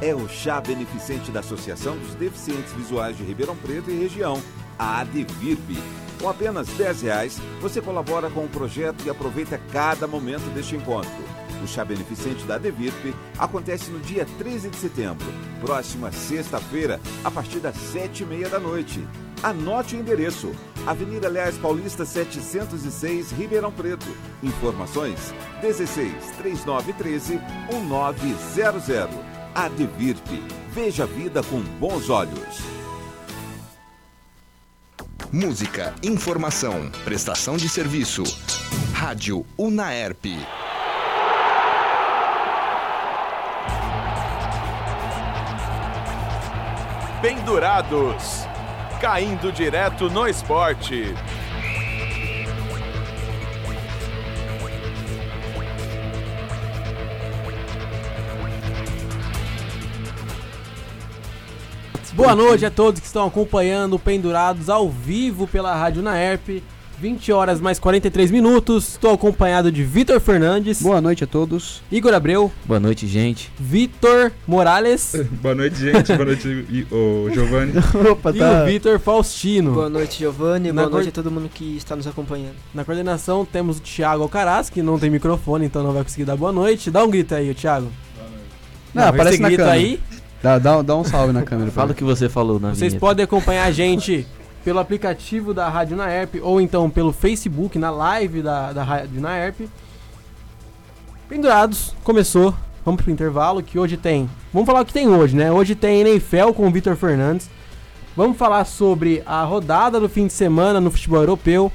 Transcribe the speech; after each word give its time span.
É 0.00 0.14
o 0.14 0.28
chá 0.28 0.60
beneficente 0.60 1.32
da 1.32 1.40
Associação 1.40 1.98
dos 1.98 2.14
Deficientes 2.14 2.72
Visuais 2.72 3.16
de 3.16 3.24
Ribeirão 3.24 3.56
Preto 3.56 3.90
e 3.90 3.98
região, 3.98 4.40
a 4.78 5.00
ADVIRP. 5.00 5.76
Com 6.20 6.28
apenas 6.28 6.68
10 6.68 7.02
reais, 7.02 7.40
você 7.60 7.80
colabora 7.80 8.30
com 8.30 8.44
o 8.44 8.48
projeto 8.48 9.04
e 9.04 9.10
aproveita 9.10 9.60
cada 9.72 10.06
momento 10.06 10.48
deste 10.54 10.76
encontro. 10.76 11.10
O 11.64 11.66
chá 11.66 11.84
beneficente 11.84 12.44
da 12.44 12.54
ADVIRP 12.54 13.12
acontece 13.36 13.90
no 13.90 13.98
dia 13.98 14.24
13 14.38 14.70
de 14.70 14.76
setembro, 14.76 15.26
próxima 15.60 16.12
sexta-feira, 16.12 17.00
a 17.24 17.30
partir 17.30 17.58
das 17.58 17.76
7h30 17.76 18.48
da 18.50 18.60
noite. 18.60 19.04
Anote 19.42 19.96
o 19.96 19.98
endereço: 19.98 20.52
Avenida 20.86 21.28
Leais 21.28 21.58
Paulista 21.58 22.04
706, 22.04 23.32
Ribeirão 23.32 23.72
Preto. 23.72 24.06
Informações: 24.44 25.34
16 25.60 26.12
3913 26.38 27.40
1900. 27.72 29.37
Advirp. 29.58 30.24
Veja 30.70 31.02
a 31.02 31.06
vida 31.06 31.42
com 31.42 31.58
bons 31.80 32.08
olhos. 32.08 32.60
Música, 35.32 35.92
informação, 36.00 36.88
prestação 37.04 37.56
de 37.56 37.68
serviço. 37.68 38.22
Rádio 38.94 39.44
Unaerp. 39.58 40.26
Pendurados 47.20 48.46
caindo 49.00 49.50
direto 49.50 50.08
no 50.08 50.28
esporte. 50.28 51.16
Boa 62.18 62.34
noite 62.34 62.66
a 62.66 62.70
todos 62.70 62.98
que 62.98 63.06
estão 63.06 63.24
acompanhando 63.24 63.96
Pendurados 63.96 64.68
ao 64.68 64.90
vivo 64.90 65.46
pela 65.46 65.72
Rádio 65.72 66.02
Naerp. 66.02 66.60
20 66.98 67.30
horas 67.30 67.60
mais 67.60 67.78
43 67.78 68.32
minutos. 68.32 68.88
Estou 68.88 69.12
acompanhado 69.12 69.70
de 69.70 69.84
Vitor 69.84 70.18
Fernandes. 70.18 70.82
Boa 70.82 71.00
noite 71.00 71.22
a 71.22 71.28
todos. 71.28 71.80
Igor 71.92 72.12
Abreu. 72.12 72.50
Boa 72.64 72.80
noite, 72.80 73.06
gente. 73.06 73.52
Vitor 73.56 74.32
Morales. 74.48 75.14
Boa 75.40 75.54
noite, 75.54 75.76
gente. 75.76 76.12
Boa 76.12 76.24
noite, 76.24 76.66
o 76.90 77.30
Giovanni. 77.32 77.72
Opa, 78.10 78.32
tá. 78.32 78.62
E 78.62 78.62
o 78.62 78.66
Vitor 78.66 78.98
Faustino. 78.98 79.74
Boa 79.74 79.88
noite, 79.88 80.18
Giovanni. 80.18 80.72
Boa 80.72 80.90
noite 80.90 81.10
a 81.10 81.12
todo 81.12 81.30
mundo 81.30 81.48
que 81.48 81.76
está 81.76 81.94
nos 81.94 82.08
acompanhando. 82.08 82.56
Na 82.74 82.84
coordenação 82.84 83.44
temos 83.44 83.78
o 83.78 83.80
Thiago 83.80 84.24
Alcaraz, 84.24 84.68
que 84.68 84.82
não 84.82 84.98
tem 84.98 85.08
microfone, 85.08 85.66
então 85.66 85.84
não 85.84 85.92
vai 85.92 86.02
conseguir 86.02 86.24
dar 86.24 86.34
boa 86.34 86.50
noite. 86.50 86.90
Dá 86.90 87.04
um 87.04 87.10
grito 87.10 87.32
aí, 87.32 87.48
o 87.48 87.54
Thiago. 87.54 87.86
Boa 88.16 88.28
noite. 88.28 88.44
Não, 88.92 89.02
não 89.04 89.08
aparece 89.08 89.40
na 89.40 89.50
câmera. 89.50 89.70
aí. 89.70 90.00
Dá, 90.42 90.58
dá, 90.58 90.82
dá 90.82 90.96
um 90.96 91.04
salve 91.04 91.32
na 91.32 91.42
câmera. 91.42 91.70
Fala 91.70 91.92
o 91.92 91.94
que 91.94 92.04
você 92.04 92.28
falou 92.28 92.60
na 92.60 92.68
Vocês 92.68 92.92
vinheta. 92.92 93.00
podem 93.00 93.24
acompanhar 93.24 93.64
a 93.64 93.70
gente 93.72 94.26
pelo 94.64 94.78
aplicativo 94.78 95.52
da 95.52 95.68
Rádio 95.68 95.96
Naerp 95.96 96.36
ou 96.42 96.60
então 96.60 96.88
pelo 96.88 97.12
Facebook, 97.12 97.78
na 97.78 97.90
live 97.90 98.42
da, 98.42 98.72
da 98.72 98.84
Rádio 98.84 99.20
Naerp. 99.20 99.68
Pendurados, 101.28 101.94
começou. 102.04 102.54
Vamos 102.84 103.02
pro 103.02 103.10
intervalo 103.10 103.62
que 103.62 103.78
hoje 103.78 103.96
tem. 103.96 104.30
Vamos 104.52 104.66
falar 104.66 104.80
o 104.80 104.84
que 104.84 104.92
tem 104.92 105.08
hoje, 105.08 105.36
né? 105.36 105.52
Hoje 105.52 105.74
tem 105.74 106.00
NFL 106.00 106.52
com 106.54 106.66
o 106.66 106.70
Vitor 106.70 106.96
Fernandes. 106.96 107.50
Vamos 108.16 108.36
falar 108.36 108.64
sobre 108.64 109.22
a 109.26 109.42
rodada 109.44 110.00
do 110.00 110.08
fim 110.08 110.26
de 110.26 110.32
semana 110.32 110.80
no 110.80 110.90
futebol 110.90 111.20
europeu. 111.20 111.70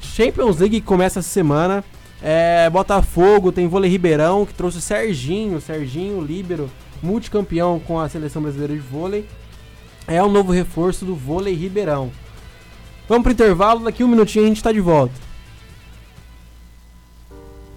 Champions 0.00 0.58
League 0.58 0.80
que 0.80 0.86
começa 0.86 1.18
essa 1.18 1.28
semana. 1.28 1.84
É, 2.22 2.70
Botafogo, 2.70 3.52
tem 3.52 3.66
vôlei 3.66 3.90
Ribeirão, 3.90 4.46
que 4.46 4.54
trouxe 4.54 4.78
o 4.78 4.80
Serginho, 4.80 5.60
Serginho 5.60 6.22
Líbero, 6.22 6.70
multicampeão 7.06 7.78
com 7.78 8.00
a 8.00 8.08
seleção 8.08 8.42
brasileira 8.42 8.74
de 8.74 8.80
vôlei 8.80 9.26
é 10.08 10.20
o 10.22 10.28
novo 10.28 10.52
reforço 10.52 11.04
do 11.04 11.14
vôlei 11.14 11.54
Ribeirão. 11.54 12.10
Vamos 13.08 13.22
pro 13.22 13.32
intervalo, 13.32 13.84
daqui 13.84 14.02
um 14.02 14.08
minutinho 14.08 14.44
a 14.44 14.48
gente 14.48 14.56
está 14.56 14.72
de 14.72 14.80
volta. 14.80 15.14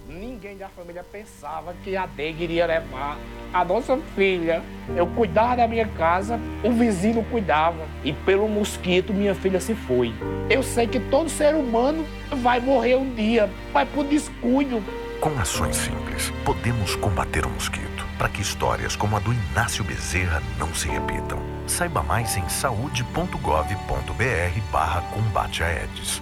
Ninguém 0.08 0.56
da 0.56 0.68
família 0.68 1.04
pensava 1.04 1.74
que 1.84 1.96
a 1.96 2.06
Deg 2.06 2.42
iria 2.42 2.66
levar 2.66 3.16
a 3.52 3.64
nossa 3.64 3.96
filha. 4.16 4.62
Eu 4.96 5.06
cuidava 5.06 5.56
da 5.56 5.68
minha 5.68 5.86
casa, 5.86 6.40
o 6.64 6.72
vizinho 6.72 7.24
cuidava. 7.30 7.86
E 8.02 8.12
pelo 8.12 8.48
mosquito 8.48 9.12
minha 9.12 9.34
filha 9.34 9.60
se 9.60 9.74
foi. 9.74 10.12
Eu 10.48 10.64
sei 10.64 10.88
que 10.88 10.98
todo 10.98 11.30
ser 11.30 11.54
humano 11.54 12.04
vai 12.42 12.58
morrer 12.58 12.96
um 12.96 13.14
dia, 13.14 13.48
mas 13.72 13.88
por 13.90 14.04
descuido. 14.04 14.82
Com 15.20 15.38
ações 15.38 15.76
simples, 15.76 16.32
podemos 16.44 16.96
combater 16.96 17.46
o 17.46 17.50
mosquito 17.50 18.09
para 18.20 18.28
que 18.28 18.42
histórias 18.42 18.94
como 18.94 19.16
a 19.16 19.18
do 19.18 19.32
Inácio 19.32 19.82
Bezerra 19.82 20.42
não 20.58 20.74
se 20.74 20.86
repitam. 20.86 21.38
Saiba 21.66 22.02
mais 22.02 22.36
em 22.36 22.46
saúde.gov.br 22.50 24.60
barra 24.70 25.00
combate 25.14 25.62
a 25.62 25.68
Aedes. 25.68 26.20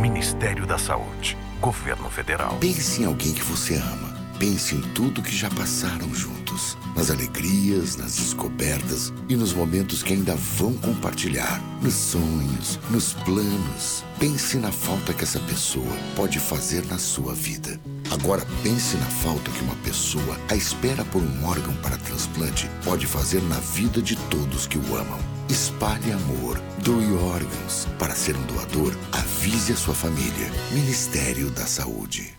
Ministério 0.00 0.64
da 0.64 0.78
Saúde. 0.78 1.36
Governo 1.60 2.08
Federal. 2.08 2.56
Pense 2.60 3.02
em 3.02 3.06
alguém 3.06 3.32
que 3.32 3.42
você 3.42 3.74
ama. 3.74 4.16
Pense 4.38 4.76
em 4.76 4.82
tudo 4.92 5.20
que 5.20 5.36
já 5.36 5.50
passaram 5.50 6.14
juntos. 6.14 6.78
Nas 6.94 7.10
alegrias, 7.10 7.96
nas 7.96 8.14
descobertas 8.14 9.12
e 9.28 9.34
nos 9.34 9.52
momentos 9.52 10.04
que 10.04 10.12
ainda 10.12 10.36
vão 10.36 10.74
compartilhar. 10.74 11.60
Nos 11.82 11.94
sonhos, 11.94 12.78
nos 12.88 13.14
planos. 13.14 14.04
Pense 14.20 14.58
na 14.58 14.70
falta 14.70 15.12
que 15.12 15.24
essa 15.24 15.40
pessoa 15.40 15.96
pode 16.14 16.38
fazer 16.38 16.86
na 16.86 16.98
sua 16.98 17.34
vida. 17.34 17.80
Agora 18.12 18.42
pense 18.62 18.94
na 18.98 19.06
falta 19.06 19.50
que 19.50 19.64
uma 19.64 19.74
pessoa, 19.76 20.36
à 20.50 20.54
espera 20.54 21.02
por 21.02 21.22
um 21.22 21.46
órgão 21.46 21.74
para 21.76 21.96
transplante, 21.96 22.68
pode 22.84 23.06
fazer 23.06 23.40
na 23.44 23.56
vida 23.56 24.02
de 24.02 24.16
todos 24.28 24.66
que 24.66 24.76
o 24.76 24.96
amam. 24.96 25.18
Espalhe 25.48 26.12
amor, 26.12 26.60
doe 26.84 27.10
órgãos. 27.14 27.88
Para 27.98 28.14
ser 28.14 28.36
um 28.36 28.42
doador, 28.42 28.94
avise 29.10 29.72
a 29.72 29.76
sua 29.76 29.94
família. 29.94 30.50
Ministério 30.72 31.50
da 31.52 31.64
Saúde. 31.64 32.34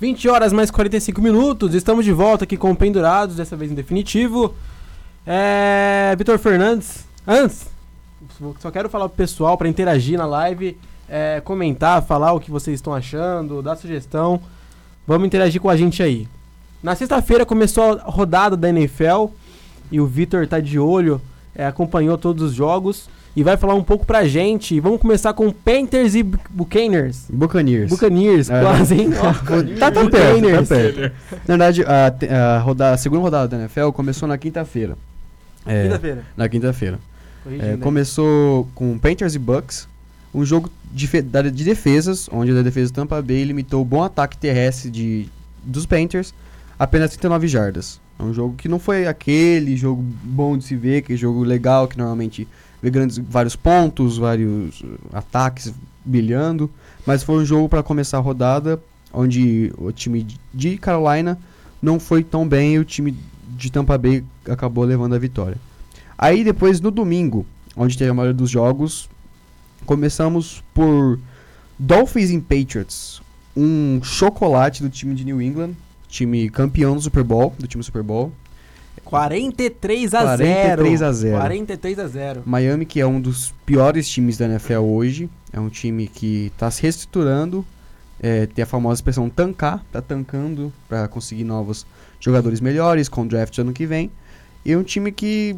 20 0.00 0.28
horas 0.28 0.52
mais 0.52 0.70
45 0.70 1.20
minutos, 1.20 1.74
estamos 1.74 2.04
de 2.04 2.12
volta 2.12 2.44
aqui 2.44 2.56
com 2.56 2.72
Pendurados, 2.76 3.34
dessa 3.34 3.56
vez 3.56 3.72
em 3.72 3.74
definitivo. 3.74 4.54
É. 5.26 6.14
Vitor 6.16 6.38
Fernandes, 6.38 7.04
antes, 7.26 7.66
só 8.60 8.70
quero 8.70 8.88
falar 8.88 9.08
pro 9.08 9.16
pessoal 9.16 9.58
para 9.58 9.68
interagir 9.68 10.16
na 10.16 10.26
live 10.26 10.78
é, 11.08 11.40
comentar, 11.44 12.02
falar 12.02 12.32
o 12.32 12.40
que 12.40 12.50
vocês 12.50 12.74
estão 12.76 12.94
achando, 12.94 13.62
dar 13.62 13.76
sugestão. 13.76 14.40
Vamos 15.06 15.26
interagir 15.26 15.60
com 15.60 15.70
a 15.70 15.76
gente 15.76 16.02
aí. 16.02 16.28
Na 16.82 16.94
sexta-feira 16.94 17.46
começou 17.46 17.98
a 17.98 18.10
rodada 18.10 18.56
da 18.56 18.68
NFL 18.68 19.26
e 19.90 20.00
o 20.00 20.06
Vitor 20.06 20.46
tá 20.46 20.60
de 20.60 20.78
olho, 20.78 21.20
é, 21.54 21.66
acompanhou 21.66 22.18
todos 22.18 22.42
os 22.42 22.54
jogos 22.54 23.08
e 23.34 23.42
vai 23.42 23.56
falar 23.56 23.74
um 23.74 23.82
pouco 23.82 24.06
pra 24.06 24.26
gente. 24.26 24.80
Vamos 24.80 25.00
começar 25.00 25.32
com 25.32 25.50
Panthers 25.52 26.14
e 26.14 26.22
Buccaneers. 26.22 27.26
Buccaneers. 27.28 27.90
Buccaneers, 27.90 28.50
é. 28.50 28.60
quase, 28.60 28.94
hein? 28.94 29.10
tá, 29.78 29.90
tá 29.90 30.08
perto, 30.08 30.50
tá 30.50 30.62
perto. 30.62 31.00
Na 31.46 31.56
verdade, 31.56 31.84
a, 31.84 32.56
a, 32.56 32.58
rodada, 32.58 32.94
a 32.94 32.96
segunda 32.96 33.22
rodada 33.22 33.48
da 33.48 33.64
NFL 33.64 33.90
começou 33.90 34.28
na 34.28 34.38
quinta-feira. 34.38 34.96
É, 35.66 35.84
quinta-feira. 35.84 36.24
Na 36.36 36.48
quinta-feira. 36.48 36.98
É, 37.60 37.76
começou 37.76 38.68
com 38.74 38.98
Panthers 38.98 39.34
e 39.34 39.38
Bucks 39.38 39.86
um 40.36 40.44
jogo 40.44 40.70
de, 40.92 41.08
de 41.50 41.64
defesas, 41.64 42.28
onde 42.30 42.56
a 42.56 42.62
defesa 42.62 42.92
Tampa 42.92 43.22
Bay 43.22 43.42
limitou 43.42 43.80
o 43.80 43.84
bom 43.86 44.02
ataque 44.02 44.36
terrestre 44.36 44.90
de, 44.90 45.28
dos 45.64 45.86
Panthers 45.86 46.34
apenas 46.78 47.10
39 47.10 47.48
jardas. 47.48 47.98
É 48.18 48.22
um 48.22 48.34
jogo 48.34 48.54
que 48.54 48.68
não 48.68 48.78
foi 48.78 49.06
aquele 49.06 49.74
jogo 49.78 50.04
bom 50.22 50.58
de 50.58 50.64
se 50.64 50.76
ver, 50.76 50.98
aquele 50.98 51.18
jogo 51.18 51.42
legal 51.42 51.88
que 51.88 51.96
normalmente 51.96 52.46
vê 52.82 52.90
grandes, 52.90 53.16
vários 53.16 53.56
pontos, 53.56 54.18
vários 54.18 54.82
ataques 55.10 55.72
brilhando, 56.04 56.70
mas 57.06 57.22
foi 57.22 57.36
um 57.36 57.44
jogo 57.44 57.66
para 57.66 57.82
começar 57.82 58.18
a 58.18 58.20
rodada 58.20 58.78
onde 59.14 59.72
o 59.78 59.90
time 59.90 60.26
de 60.52 60.76
Carolina 60.76 61.38
não 61.80 61.98
foi 61.98 62.22
tão 62.22 62.46
bem 62.46 62.74
e 62.74 62.78
o 62.78 62.84
time 62.84 63.16
de 63.56 63.72
Tampa 63.72 63.96
Bay 63.96 64.22
acabou 64.46 64.84
levando 64.84 65.14
a 65.14 65.18
vitória. 65.18 65.56
Aí 66.18 66.44
depois 66.44 66.78
no 66.78 66.90
domingo, 66.90 67.46
onde 67.74 67.96
teve 67.96 68.10
a 68.10 68.14
maioria 68.14 68.34
dos 68.34 68.50
jogos, 68.50 69.08
Começamos 69.86 70.64
por 70.74 71.18
Dolphins 71.78 72.30
e 72.30 72.40
Patriots, 72.40 73.22
um 73.56 74.02
chocolate 74.02 74.82
do 74.82 74.90
time 74.90 75.14
de 75.14 75.24
New 75.24 75.40
England, 75.40 75.74
time 76.08 76.50
campeão 76.50 76.96
do 76.96 77.00
Super 77.00 77.22
Bowl, 77.22 77.54
do 77.56 77.68
time 77.68 77.84
Super 77.84 78.02
Bowl. 78.02 78.32
43 79.04 80.12
a 80.12 80.22
43 80.22 80.98
0. 80.98 81.08
a 81.08 81.12
0. 81.12 81.38
43 81.38 81.98
a 82.00 82.08
0. 82.08 82.42
Miami, 82.44 82.84
que 82.84 83.00
é 83.00 83.06
um 83.06 83.20
dos 83.20 83.54
piores 83.64 84.08
times 84.08 84.36
da 84.36 84.46
NFL 84.46 84.80
hoje, 84.80 85.30
é 85.52 85.60
um 85.60 85.68
time 85.68 86.08
que 86.08 86.50
está 86.52 86.68
se 86.68 86.82
reestruturando, 86.82 87.64
é, 88.20 88.46
tem 88.46 88.64
a 88.64 88.66
famosa 88.66 88.98
expressão 88.98 89.30
tancar, 89.30 89.84
tá 89.92 90.02
tancando 90.02 90.72
para 90.88 91.06
conseguir 91.06 91.44
novos 91.44 91.86
jogadores 92.18 92.60
melhores 92.60 93.08
com 93.08 93.22
o 93.22 93.26
draft 93.26 93.56
ano 93.58 93.72
que 93.72 93.86
vem. 93.86 94.10
E 94.64 94.72
é 94.72 94.76
um 94.76 94.82
time 94.82 95.12
que 95.12 95.54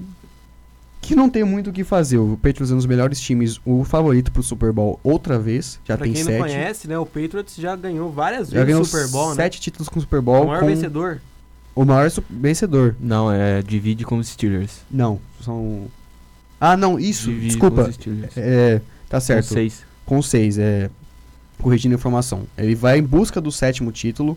que 1.00 1.14
não 1.14 1.30
tem 1.30 1.44
muito 1.44 1.70
o 1.70 1.72
que 1.72 1.84
fazer. 1.84 2.18
O 2.18 2.36
Patriots 2.36 2.70
é 2.70 2.74
um 2.74 2.76
dos 2.76 2.86
melhores 2.86 3.20
times, 3.20 3.60
o 3.64 3.84
favorito 3.84 4.30
pro 4.32 4.42
Super 4.42 4.72
Bowl 4.72 4.98
outra 5.02 5.38
vez. 5.38 5.80
Já 5.84 5.96
pra 5.96 6.04
tem 6.04 6.12
quem 6.12 6.24
sete. 6.24 6.38
não 6.38 6.46
conhece, 6.46 6.88
né? 6.88 6.98
O 6.98 7.06
Patriots 7.06 7.56
já 7.56 7.74
ganhou 7.76 8.10
várias 8.10 8.48
já 8.48 8.64
vezes 8.64 8.80
o 8.80 8.84
Super 8.84 9.08
Bowl, 9.08 9.30
né? 9.30 9.36
Sete 9.36 9.60
títulos 9.60 9.88
com 9.88 9.98
o 9.98 10.02
Super 10.02 10.20
Bowl. 10.20 10.44
O 10.44 10.46
maior 10.48 10.60
com 10.60 10.66
vencedor. 10.66 11.20
O 11.74 11.84
maior 11.84 12.10
vencedor. 12.28 12.96
Não, 13.00 13.30
é 13.32 13.62
divide 13.62 14.04
com 14.04 14.18
os 14.18 14.28
Steelers. 14.28 14.80
Não, 14.90 15.20
são. 15.40 15.86
Ah, 16.60 16.76
não, 16.76 16.98
isso, 16.98 17.28
divide 17.28 17.46
desculpa. 17.46 17.90
É, 18.36 18.80
tá 19.08 19.20
certo. 19.20 19.48
Com 19.48 19.54
seis. 19.54 19.84
Com 20.04 20.22
seis, 20.22 20.58
é. 20.58 20.90
Corrigindo 21.58 21.94
a 21.94 21.98
informação. 21.98 22.42
Ele 22.56 22.74
vai 22.74 22.98
em 22.98 23.02
busca 23.02 23.40
do 23.40 23.50
sétimo 23.50 23.92
título. 23.92 24.36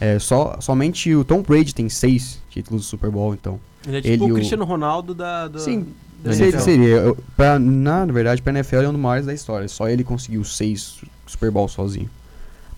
É, 0.00 0.18
só, 0.18 0.60
somente 0.60 1.14
o 1.14 1.24
Tom 1.24 1.42
Brady 1.42 1.74
tem 1.74 1.88
seis 1.88 2.40
títulos 2.50 2.82
do 2.82 2.86
Super 2.86 3.10
Bowl, 3.10 3.34
então. 3.34 3.58
Ele 3.86 3.98
é 3.98 4.00
tipo 4.00 4.24
ele, 4.24 4.32
o 4.32 4.34
Cristiano 4.34 4.64
Ronaldo 4.64 5.14
da. 5.14 5.48
da 5.48 5.58
Sim, 5.58 5.86
da 6.22 6.32
seria. 6.32 6.60
seria 6.60 7.16
pra, 7.36 7.58
na, 7.58 8.04
verdade, 8.06 8.42
pra 8.42 8.52
NFL 8.52 8.76
é 8.76 8.88
um 8.88 8.92
dos 8.92 9.00
maiores 9.00 9.26
da 9.26 9.34
história. 9.34 9.68
Só 9.68 9.88
ele 9.88 10.02
conseguiu 10.02 10.42
seis 10.44 11.00
Super 11.26 11.50
Bowl 11.50 11.68
sozinho. 11.68 12.10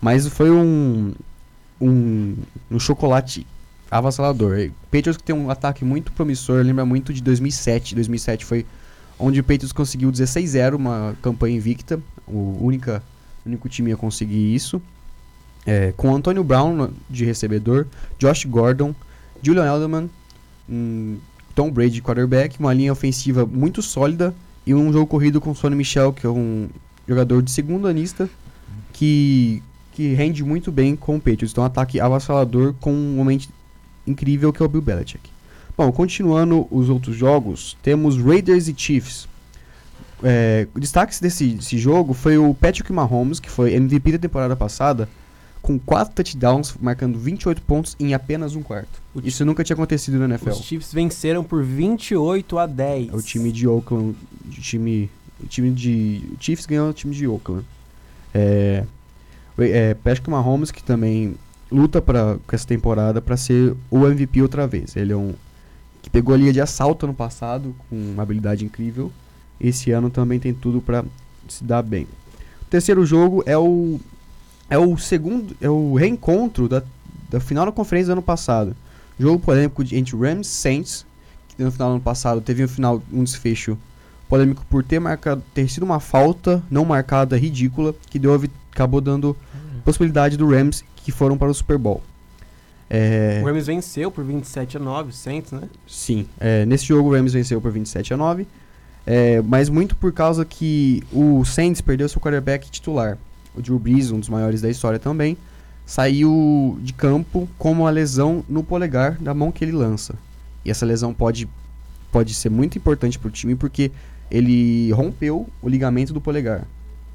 Mas 0.01 0.27
foi 0.29 0.51
um. 0.51 1.13
Um, 1.81 2.35
um 2.71 2.79
chocolate 2.79 3.47
avassalador. 3.91 4.71
Patriots 4.91 5.17
que 5.17 5.23
tem 5.23 5.35
um 5.35 5.49
ataque 5.51 5.85
muito 5.85 6.13
promissor, 6.13 6.65
lembra 6.65 6.85
muito 6.85 7.13
de 7.13 7.23
2007. 7.23 7.95
2007 7.95 8.45
foi 8.45 8.67
onde 9.19 9.41
o 9.41 9.45
Patriots 9.45 9.73
conseguiu 9.73 10.11
16-0, 10.13 10.75
uma 10.75 11.17
campanha 11.23 11.57
invicta, 11.57 12.01
o 12.27 12.59
única, 12.61 13.03
único 13.45 13.69
time 13.69 13.93
a 13.93 13.97
conseguir 13.97 14.55
isso. 14.55 14.81
É, 15.67 15.93
com 15.97 16.15
Antonio 16.15 16.43
Brown 16.45 16.91
de 17.11 17.25
recebedor, 17.25 17.87
Josh 18.19 18.45
Gordon, 18.45 18.95
Julian 19.43 19.75
Edelman, 19.75 20.09
um 20.69 21.19
Tom 21.55 21.71
Brady 21.71 22.01
quarterback, 22.01 22.59
uma 22.61 22.73
linha 22.73 22.93
ofensiva 22.93 23.45
muito 23.45 23.83
sólida 23.83 24.35
e 24.67 24.75
um 24.75 24.93
jogo 24.93 25.07
corrido 25.07 25.41
com 25.41 25.55
Sonny 25.55 25.75
Michel, 25.75 26.13
que 26.13 26.27
é 26.27 26.31
um 26.31 26.69
jogador 27.07 27.43
de 27.43 27.51
segundo 27.51 27.89
anista 27.89 28.29
que, 28.93 29.63
que 29.93 30.15
rende 30.15 30.45
muito 30.45 30.71
bem 30.71 30.95
com 30.95 31.17
o 31.17 31.19
Patriots. 31.19 31.53
Então, 31.53 31.65
um 31.65 31.67
ataque 31.67 32.01
avassalador 32.01 32.75
com 32.81 32.93
um 32.93 33.17
momento 33.17 33.49
incrível 34.07 34.53
que 34.53 34.63
é 34.63 34.67
o 34.67 34.69
Bill 34.69 34.83
Belichick. 34.83 35.31
Bom, 35.77 35.93
continuando 35.93 36.67
os 36.71 36.89
outros 36.89 37.17
jogos, 37.17 37.77
temos 37.83 38.21
Raiders 38.21 38.69
e 38.69 38.75
Chiefs. 38.77 39.29
É, 40.23 40.67
desse, 41.21 41.51
desse 41.51 41.79
jogo 41.79 42.13
foi 42.13 42.37
o 42.37 42.53
Patrick 42.53 42.93
Mahomes, 42.93 43.39
que 43.39 43.49
foi 43.49 43.75
MVP 43.75 44.13
da 44.13 44.19
temporada 44.19 44.57
passada, 44.57 45.09
com 45.69 45.79
4 45.79 46.15
touchdowns, 46.15 46.75
marcando 46.81 47.19
28 47.19 47.61
pontos 47.61 47.95
em 48.01 48.15
apenas 48.15 48.55
um 48.55 48.63
quarto. 48.63 49.03
O 49.15 49.21
Isso 49.21 49.45
nunca 49.45 49.63
tinha 49.63 49.75
acontecido 49.75 50.19
na 50.19 50.25
NFL. 50.25 50.53
Os 50.53 50.63
Chiefs 50.63 50.95
venceram 50.95 51.45
por 51.45 51.63
28 51.63 52.59
a 52.59 52.67
10. 52.67 53.13
É 53.13 53.15
o 53.15 53.21
time 53.21 53.53
de 53.53 53.69
Oakland, 53.69 54.17
o 54.47 54.51
time, 54.51 55.11
o 55.39 55.47
time 55.47 55.71
de 55.71 56.23
o 56.33 56.43
Chiefs 56.43 56.65
ganhou 56.65 56.89
o 56.89 56.93
time 56.95 57.15
de 57.15 57.29
Oakland. 57.29 57.67
É, 58.33 58.83
é, 59.59 59.93
Patrick 59.93 60.31
Mahomes 60.31 60.71
que 60.71 60.83
também 60.83 61.35
luta 61.71 62.01
para 62.01 62.39
com 62.47 62.57
essa 62.57 62.67
temporada 62.67 63.21
para 63.21 63.37
ser 63.37 63.77
o 63.91 64.07
MVP 64.07 64.41
outra 64.41 64.67
vez. 64.67 64.97
Ele 64.97 65.13
é 65.13 65.17
um 65.17 65.35
que 66.01 66.09
pegou 66.09 66.35
a 66.35 66.39
liga 66.39 66.53
de 66.55 66.63
assalto 66.63 67.07
no 67.07 67.13
passado 67.13 67.77
com 67.91 67.95
uma 67.95 68.23
habilidade 68.23 68.65
incrível. 68.65 69.13
Esse 69.61 69.91
ano 69.91 70.09
também 70.09 70.41
tem 70.41 70.55
tudo 70.55 70.81
para 70.81 71.05
se 71.47 71.63
dar 71.63 71.83
bem. 71.83 72.07
O 72.63 72.71
terceiro 72.71 73.05
jogo 73.05 73.43
é 73.45 73.59
o 73.59 74.01
é 74.71 74.79
o 74.79 74.97
segundo 74.97 75.57
é 75.61 75.69
o 75.69 75.95
reencontro 75.95 76.69
da, 76.69 76.83
da 77.31 77.41
final 77.41 77.67
da 77.67 77.73
conferência 77.73 78.09
do 78.09 78.13
ano 78.13 78.23
passado. 78.23 78.77
Jogo 79.19 79.39
polêmico 79.39 79.83
entre 79.93 80.17
Rams 80.17 80.47
e 80.47 80.51
Saints, 80.51 81.07
que 81.49 81.63
no 81.63 81.73
final 81.73 81.89
do 81.89 81.95
ano 81.95 82.03
passado 82.03 82.41
teve 82.41 82.65
um 82.65 82.69
final 82.69 83.03
um 83.13 83.25
desfecho 83.25 83.77
polêmico 84.29 84.65
por 84.69 84.85
ter 84.85 85.01
marcado 85.01 85.43
ter 85.55 85.69
sido 85.69 85.83
uma 85.83 86.01
falta 86.01 86.63
não 86.71 86.85
marcada 86.85 87.37
ridícula 87.37 87.95
que 88.11 88.19
deu 88.19 88.39
acabou 88.71 89.01
dando 89.01 89.37
possibilidade 89.85 90.37
do 90.37 90.49
Rams 90.49 90.85
que 90.97 91.11
foram 91.11 91.39
para 91.39 91.49
o 91.49 91.55
Super 91.55 91.79
Bowl. 91.79 92.03
É... 92.91 93.41
O 93.43 93.47
Rams 93.47 93.67
venceu 93.67 94.11
por 94.11 94.25
27 94.25 94.77
a 94.77 94.81
9, 94.81 95.11
o 95.11 95.13
Saints, 95.13 95.53
né? 95.53 95.63
Sim, 95.87 96.27
é, 96.39 96.65
nesse 96.65 96.87
jogo 96.87 97.09
o 97.09 97.13
Rams 97.13 97.33
venceu 97.33 97.61
por 97.61 97.71
27 97.71 98.15
a 98.15 98.17
9, 98.17 98.47
é, 99.07 99.43
mas 99.43 99.69
muito 99.69 99.97
por 99.97 100.13
causa 100.13 100.45
que 100.45 101.03
o 101.13 101.45
Saints 101.45 101.81
perdeu 101.81 102.09
seu 102.09 102.21
quarterback 102.21 102.71
titular. 102.71 103.19
O 103.59 103.63
Drew 103.63 103.79
Brees, 103.79 104.11
um 104.11 104.21
dos 104.21 104.29
maiores 104.29 104.61
da 104.61 104.71
história 104.71 104.99
também, 104.99 105.37
saiu 105.85 106.79
de 106.83 106.93
campo 106.93 107.49
com 107.59 107.73
uma 107.73 107.91
lesão 107.91 108.45
no 108.49 108.63
polegar 108.63 109.19
da 109.19 109.35
mão 109.35 109.51
que 109.51 109.65
ele 109.65 109.73
lança. 109.73 110.15
E 110.65 110.71
essa 110.71 110.87
lesão 110.87 111.13
pode, 111.13 111.49
pode 112.13 112.35
ser 112.35 112.51
muito 112.51 112.79
importante 112.79 113.19
para 113.19 113.29
o 113.29 113.31
time 113.31 113.55
porque 113.55 113.91
ele 114.31 114.93
rompeu 114.93 115.49
o 115.63 115.69
ligamento 115.69 116.13
do 116.13 116.21
polegar. 116.21 116.67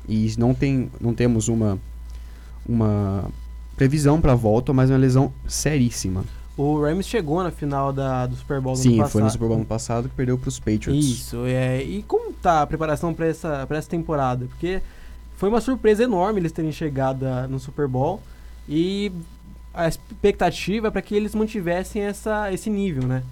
E 0.08 0.34
não, 0.38 0.54
tem, 0.54 0.92
não 1.00 1.14
temos 1.14 1.48
uma, 1.48 1.80
uma 2.68 3.26
previsão 3.78 4.20
para 4.20 4.36
volta, 4.36 4.74
mas 4.74 4.90
uma 4.90 4.98
lesão 4.98 5.32
seríssima. 5.48 6.26
O 6.58 6.82
Rams 6.82 7.08
chegou 7.08 7.44
na 7.44 7.52
final 7.52 7.92
da, 7.92 8.28
do 8.28 8.36
Super 8.36 8.62
Bowl 8.62 8.76
Sim, 8.76 9.04
foi 9.08 9.24
no 9.24 9.30
Super 9.30 9.48
Bowl 9.48 9.58
ano 9.58 9.66
passado 9.66 10.08
que 10.08 10.16
perdeu 10.16 10.38
para 10.38 10.50
os 10.50 10.60
Patriots. 10.60 11.06
Isso, 11.06 11.46
é. 11.46 11.82
E 11.82 12.04
como 12.04 12.32
tá 12.32 12.62
a 12.62 12.68
preparação 12.68 13.14
para 13.14 13.28
essa, 13.28 13.68
essa 13.70 13.90
temporada? 13.90 14.46
Porque 14.46 14.82
foi 15.36 15.50
uma 15.50 15.62
surpresa 15.62 16.04
enorme 16.04 16.40
eles 16.40 16.52
terem 16.52 16.72
chegado 16.72 17.26
no 17.50 17.60
Super 17.60 17.88
Bowl 17.88 18.22
e 18.68 19.12
a 19.74 19.88
expectativa 19.88 20.88
é 20.88 20.92
para 20.92 21.02
que 21.02 21.16
eles 21.16 21.34
mantivessem 21.34 22.02
essa, 22.02 22.52
esse 22.54 22.70
nível, 22.70 23.04
né? 23.08 23.24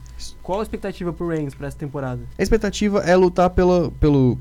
Qual 0.42 0.59
a 0.59 0.63
expectativa 0.63 1.13
pro 1.13 1.27
Rams 1.27 1.53
para 1.53 1.68
essa 1.68 1.77
temporada? 1.77 2.21
A 2.38 2.44
expectativa 2.44 3.00
é 3.00 3.15
lutar 3.15 3.50
pela, 3.51 3.92
pelo, 3.92 4.38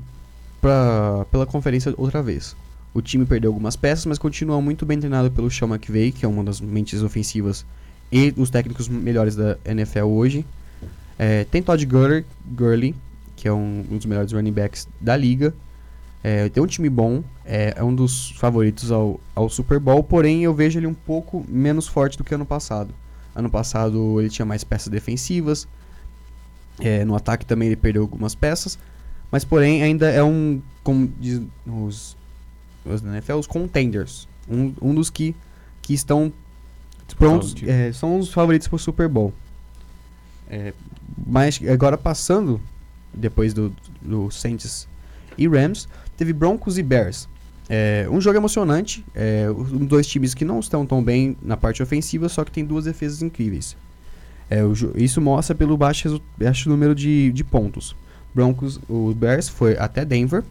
pra, 0.59 1.25
pela 1.31 1.45
conferência 1.45 1.93
outra 1.97 2.21
vez. 2.21 2.55
O 2.93 3.01
time 3.01 3.25
perdeu 3.25 3.49
algumas 3.51 3.75
peças, 3.75 4.05
mas 4.05 4.17
continua 4.17 4.61
muito 4.61 4.85
bem 4.85 4.99
treinado 4.99 5.31
pelo 5.31 5.49
Sean 5.49 5.67
McVay, 5.67 6.11
que 6.11 6.25
é 6.25 6.27
uma 6.27 6.43
das 6.43 6.59
mentes 6.59 7.01
ofensivas 7.01 7.65
e 8.11 8.33
os 8.35 8.49
técnicos 8.49 8.89
melhores 8.89 9.35
da 9.35 9.57
NFL 9.63 10.05
hoje. 10.05 10.45
É, 11.17 11.45
tem 11.45 11.61
Todd 11.61 11.85
Gurley, 11.85 12.25
Gurley, 12.45 12.95
que 13.35 13.47
é 13.47 13.53
um, 13.53 13.85
um, 13.89 13.97
dos 13.97 14.05
melhores 14.05 14.33
running 14.33 14.51
backs 14.51 14.87
da 14.99 15.15
liga. 15.15 15.53
É, 16.23 16.49
tem 16.49 16.61
um 16.61 16.67
time 16.67 16.89
bom, 16.89 17.23
é, 17.45 17.73
é, 17.75 17.83
um 17.83 17.93
dos 17.93 18.31
favoritos 18.31 18.91
ao, 18.91 19.19
ao 19.35 19.49
Super 19.49 19.79
Bowl, 19.79 20.03
porém 20.03 20.43
eu 20.43 20.53
vejo 20.53 20.77
ele 20.77 20.87
um 20.87 20.93
pouco 20.93 21.43
menos 21.47 21.87
forte 21.87 22.17
do 22.17 22.23
que 22.23 22.35
ano 22.35 22.45
passado. 22.45 22.93
Ano 23.33 23.49
passado 23.49 24.19
ele 24.19 24.29
tinha 24.29 24.45
mais 24.45 24.63
peças 24.63 24.87
defensivas, 24.89 25.67
é, 26.79 27.03
no 27.03 27.15
ataque 27.15 27.45
também 27.45 27.67
ele 27.67 27.75
perdeu 27.75 28.03
algumas 28.03 28.35
peças, 28.35 28.77
mas 29.31 29.43
porém 29.43 29.81
ainda 29.81 30.09
é 30.09 30.23
um, 30.23 30.61
como 30.83 31.11
diz 31.19 31.41
os 31.65 32.15
os 32.85 33.03
NFL, 33.03 33.33
os 33.33 33.47
contenders. 33.47 34.27
Um, 34.49 34.73
um 34.81 34.93
dos 34.93 35.09
que, 35.09 35.35
que 35.81 35.93
estão 35.93 36.31
prontos, 37.17 37.55
é, 37.63 37.91
são 37.91 38.17
os 38.17 38.31
favoritos 38.31 38.67
para 38.67 38.75
o 38.75 38.79
Super 38.79 39.07
Bowl. 39.07 39.33
É, 40.49 40.73
mas 41.25 41.59
agora 41.69 41.97
passando, 41.97 42.59
depois 43.13 43.53
do, 43.53 43.73
do 44.01 44.29
Saints 44.31 44.87
e 45.37 45.47
Rams, 45.47 45.87
teve 46.21 46.33
Broncos 46.33 46.77
e 46.77 46.83
Bears. 46.83 47.27
É, 47.67 48.07
um 48.11 48.21
jogo 48.21 48.37
emocionante, 48.37 49.03
é, 49.15 49.49
um, 49.49 49.83
dois 49.83 50.05
times 50.05 50.35
que 50.35 50.45
não 50.45 50.59
estão 50.59 50.85
tão 50.85 51.03
bem 51.03 51.35
na 51.41 51.57
parte 51.57 51.81
ofensiva, 51.81 52.29
só 52.29 52.45
que 52.45 52.51
tem 52.51 52.63
duas 52.63 52.85
defesas 52.85 53.23
incríveis. 53.23 53.75
É, 54.47 54.63
o, 54.63 54.71
isso 54.95 55.19
mostra 55.19 55.55
pelo 55.55 55.75
baixo, 55.75 56.21
baixo 56.37 56.69
número 56.69 56.93
de, 56.93 57.31
de 57.31 57.43
pontos. 57.43 57.95
Broncos, 58.35 58.79
o 58.87 59.15
Bears 59.15 59.49
foi 59.49 59.75
até 59.79 60.05
Denver, 60.05 60.43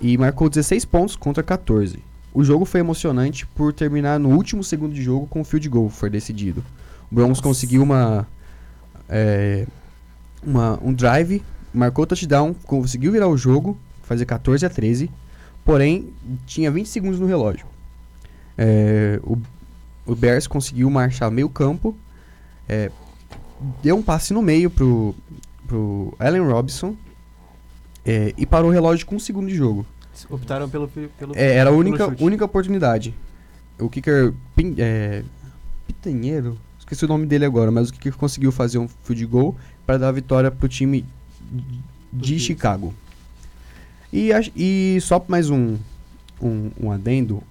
e 0.00 0.16
marcou 0.16 0.48
16 0.48 0.84
pontos 0.84 1.16
contra 1.16 1.42
14. 1.42 1.98
O 2.32 2.44
jogo 2.44 2.64
foi 2.64 2.78
emocionante 2.78 3.44
por 3.44 3.72
terminar 3.72 4.20
no 4.20 4.28
último 4.28 4.62
segundo 4.62 4.94
de 4.94 5.02
jogo 5.02 5.26
com 5.26 5.40
o 5.40 5.44
field 5.44 5.68
goal 5.68 5.88
foi 5.88 6.10
decidido. 6.10 6.62
O 7.10 7.14
Broncos 7.16 7.40
conseguiu 7.40 7.82
uma, 7.82 8.24
é, 9.08 9.66
uma 10.44 10.78
um 10.80 10.94
drive, 10.94 11.42
marcou 11.74 12.06
touchdown, 12.06 12.54
conseguiu 12.66 13.10
virar 13.10 13.26
o 13.26 13.36
jogo, 13.36 13.76
fazer 14.06 14.24
14 14.24 14.64
a 14.64 14.70
13, 14.70 15.10
porém 15.64 16.12
tinha 16.46 16.70
20 16.70 16.88
segundos 16.88 17.20
no 17.20 17.26
relógio. 17.26 17.66
É, 18.56 19.20
o, 19.22 19.36
o 20.06 20.14
Bears 20.14 20.46
conseguiu 20.46 20.88
marchar 20.88 21.30
meio 21.30 21.48
campo, 21.48 21.94
é, 22.68 22.90
deu 23.82 23.96
um 23.96 24.02
passe 24.02 24.32
no 24.32 24.40
meio 24.40 24.70
pro, 24.70 25.14
pro 25.66 26.14
Allen 26.18 26.42
Robinson, 26.42 26.96
é, 28.04 28.32
e 28.38 28.46
parou 28.46 28.70
o 28.70 28.72
relógio 28.72 29.04
com 29.04 29.16
um 29.16 29.18
segundo 29.18 29.48
de 29.48 29.56
jogo. 29.56 29.84
Optaram 30.30 30.68
pelo. 30.68 30.88
pelo 30.88 31.36
é, 31.36 31.56
era 31.56 31.70
a 31.70 31.72
única, 31.72 32.06
única 32.22 32.44
oportunidade. 32.44 33.12
O 33.78 33.90
kicker. 33.90 34.32
Pin, 34.54 34.74
é, 34.78 35.22
Pitanheiro? 35.86 36.56
Esqueci 36.78 37.04
o 37.04 37.08
nome 37.08 37.26
dele 37.26 37.44
agora, 37.44 37.70
mas 37.70 37.90
o 37.90 37.92
kicker 37.92 38.16
conseguiu 38.16 38.52
fazer 38.52 38.78
um 38.78 38.88
field 38.88 39.26
goal 39.26 39.56
para 39.84 39.98
dar 39.98 40.08
a 40.08 40.12
vitória 40.12 40.50
pro 40.50 40.68
time 40.68 41.04
de 42.12 42.38
Chicago. 42.38 42.94
E, 44.16 44.30
e 44.56 44.98
só 45.02 45.22
mais 45.28 45.50
um, 45.50 45.76
um, 46.40 46.70
um 46.80 46.90
adendo. 46.90 47.42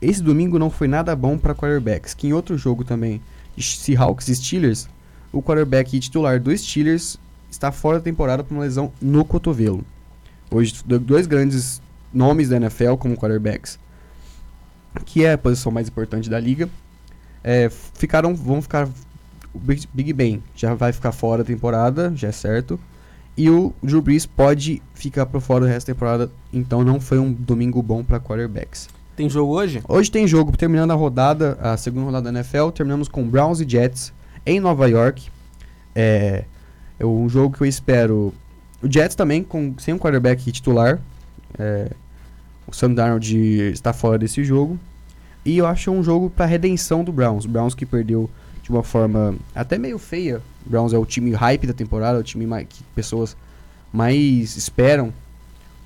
Esse 0.00 0.22
domingo 0.22 0.58
não 0.58 0.70
foi 0.70 0.88
nada 0.88 1.14
bom 1.14 1.36
para 1.36 1.54
quarterbacks. 1.54 2.14
Que 2.14 2.28
em 2.28 2.32
outro 2.32 2.56
jogo 2.56 2.82
também, 2.82 3.20
Seahawks 3.58 4.28
e 4.28 4.36
Steelers, 4.36 4.88
o 5.30 5.42
quarterback 5.42 6.00
titular 6.00 6.40
dos 6.40 6.62
Steelers 6.62 7.18
está 7.50 7.70
fora 7.70 7.98
da 7.98 8.04
temporada 8.04 8.42
por 8.42 8.54
uma 8.54 8.62
lesão 8.62 8.90
no 9.02 9.22
cotovelo. 9.22 9.84
Hoje, 10.50 10.82
dois 10.86 11.26
grandes 11.26 11.82
nomes 12.10 12.48
da 12.48 12.56
NFL 12.56 12.94
como 12.98 13.18
quarterbacks, 13.18 13.78
que 15.04 15.26
é 15.26 15.34
a 15.34 15.38
posição 15.38 15.70
mais 15.70 15.88
importante 15.88 16.30
da 16.30 16.40
liga, 16.40 16.70
é, 17.42 17.68
ficaram, 17.68 18.34
vão 18.34 18.62
ficar 18.62 18.88
o 19.52 19.58
Big 19.58 20.12
Ben 20.14 20.42
já 20.56 20.74
vai 20.74 20.90
ficar 20.90 21.12
fora 21.12 21.44
da 21.44 21.46
temporada, 21.46 22.12
já 22.16 22.28
é 22.28 22.32
certo. 22.32 22.80
E 23.36 23.50
o 23.50 23.72
Drew 23.82 24.00
Brees 24.00 24.26
pode 24.26 24.80
ficar 24.94 25.26
por 25.26 25.40
fora 25.40 25.64
do 25.64 25.66
resto 25.66 25.88
da 25.88 25.94
temporada. 25.94 26.30
Então 26.52 26.84
não 26.84 27.00
foi 27.00 27.18
um 27.18 27.32
domingo 27.32 27.82
bom 27.82 28.04
para 28.04 28.20
quarterbacks. 28.20 28.88
Tem 29.16 29.28
jogo 29.28 29.52
hoje? 29.54 29.82
Hoje 29.88 30.10
tem 30.10 30.26
jogo, 30.26 30.56
terminando 30.56 30.90
a 30.90 30.94
rodada, 30.94 31.58
a 31.60 31.76
segunda 31.76 32.06
rodada 32.06 32.32
da 32.32 32.38
NFL. 32.38 32.70
Terminamos 32.70 33.08
com 33.08 33.26
Browns 33.28 33.60
e 33.60 33.68
Jets 33.68 34.12
em 34.44 34.60
Nova 34.60 34.88
York. 34.88 35.28
É, 35.94 36.44
é 36.98 37.06
um 37.06 37.28
jogo 37.28 37.56
que 37.56 37.62
eu 37.62 37.66
espero. 37.66 38.32
O 38.82 38.90
Jets 38.90 39.14
também, 39.14 39.42
com, 39.42 39.74
sem 39.78 39.94
um 39.94 39.98
quarterback 39.98 40.50
titular. 40.50 41.00
É, 41.58 41.90
o 42.66 42.72
Sam 42.72 42.92
Darnold 42.92 43.36
está 43.72 43.92
fora 43.92 44.18
desse 44.18 44.42
jogo. 44.42 44.78
E 45.44 45.58
eu 45.58 45.66
acho 45.66 45.90
um 45.90 46.02
jogo 46.02 46.30
para 46.30 46.46
redenção 46.46 47.04
do 47.04 47.12
Browns. 47.12 47.44
O 47.44 47.48
Browns 47.48 47.74
que 47.74 47.84
perdeu 47.84 48.30
de 48.64 48.70
uma 48.70 48.82
forma 48.82 49.36
até 49.54 49.76
meio 49.78 49.98
feia. 49.98 50.40
O 50.66 50.70
Browns 50.70 50.94
é 50.94 50.98
o 50.98 51.04
time 51.04 51.32
hype 51.32 51.66
da 51.66 51.74
temporada, 51.74 52.16
é 52.16 52.20
o 52.20 52.24
time 52.24 52.46
que 52.64 52.82
pessoas 52.94 53.36
mais 53.92 54.56
esperam 54.56 55.12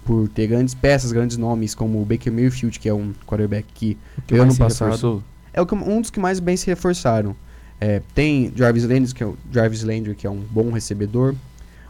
por 0.05 0.29
ter 0.29 0.47
grandes 0.47 0.75
peças, 0.75 1.11
grandes 1.11 1.37
nomes, 1.37 1.75
como 1.75 2.01
o 2.01 2.05
Baker 2.05 2.33
Mayfield, 2.33 2.79
que 2.79 2.89
é 2.89 2.95
um 2.95 3.13
quarterback 3.27 3.67
que, 3.75 3.99
que 4.27 4.37
ano 4.37 4.57
passado 4.57 4.93
reforçou? 4.93 5.23
é 5.53 5.61
um 5.61 6.01
dos 6.01 6.11
que 6.11 6.21
mais 6.21 6.39
bem 6.39 6.57
se 6.57 6.67
reforçaram. 6.67 7.35
É, 7.81 8.01
tem 8.15 8.53
Jarvis 8.55 8.85
Landry, 8.85 9.13
que 9.13 9.23
é 9.23 9.27
o 9.27 9.37
Jarvis 9.53 9.83
Landry, 9.83 10.15
que 10.15 10.27
é 10.27 10.31
um 10.31 10.39
bom 10.39 10.71
recebedor. 10.71 11.35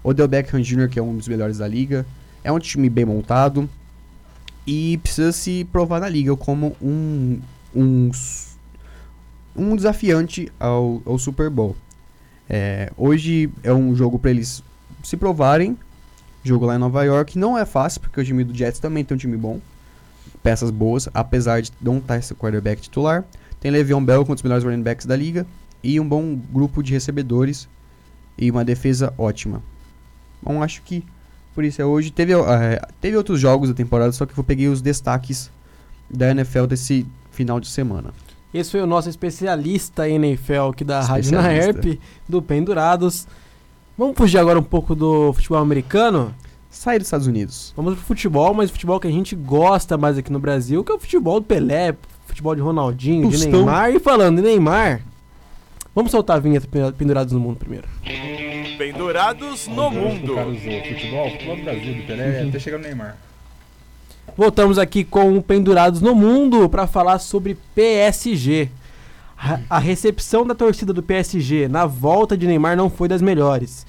Odell 0.03 0.27
Beckham 0.27 0.61
Jr., 0.63 0.89
que 0.89 0.99
é 0.99 1.03
um 1.03 1.17
dos 1.17 1.29
melhores 1.29 1.59
da 1.59 1.69
liga. 1.69 2.07
É 2.43 2.51
um 2.51 2.59
time 2.59 2.89
bem 2.89 3.05
montado 3.05 3.69
e 4.67 4.99
precisa 4.99 5.33
se 5.33 5.67
provar 5.71 6.01
na 6.01 6.09
liga 6.09 6.35
como 6.35 6.75
um 6.81 7.41
um, 7.75 8.11
um 9.59 9.77
desafiante 9.77 10.51
ao, 10.59 11.03
ao 11.05 11.19
Super 11.19 11.51
Bowl. 11.51 11.77
É, 12.49 12.91
hoje 12.97 13.51
é 13.63 13.73
um 13.73 13.95
jogo 13.95 14.19
para 14.19 14.31
eles 14.31 14.63
se 15.03 15.17
provarem. 15.17 15.77
Jogo 16.43 16.65
lá 16.65 16.77
em 16.77 16.79
Nova 16.79 17.05
York. 17.05 17.39
Não 17.39 17.59
é 17.59 17.65
fácil, 17.65 18.01
porque 18.01 18.21
o 18.21 18.25
time 18.25 18.45
do 18.45 18.57
Jets 18.57 18.79
também 18.79 19.05
tem 19.05 19.15
um 19.15 19.19
time 19.19 19.37
bom. 19.37 19.61
Peças 20.43 20.71
boas, 20.71 21.09
apesar 21.13 21.61
de 21.61 21.73
não 21.81 21.99
estar 21.99 22.17
esse 22.17 22.35
quarterback 22.35 22.81
titular. 22.81 23.25
Tem 23.61 23.71
Le'Veon 23.71 24.05
Bell, 24.05 24.25
com 24.25 24.33
um 24.33 24.35
dos 24.35 24.43
melhores 24.43 24.65
running 24.65 24.83
backs 24.83 25.05
da 25.05 25.17
liga. 25.17 25.47
E 25.83 25.99
um 26.01 26.09
bom 26.09 26.37
grupo 26.37 26.83
de 26.83 26.93
recebedores. 26.93 27.69
E 28.39 28.51
uma 28.51 28.65
defesa 28.65 29.13
ótima. 29.19 29.63
Bom, 30.41 30.63
acho 30.63 30.81
que 30.83 31.05
por 31.55 31.65
isso 31.65 31.83
é 31.83 31.85
hoje. 31.85 32.13
Teve, 32.13 32.35
uh, 32.37 32.47
teve 33.01 33.17
outros 33.17 33.41
jogos 33.41 33.69
da 33.69 33.75
temporada, 33.75 34.13
só 34.13 34.25
que 34.25 34.39
eu 34.39 34.45
peguei 34.45 34.69
os 34.69 34.81
destaques 34.81 35.51
da 36.09 36.31
NFL 36.31 36.67
desse 36.67 37.05
final 37.33 37.59
de 37.59 37.67
semana. 37.67 38.13
Esse 38.53 38.71
foi 38.71 38.81
o 38.81 38.87
nosso 38.87 39.09
especialista 39.11 40.09
em 40.09 40.15
NFL 40.15 40.71
aqui 40.71 40.85
da 40.85 41.01
Rádio 41.03 41.33
na 41.33 41.53
Herp, 41.53 42.01
do 42.29 42.41
Pendurados. 42.41 43.27
Vamos 43.97 44.17
fugir 44.17 44.39
agora 44.39 44.59
um 44.59 44.63
pouco 44.63 44.95
do 44.95 45.33
futebol 45.35 45.59
americano? 45.59 46.35
Sair 46.71 46.99
dos 46.99 47.09
Estados 47.09 47.27
Unidos. 47.27 47.73
Vamos 47.77 47.95
pro 47.95 48.03
futebol, 48.05 48.55
mas 48.55 48.71
o 48.71 48.73
futebol 48.73 48.99
que 49.01 49.09
a 49.09 49.11
gente 49.11 49.35
gosta 49.35 49.99
mais 49.99 50.17
aqui 50.17 50.33
no 50.33 50.39
Brasil, 50.39 50.83
que 50.83 50.93
é 50.93 50.95
o 50.95 50.99
futebol 50.99 51.41
do 51.41 51.47
Pelé, 51.47 51.95
futebol 52.27 52.55
de 52.55 52.61
Ronaldinho, 52.63 53.29
Pustão. 53.29 53.51
de 53.51 53.57
Neymar. 53.57 53.91
E 53.91 53.99
falando 53.99 54.37
de 54.37 54.43
Neymar, 54.43 55.03
vamos 55.95 56.11
soltar 56.11 56.37
a 56.37 56.41
vinheta 56.41 56.69
Pendurados 56.93 57.33
no 57.33 57.41
Mundo 57.41 57.57
primeiro. 57.57 57.89
Pendurados 58.79 59.67
no 59.67 59.91
Mundo. 59.91 60.37
Futebol, 60.37 61.31
futebol 61.31 61.57
do 61.57 61.63
Brasil, 61.65 61.95
do 61.95 62.07
Pelé, 62.07 62.43
até 62.49 62.59
chegar 62.59 62.79
no 62.79 62.85
Neymar. 62.85 63.17
Voltamos 64.37 64.79
aqui 64.79 65.05
com 65.05 65.41
Pendurados 65.41 66.01
no 66.01 66.15
Mundo 66.15 66.69
para 66.69 66.87
falar 66.87 67.19
sobre 67.19 67.57
PSG. 67.75 68.69
A 69.69 69.79
recepção 69.79 70.47
da 70.47 70.55
torcida 70.55 70.93
do 70.93 71.03
PSG 71.03 71.69
na 71.69 71.87
volta 71.87 72.37
de 72.37 72.47
Neymar 72.47 72.77
não 72.77 72.91
foi 72.91 73.09
das 73.09 73.23
melhores. 73.23 73.87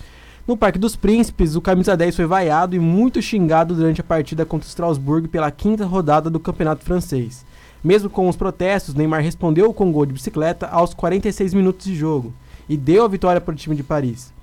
No 0.48 0.58
Parque 0.58 0.79
dos 0.79 0.96
Príncipes, 0.96 1.55
o 1.55 1.62
camisa 1.62 1.96
10 1.96 2.15
foi 2.15 2.25
vaiado 2.25 2.75
e 2.75 2.79
muito 2.79 3.22
xingado 3.22 3.75
durante 3.75 4.01
a 4.01 4.03
partida 4.03 4.46
contra 4.46 4.65
o 4.65 4.69
Strasbourg 4.69 5.27
pela 5.27 5.51
quinta 5.51 5.86
rodada 5.86 6.29
do 6.29 6.39
Campeonato 6.39 6.84
Francês. 6.84 7.46
Mesmo 7.84 8.10
com 8.10 8.27
os 8.27 8.36
protestos, 8.36 8.96
Neymar 8.96 9.22
respondeu 9.22 9.74
com 9.74 9.91
gol 9.91 10.05
de 10.05 10.13
bicicleta 10.13 10.67
aos 10.67 10.93
46 10.93 11.53
minutos 11.53 11.86
de 11.86 11.96
jogo 11.96 12.34
e 12.67 12.75
deu 12.75 13.05
a 13.05 13.08
vitória 13.08 13.39
para 13.39 13.53
o 13.53 13.58
time 13.58 13.75
de 13.75 13.84
Paris. 13.84 14.34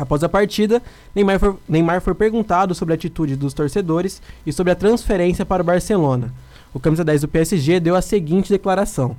Após 0.00 0.24
a 0.24 0.30
partida, 0.30 0.82
Neymar 1.14 1.38
foi, 1.38 1.54
Neymar 1.68 2.00
foi 2.00 2.14
perguntado 2.14 2.74
sobre 2.74 2.94
a 2.94 2.96
atitude 2.96 3.36
dos 3.36 3.52
torcedores 3.52 4.22
e 4.46 4.52
sobre 4.52 4.72
a 4.72 4.74
transferência 4.74 5.44
para 5.44 5.60
o 5.60 5.64
Barcelona. 5.64 6.32
O 6.72 6.80
camisa 6.80 7.04
10 7.04 7.20
do 7.20 7.28
PSG 7.28 7.78
deu 7.78 7.94
a 7.94 8.00
seguinte 8.00 8.48
declaração. 8.48 9.14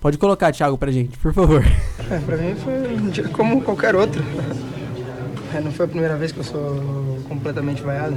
Pode 0.00 0.16
colocar, 0.16 0.52
Thiago, 0.52 0.78
pra 0.78 0.92
gente, 0.92 1.18
por 1.18 1.34
favor. 1.34 1.64
É, 2.08 2.18
pra 2.20 2.36
mim 2.36 2.54
foi 2.54 2.94
um 2.94 3.08
dia 3.10 3.28
como 3.30 3.62
qualquer 3.62 3.96
outro. 3.96 4.22
É, 5.52 5.60
não 5.60 5.72
foi 5.72 5.86
a 5.86 5.88
primeira 5.88 6.14
vez 6.14 6.30
que 6.30 6.38
eu 6.38 6.44
sou 6.44 7.18
completamente 7.28 7.82
vaiado. 7.82 8.16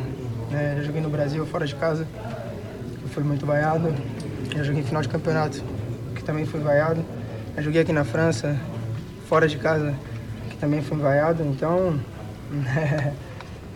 É, 0.52 0.76
já 0.78 0.84
joguei 0.84 1.02
no 1.02 1.10
Brasil, 1.10 1.44
fora 1.48 1.66
de 1.66 1.74
casa, 1.74 2.08
eu 3.02 3.10
fui 3.10 3.24
muito 3.24 3.48
vaiado. 3.48 3.92
Já 4.56 4.62
joguei 4.62 4.82
em 4.82 4.86
final 4.86 5.02
de 5.02 5.10
campeonato, 5.10 5.64
que 6.14 6.24
também 6.24 6.46
fui 6.46 6.60
vaiado. 6.60 7.04
Já 7.56 7.64
joguei 7.64 7.82
aqui 7.82 7.92
na 7.92 8.04
França, 8.04 8.60
fora 9.28 9.48
de 9.48 9.58
casa, 9.58 9.96
também 10.64 10.82
fui 10.82 10.98
vaiado, 10.98 11.44
então 11.44 12.00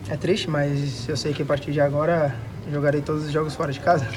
é, 0.10 0.16
triste, 0.16 0.50
mas 0.50 1.08
eu 1.10 1.18
sei 1.18 1.34
que 1.34 1.42
a 1.42 1.46
partir 1.46 1.74
de 1.74 1.82
agora 1.82 2.34
jogarei 2.72 3.02
todos 3.02 3.26
os 3.26 3.32
jogos 3.32 3.54
fora 3.56 3.74
de 3.74 3.80
casa. 3.82 4.08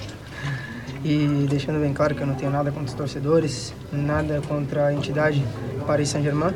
E 1.04 1.48
deixando 1.50 1.80
bem 1.80 1.92
claro 1.92 2.14
que 2.14 2.20
eu 2.20 2.26
não 2.28 2.36
tenho 2.36 2.52
nada 2.52 2.70
contra 2.70 2.86
os 2.86 2.94
torcedores, 2.94 3.74
nada 3.92 4.40
contra 4.46 4.86
a 4.86 4.94
entidade 4.94 5.44
Paris 5.84 6.10
Saint-Germain. 6.10 6.54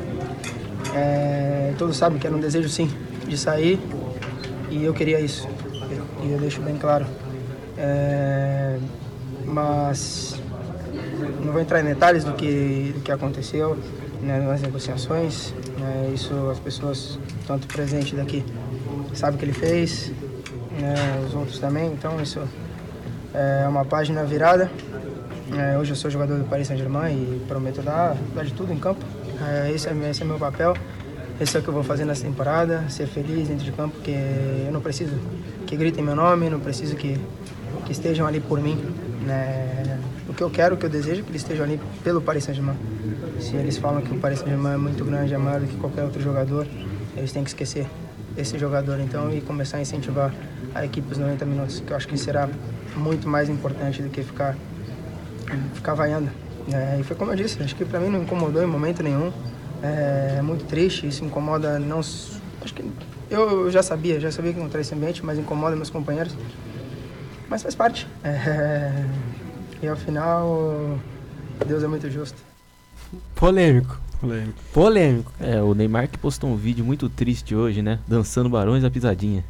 É, 0.95 1.73
todos 1.77 1.97
sabem 1.97 2.17
que 2.17 2.25
era 2.25 2.33
um 2.33 2.39
desejo 2.39 2.69
sim 2.69 2.89
de 3.27 3.37
sair 3.37 3.77
e 4.69 4.85
eu 4.85 4.93
queria 4.93 5.19
isso. 5.19 5.45
E 6.23 6.31
eu 6.31 6.39
deixo 6.39 6.61
bem 6.61 6.77
claro. 6.77 7.05
É, 7.77 8.77
mas 9.43 10.39
não 11.43 11.51
vou 11.51 11.61
entrar 11.61 11.81
em 11.81 11.85
detalhes 11.85 12.23
do 12.23 12.31
que, 12.31 12.93
do 12.95 13.01
que 13.01 13.11
aconteceu 13.11 13.77
né, 14.21 14.39
nas 14.39 14.61
negociações. 14.61 15.53
Né, 15.77 16.11
isso 16.13 16.33
as 16.49 16.59
pessoas, 16.59 17.19
tanto 17.45 17.67
presente 17.67 18.15
daqui, 18.15 18.43
sabem 19.13 19.35
o 19.35 19.39
que 19.39 19.45
ele 19.45 19.53
fez, 19.53 20.11
né, 20.79 20.95
os 21.27 21.33
outros 21.33 21.59
também. 21.59 21.87
Então 21.87 22.21
isso 22.21 22.41
é 23.33 23.67
uma 23.67 23.83
página 23.83 24.23
virada. 24.23 24.71
É, 25.53 25.77
hoje 25.77 25.91
eu 25.91 25.95
sou 25.95 26.09
jogador 26.09 26.37
do 26.37 26.45
Paris 26.45 26.67
Saint-Germain 26.67 27.13
e 27.13 27.45
prometo 27.47 27.81
dar, 27.81 28.15
dar 28.33 28.43
de 28.43 28.53
tudo 28.53 28.73
em 28.73 28.79
campo. 28.79 29.03
É, 29.41 29.71
esse, 29.71 29.87
é, 29.87 30.09
esse 30.09 30.23
é 30.23 30.25
meu 30.25 30.39
papel. 30.39 30.75
Esse 31.39 31.57
é 31.57 31.59
o 31.59 31.63
que 31.63 31.67
eu 31.67 31.73
vou 31.73 31.83
fazer 31.83 32.05
nessa 32.05 32.23
temporada, 32.23 32.85
ser 32.89 33.07
feliz 33.07 33.49
dentro 33.49 33.65
de 33.65 33.71
campo, 33.73 33.95
porque 33.95 34.15
eu 34.65 34.71
não 34.71 34.79
preciso 34.79 35.13
que 35.67 35.75
gritem 35.75 36.01
meu 36.01 36.15
nome, 36.15 36.49
não 36.49 36.61
preciso 36.61 36.95
que, 36.95 37.19
que 37.85 37.91
estejam 37.91 38.25
ali 38.25 38.39
por 38.39 38.61
mim. 38.61 38.77
Né? 39.25 39.74
Que 40.35 40.43
eu 40.43 40.49
quero, 40.49 40.75
o 40.75 40.77
que 40.77 40.85
eu 40.85 40.89
desejo, 40.89 41.21
é 41.21 41.23
que 41.23 41.31
eles 41.31 41.41
estejam 41.41 41.65
ali 41.65 41.79
pelo 42.03 42.21
Paris 42.21 42.43
Saint-Germain. 42.43 42.75
Se 43.39 43.55
eles 43.55 43.77
falam 43.77 44.01
que 44.01 44.13
o 44.13 44.19
Paris 44.19 44.39
Saint-Germain 44.39 44.73
é 44.73 44.77
muito 44.77 45.03
grande, 45.05 45.33
é 45.33 45.37
maior 45.37 45.61
do 45.61 45.67
que 45.67 45.77
qualquer 45.77 46.03
outro 46.03 46.21
jogador, 46.21 46.67
eles 47.15 47.31
têm 47.31 47.43
que 47.43 47.49
esquecer 47.49 47.87
esse 48.37 48.59
jogador 48.59 48.99
então 48.99 49.31
e 49.33 49.39
começar 49.39 49.77
a 49.77 49.81
incentivar 49.81 50.33
a 50.73 50.83
equipe 50.83 51.09
os 51.09 51.17
90 51.17 51.45
minutos, 51.45 51.79
que 51.79 51.91
eu 51.91 51.95
acho 51.95 52.07
que 52.07 52.17
será 52.17 52.49
muito 52.97 53.29
mais 53.29 53.49
importante 53.49 54.01
do 54.01 54.09
que 54.09 54.23
ficar 54.23 54.57
ficar 55.73 55.93
vaiando. 55.93 56.29
É, 56.71 56.97
e 56.99 57.03
foi 57.03 57.15
como 57.15 57.31
eu 57.31 57.35
disse, 57.35 57.61
acho 57.61 57.75
que 57.75 57.85
para 57.85 57.99
mim 57.99 58.09
não 58.09 58.23
incomodou 58.23 58.61
em 58.61 58.65
momento 58.65 59.01
nenhum. 59.01 59.31
É, 59.81 60.35
é 60.39 60.41
muito 60.41 60.65
triste, 60.65 61.07
isso 61.07 61.23
incomoda 61.23 61.79
não 61.79 61.99
acho 61.99 62.73
que 62.73 62.83
eu 63.29 63.71
já 63.71 63.81
sabia, 63.81 64.19
já 64.19 64.31
sabia 64.31 64.53
que 64.53 64.59
encontrar 64.59 64.81
esse 64.81 64.93
ambiente, 64.93 65.25
mas 65.25 65.37
incomoda 65.37 65.75
meus 65.75 65.89
companheiros. 65.89 66.35
Mas 67.49 67.61
faz 67.61 67.75
parte. 67.75 68.07
É, 68.23 69.05
e 69.81 69.87
ao 69.87 69.95
final, 69.95 70.99
Deus 71.65 71.83
é 71.83 71.87
muito 71.87 72.09
justo. 72.09 72.37
Polêmico. 73.35 73.99
Polêmico. 74.19 74.59
Polêmico. 74.73 75.31
É, 75.39 75.61
o 75.61 75.73
Neymar 75.73 76.07
que 76.07 76.17
postou 76.17 76.49
um 76.49 76.55
vídeo 76.55 76.83
muito 76.83 77.09
triste 77.09 77.53
hoje, 77.53 77.81
né? 77.81 77.99
Dançando 78.07 78.49
Barões 78.49 78.81
da 78.81 78.89
Pisadinha. 78.89 79.43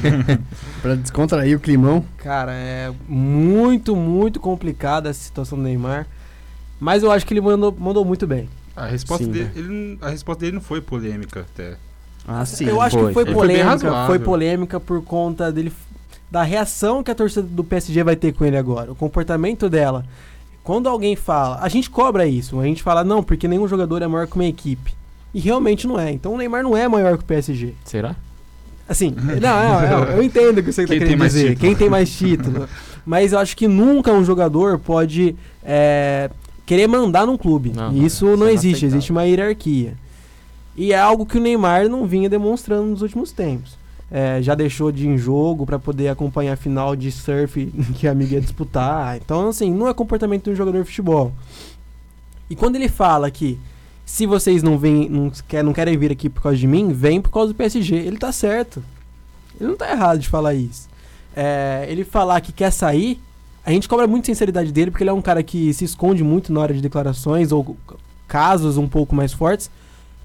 pra 0.82 0.94
descontrair 0.94 1.56
o 1.56 1.60
climão. 1.60 2.04
Cara, 2.16 2.52
é 2.52 2.92
muito, 3.08 3.94
muito 3.94 4.40
complicada 4.40 5.08
essa 5.10 5.20
situação 5.20 5.58
do 5.58 5.64
Neymar. 5.64 6.06
Mas 6.80 7.02
eu 7.02 7.10
acho 7.10 7.26
que 7.26 7.32
ele 7.32 7.40
mandou, 7.40 7.74
mandou 7.78 8.04
muito 8.04 8.26
bem. 8.26 8.48
A 8.74 8.86
resposta, 8.86 9.24
sim, 9.24 9.30
dele, 9.30 9.50
ele, 9.54 9.98
a 10.00 10.10
resposta 10.10 10.40
dele 10.40 10.56
não 10.56 10.60
foi 10.60 10.80
polêmica 10.80 11.40
até. 11.40 11.76
Ah, 12.26 12.44
sim. 12.44 12.66
Eu 12.66 12.80
acho 12.80 12.98
foi. 12.98 13.08
que 13.08 13.14
foi 13.14 13.24
polêmica. 13.26 13.78
Foi, 13.78 14.06
foi, 14.06 14.18
polêmica 14.18 14.80
por 14.80 15.02
conta 15.04 15.52
dele 15.52 15.72
da 16.34 16.42
reação 16.42 17.00
que 17.00 17.12
a 17.12 17.14
torcida 17.14 17.46
do 17.46 17.62
PSG 17.62 18.02
vai 18.02 18.16
ter 18.16 18.32
com 18.32 18.44
ele 18.44 18.56
agora. 18.56 18.90
O 18.90 18.94
comportamento 18.96 19.70
dela. 19.70 20.04
Quando 20.64 20.88
alguém 20.88 21.14
fala, 21.14 21.60
a 21.60 21.68
gente 21.68 21.88
cobra 21.88 22.26
isso, 22.26 22.58
a 22.58 22.64
gente 22.64 22.82
fala, 22.82 23.04
não, 23.04 23.22
porque 23.22 23.46
nenhum 23.46 23.68
jogador 23.68 24.02
é 24.02 24.08
maior 24.08 24.26
que 24.26 24.34
uma 24.34 24.44
equipe. 24.44 24.92
E 25.32 25.38
realmente 25.38 25.86
não 25.86 25.96
é. 25.96 26.10
Então 26.10 26.34
o 26.34 26.36
Neymar 26.36 26.64
não 26.64 26.76
é 26.76 26.88
maior 26.88 27.16
que 27.16 27.22
o 27.22 27.26
PSG. 27.26 27.74
Será? 27.84 28.16
Assim, 28.88 29.14
não, 29.40 29.88
não, 29.88 30.04
eu 30.06 30.22
entendo 30.24 30.58
o 30.58 30.62
que 30.64 30.72
você 30.72 30.82
está 30.82 30.94
querendo 30.96 31.22
dizer. 31.22 31.56
Quem 31.56 31.76
tem 31.76 31.88
mais 31.88 32.10
título. 32.12 32.68
Mas 33.06 33.32
eu 33.32 33.38
acho 33.38 33.56
que 33.56 33.68
nunca 33.68 34.12
um 34.12 34.24
jogador 34.24 34.80
pode 34.80 35.36
é, 35.62 36.28
querer 36.66 36.88
mandar 36.88 37.26
num 37.26 37.36
clube. 37.36 37.70
Não, 37.72 37.96
isso 37.96 38.24
não, 38.24 38.38
não 38.38 38.46
é 38.48 38.54
existe, 38.54 38.86
inaceitável. 38.86 38.96
existe 38.96 39.12
uma 39.12 39.22
hierarquia. 39.22 39.94
E 40.74 40.92
é 40.92 40.98
algo 40.98 41.24
que 41.24 41.38
o 41.38 41.40
Neymar 41.40 41.88
não 41.88 42.08
vinha 42.08 42.28
demonstrando 42.28 42.86
nos 42.86 43.02
últimos 43.02 43.30
tempos. 43.30 43.83
É, 44.16 44.40
já 44.40 44.54
deixou 44.54 44.92
de 44.92 45.06
ir 45.06 45.08
em 45.08 45.18
jogo 45.18 45.66
para 45.66 45.76
poder 45.76 46.06
acompanhar 46.06 46.52
a 46.52 46.56
final 46.56 46.94
de 46.94 47.10
surf 47.10 47.66
que 47.98 48.06
a 48.06 48.12
amiga 48.12 48.34
ia 48.34 48.40
disputar. 48.40 49.16
Então, 49.16 49.48
assim, 49.48 49.74
não 49.74 49.88
é 49.88 49.94
comportamento 49.94 50.44
de 50.44 50.50
um 50.50 50.54
jogador 50.54 50.78
de 50.78 50.84
futebol. 50.84 51.32
E 52.48 52.54
quando 52.54 52.76
ele 52.76 52.88
fala 52.88 53.28
que 53.28 53.58
se 54.06 54.24
vocês 54.24 54.62
não 54.62 54.78
vêm, 54.78 55.08
não, 55.08 55.32
quer, 55.48 55.64
não 55.64 55.72
querem 55.72 55.96
vir 55.96 56.12
aqui 56.12 56.28
por 56.28 56.42
causa 56.42 56.58
de 56.58 56.66
mim, 56.66 56.92
vem 56.92 57.20
por 57.20 57.30
causa 57.30 57.52
do 57.52 57.56
PSG. 57.56 57.96
Ele 57.96 58.16
tá 58.16 58.30
certo. 58.30 58.82
Ele 59.58 59.70
não 59.70 59.76
tá 59.76 59.90
errado 59.90 60.20
de 60.20 60.28
falar 60.28 60.54
isso. 60.54 60.88
É, 61.34 61.86
ele 61.88 62.04
falar 62.04 62.40
que 62.40 62.52
quer 62.52 62.70
sair, 62.70 63.20
a 63.64 63.72
gente 63.72 63.88
cobra 63.88 64.06
muito 64.06 64.26
sinceridade 64.26 64.70
dele, 64.70 64.90
porque 64.90 65.02
ele 65.02 65.10
é 65.10 65.12
um 65.12 65.22
cara 65.22 65.42
que 65.42 65.72
se 65.72 65.84
esconde 65.84 66.22
muito 66.22 66.52
na 66.52 66.60
hora 66.60 66.74
de 66.74 66.80
declarações 66.80 67.50
ou 67.50 67.76
casos 68.28 68.76
um 68.76 68.86
pouco 68.86 69.14
mais 69.14 69.32
fortes. 69.32 69.70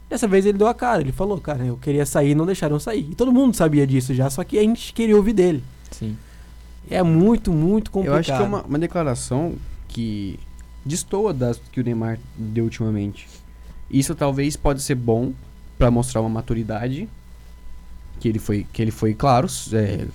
Dessa 0.09 0.27
vez 0.27 0.45
ele 0.45 0.57
deu 0.57 0.67
a 0.67 0.73
cara, 0.73 1.01
ele 1.01 1.11
falou, 1.11 1.39
cara, 1.39 1.63
eu 1.63 1.77
queria 1.77 2.05
sair, 2.05 2.33
não 2.33 2.45
deixaram 2.45 2.75
eu 2.75 2.79
sair. 2.79 3.07
E 3.11 3.15
todo 3.15 3.31
mundo 3.31 3.55
sabia 3.55 3.85
disso 3.85 4.13
já, 4.13 4.29
só 4.29 4.43
que 4.43 4.57
a 4.57 4.61
gente 4.61 4.91
queria 4.91 5.15
ouvir 5.15 5.33
dele. 5.33 5.63
Sim. 5.91 6.17
É 6.89 7.03
muito, 7.03 7.51
muito 7.51 7.91
complicado. 7.91 8.15
Eu 8.15 8.19
acho 8.19 8.31
que 8.35 8.41
é 8.41 8.45
uma, 8.45 8.63
uma 8.63 8.79
declaração 8.79 9.55
que 9.87 10.39
destoa 10.83 11.33
das 11.33 11.61
que 11.71 11.79
o 11.79 11.83
Neymar 11.83 12.17
deu 12.35 12.63
ultimamente. 12.63 13.27
Isso 13.89 14.15
talvez 14.15 14.55
pode 14.55 14.81
ser 14.81 14.95
bom 14.95 15.31
pra 15.77 15.91
mostrar 15.91 16.21
uma 16.21 16.29
maturidade 16.29 17.07
que 18.19 18.27
ele 18.27 18.39
foi, 18.39 18.65
que 18.73 18.81
ele 18.81 18.91
foi 18.91 19.13
claro, 19.13 19.47
é, 19.73 20.07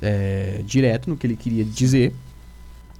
é, 0.00 0.62
direto 0.64 1.08
no 1.08 1.16
que 1.16 1.26
ele 1.26 1.36
queria 1.36 1.64
dizer 1.64 2.14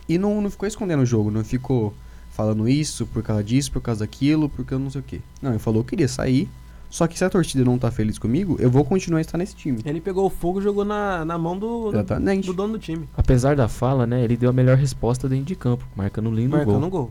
e 0.08 0.18
não, 0.18 0.40
não 0.40 0.50
ficou 0.50 0.66
escondendo 0.66 1.02
o 1.02 1.06
jogo, 1.06 1.30
não 1.30 1.44
ficou 1.44 1.94
falando 2.36 2.68
isso 2.68 3.06
por 3.06 3.22
causa 3.22 3.42
disso, 3.42 3.72
por 3.72 3.80
causa 3.80 4.00
daquilo, 4.00 4.48
porque 4.48 4.74
eu 4.74 4.78
não 4.78 4.90
sei 4.90 5.00
o 5.00 5.04
que. 5.04 5.22
Não, 5.40 5.50
ele 5.52 5.58
falou 5.58 5.82
que 5.82 5.90
queria 5.90 6.06
sair, 6.06 6.48
só 6.90 7.06
que 7.06 7.16
se 7.16 7.24
a 7.24 7.30
torcida 7.30 7.64
não 7.64 7.78
tá 7.78 7.90
feliz 7.90 8.18
comigo, 8.18 8.56
eu 8.60 8.70
vou 8.70 8.84
continuar 8.84 9.18
a 9.18 9.20
estar 9.22 9.38
nesse 9.38 9.56
time. 9.56 9.80
Ele 9.84 10.00
pegou 10.00 10.26
o 10.26 10.30
fogo 10.30 10.60
e 10.60 10.62
jogou 10.62 10.84
na, 10.84 11.24
na 11.24 11.38
mão 11.38 11.58
do, 11.58 11.90
do, 11.90 11.96
Exatamente. 11.96 12.46
do 12.46 12.52
dono 12.52 12.74
do 12.74 12.78
time. 12.78 13.08
Apesar 13.16 13.56
da 13.56 13.68
fala, 13.68 14.06
né, 14.06 14.22
ele 14.22 14.36
deu 14.36 14.50
a 14.50 14.52
melhor 14.52 14.76
resposta 14.76 15.28
dentro 15.28 15.46
de 15.46 15.56
campo, 15.56 15.86
marcando 15.96 16.28
um 16.28 16.34
lindo 16.34 16.50
Marcando 16.50 16.78
gol. 16.78 16.86
um 16.86 16.90
gol. 16.90 17.10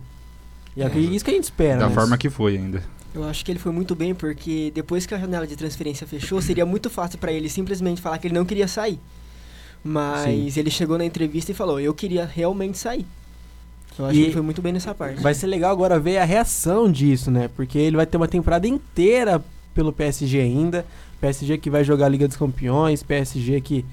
E 0.77 0.84
é 0.84 0.98
isso 1.00 1.25
que 1.25 1.32
a 1.32 1.34
gente 1.34 1.46
espera. 1.46 1.79
Da 1.79 1.88
né? 1.89 1.96
forma 1.96 2.17
que 2.17 2.29
foi 2.29 2.58
ainda. 2.58 2.84
Eu 3.13 3.24
acho 3.24 3.44
que 3.46 3.51
ele 3.51 3.60
foi 3.60 3.72
muito 3.72 3.96
bem 3.96 4.13
porque 4.13 4.72
depois 4.75 5.05
que 5.05 5.15
a 5.15 5.17
janela 5.17 5.48
de 5.48 5.55
transferência 5.55 6.05
fechou, 6.05 6.41
seria 6.41 6.65
muito 6.65 6.89
fácil 6.89 7.17
pra 7.17 7.32
ele 7.32 7.50
simplesmente 7.50 8.01
falar 8.01 8.17
que 8.17 8.27
ele 8.27 8.36
não 8.36 8.46
queria 8.46 8.67
sair. 8.67 9.00
Mas 9.84 10.58
ele 10.58 10.70
chegou 10.70 10.98
na 10.98 11.05
entrevista 11.05 11.51
e 11.51 11.55
falou: 11.55 11.79
"Eu 11.79 11.94
queria 11.94 12.25
realmente 12.25 12.77
sair". 12.77 13.05
Eu 13.97 14.05
acho 14.05 14.17
E 14.19 14.25
que 14.25 14.31
foi 14.33 14.41
muito 14.41 14.61
bem 14.61 14.73
nessa 14.73 14.93
parte. 14.93 15.21
Vai 15.21 15.33
ser 15.33 15.47
legal 15.47 15.71
agora 15.71 15.99
ver 15.99 16.17
a 16.17 16.25
reação 16.25 16.91
disso, 16.91 17.31
né? 17.31 17.49
Porque 17.55 17.77
ele 17.77 17.95
vai 17.95 18.05
ter 18.05 18.17
uma 18.17 18.27
temporada 18.27 18.67
inteira 18.67 19.43
pelo 19.73 19.91
PSG 19.93 20.39
ainda. 20.41 20.85
PSG 21.21 21.57
que 21.57 21.69
vai 21.69 21.83
jogar 21.83 22.05
a 22.07 22.09
Liga 22.09 22.27
dos 22.27 22.37
Campeões, 22.37 23.01
PSG 23.03 23.61
que 23.61 23.85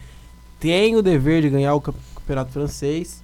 tem 0.58 0.96
o 0.96 1.02
dever 1.02 1.42
de 1.42 1.50
ganhar 1.50 1.74
o 1.74 1.80
camp- 1.80 1.96
Campeonato 2.16 2.52
Francês. 2.52 3.22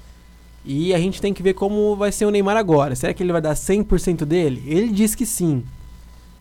E 0.64 0.92
a 0.92 0.98
gente 0.98 1.20
tem 1.20 1.32
que 1.32 1.42
ver 1.42 1.54
como 1.54 1.96
vai 1.96 2.12
ser 2.12 2.26
o 2.26 2.30
Neymar 2.30 2.56
agora. 2.56 2.94
Será 2.94 3.14
que 3.14 3.22
ele 3.22 3.32
vai 3.32 3.40
dar 3.40 3.54
100% 3.54 4.24
dele? 4.24 4.62
Ele 4.66 4.88
diz 4.88 5.14
que 5.14 5.24
sim. 5.24 5.64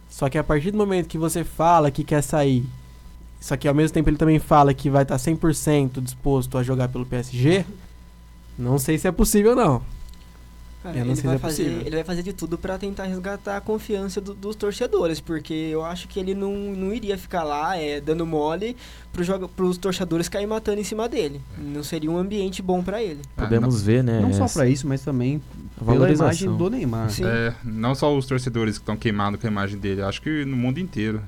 Só 0.10 0.27
que 0.29 0.38
a 0.38 0.44
partir 0.44 0.72
do 0.72 0.77
momento 0.77 1.08
que 1.08 1.17
você 1.17 1.44
fala 1.44 1.91
que 1.91 2.03
quer 2.03 2.22
sair, 2.22 2.65
só 3.39 3.56
que 3.56 3.67
ao 3.67 3.74
mesmo 3.75 3.94
tempo 3.94 4.10
ele 4.10 4.17
também 4.17 4.39
fala 4.39 4.74
que 4.74 4.89
vai 4.89 5.03
estar 5.03 5.17
100% 5.17 6.01
disposto 6.01 6.58
a 6.58 6.63
jogar 6.63 6.89
pelo 6.89 7.06
PSG, 7.06 7.63
não 8.58 8.79
sei 8.79 8.98
se 8.98 9.08
é 9.08 9.12
possível 9.12 9.56
não. 9.56 9.82
Cara, 10.94 11.00
não 11.00 11.06
ele, 11.12 11.15
sei 11.15 11.22
se 11.22 11.27
vai 11.27 11.36
é 11.36 11.39
fazer, 11.39 11.63
ele 11.86 11.96
vai 11.96 12.03
fazer 12.03 12.24
de 12.24 12.34
tudo 12.34 12.58
pra 12.58 12.77
tentar 12.77 13.03
resgatar 13.06 13.58
a 13.58 13.62
confiança 13.62 14.22
do- 14.22 14.34
dos 14.34 14.56
torcedores, 14.56 15.20
porque 15.20 15.53
eu 15.53 15.84
acho 15.84 16.08
que 16.08 16.20
ele 16.20 16.34
não, 16.34 16.53
não 16.53 16.94
iria 16.94 17.17
ficar 17.17 17.44
lá 17.44 17.75
é, 17.77 18.00
dando 18.00 18.25
mole 18.25 18.75
joga, 19.20 19.48
pros 19.48 19.77
torcedores 19.77 20.29
cair 20.29 20.46
matando 20.46 20.80
em 20.80 20.84
cima 20.84 21.10
dele. 21.10 21.41
Não 21.58 21.84
seria 21.84 22.10
um 22.12 22.17
ambiente 22.17 22.62
bom 22.62 22.84
pra 22.84 23.02
ele. 23.02 23.21
Podemos 23.36 23.82
ver, 23.82 24.04
né? 24.04 24.19
Não 24.19 24.32
só 24.32 24.47
pra 24.47 24.67
isso, 24.67 24.88
mas 24.88 25.02
também 25.02 25.41
a 25.76 25.80
pela 25.80 25.93
valorização. 25.93 26.26
imagem 26.28 26.56
do 26.58 26.69
Neymar. 26.69 27.10
É, 27.21 27.54
não 27.63 27.95
só 27.95 28.15
os 28.15 28.26
torcedores 28.26 28.78
que 28.78 28.84
estão 28.84 28.95
queimados 28.95 29.39
com 29.41 29.47
a 29.47 29.50
imagem 29.50 29.80
dele, 29.80 30.02
acho 30.02 30.21
que 30.21 30.45
no 30.45 30.56
mundo 30.56 30.80
inteiro, 30.80 31.21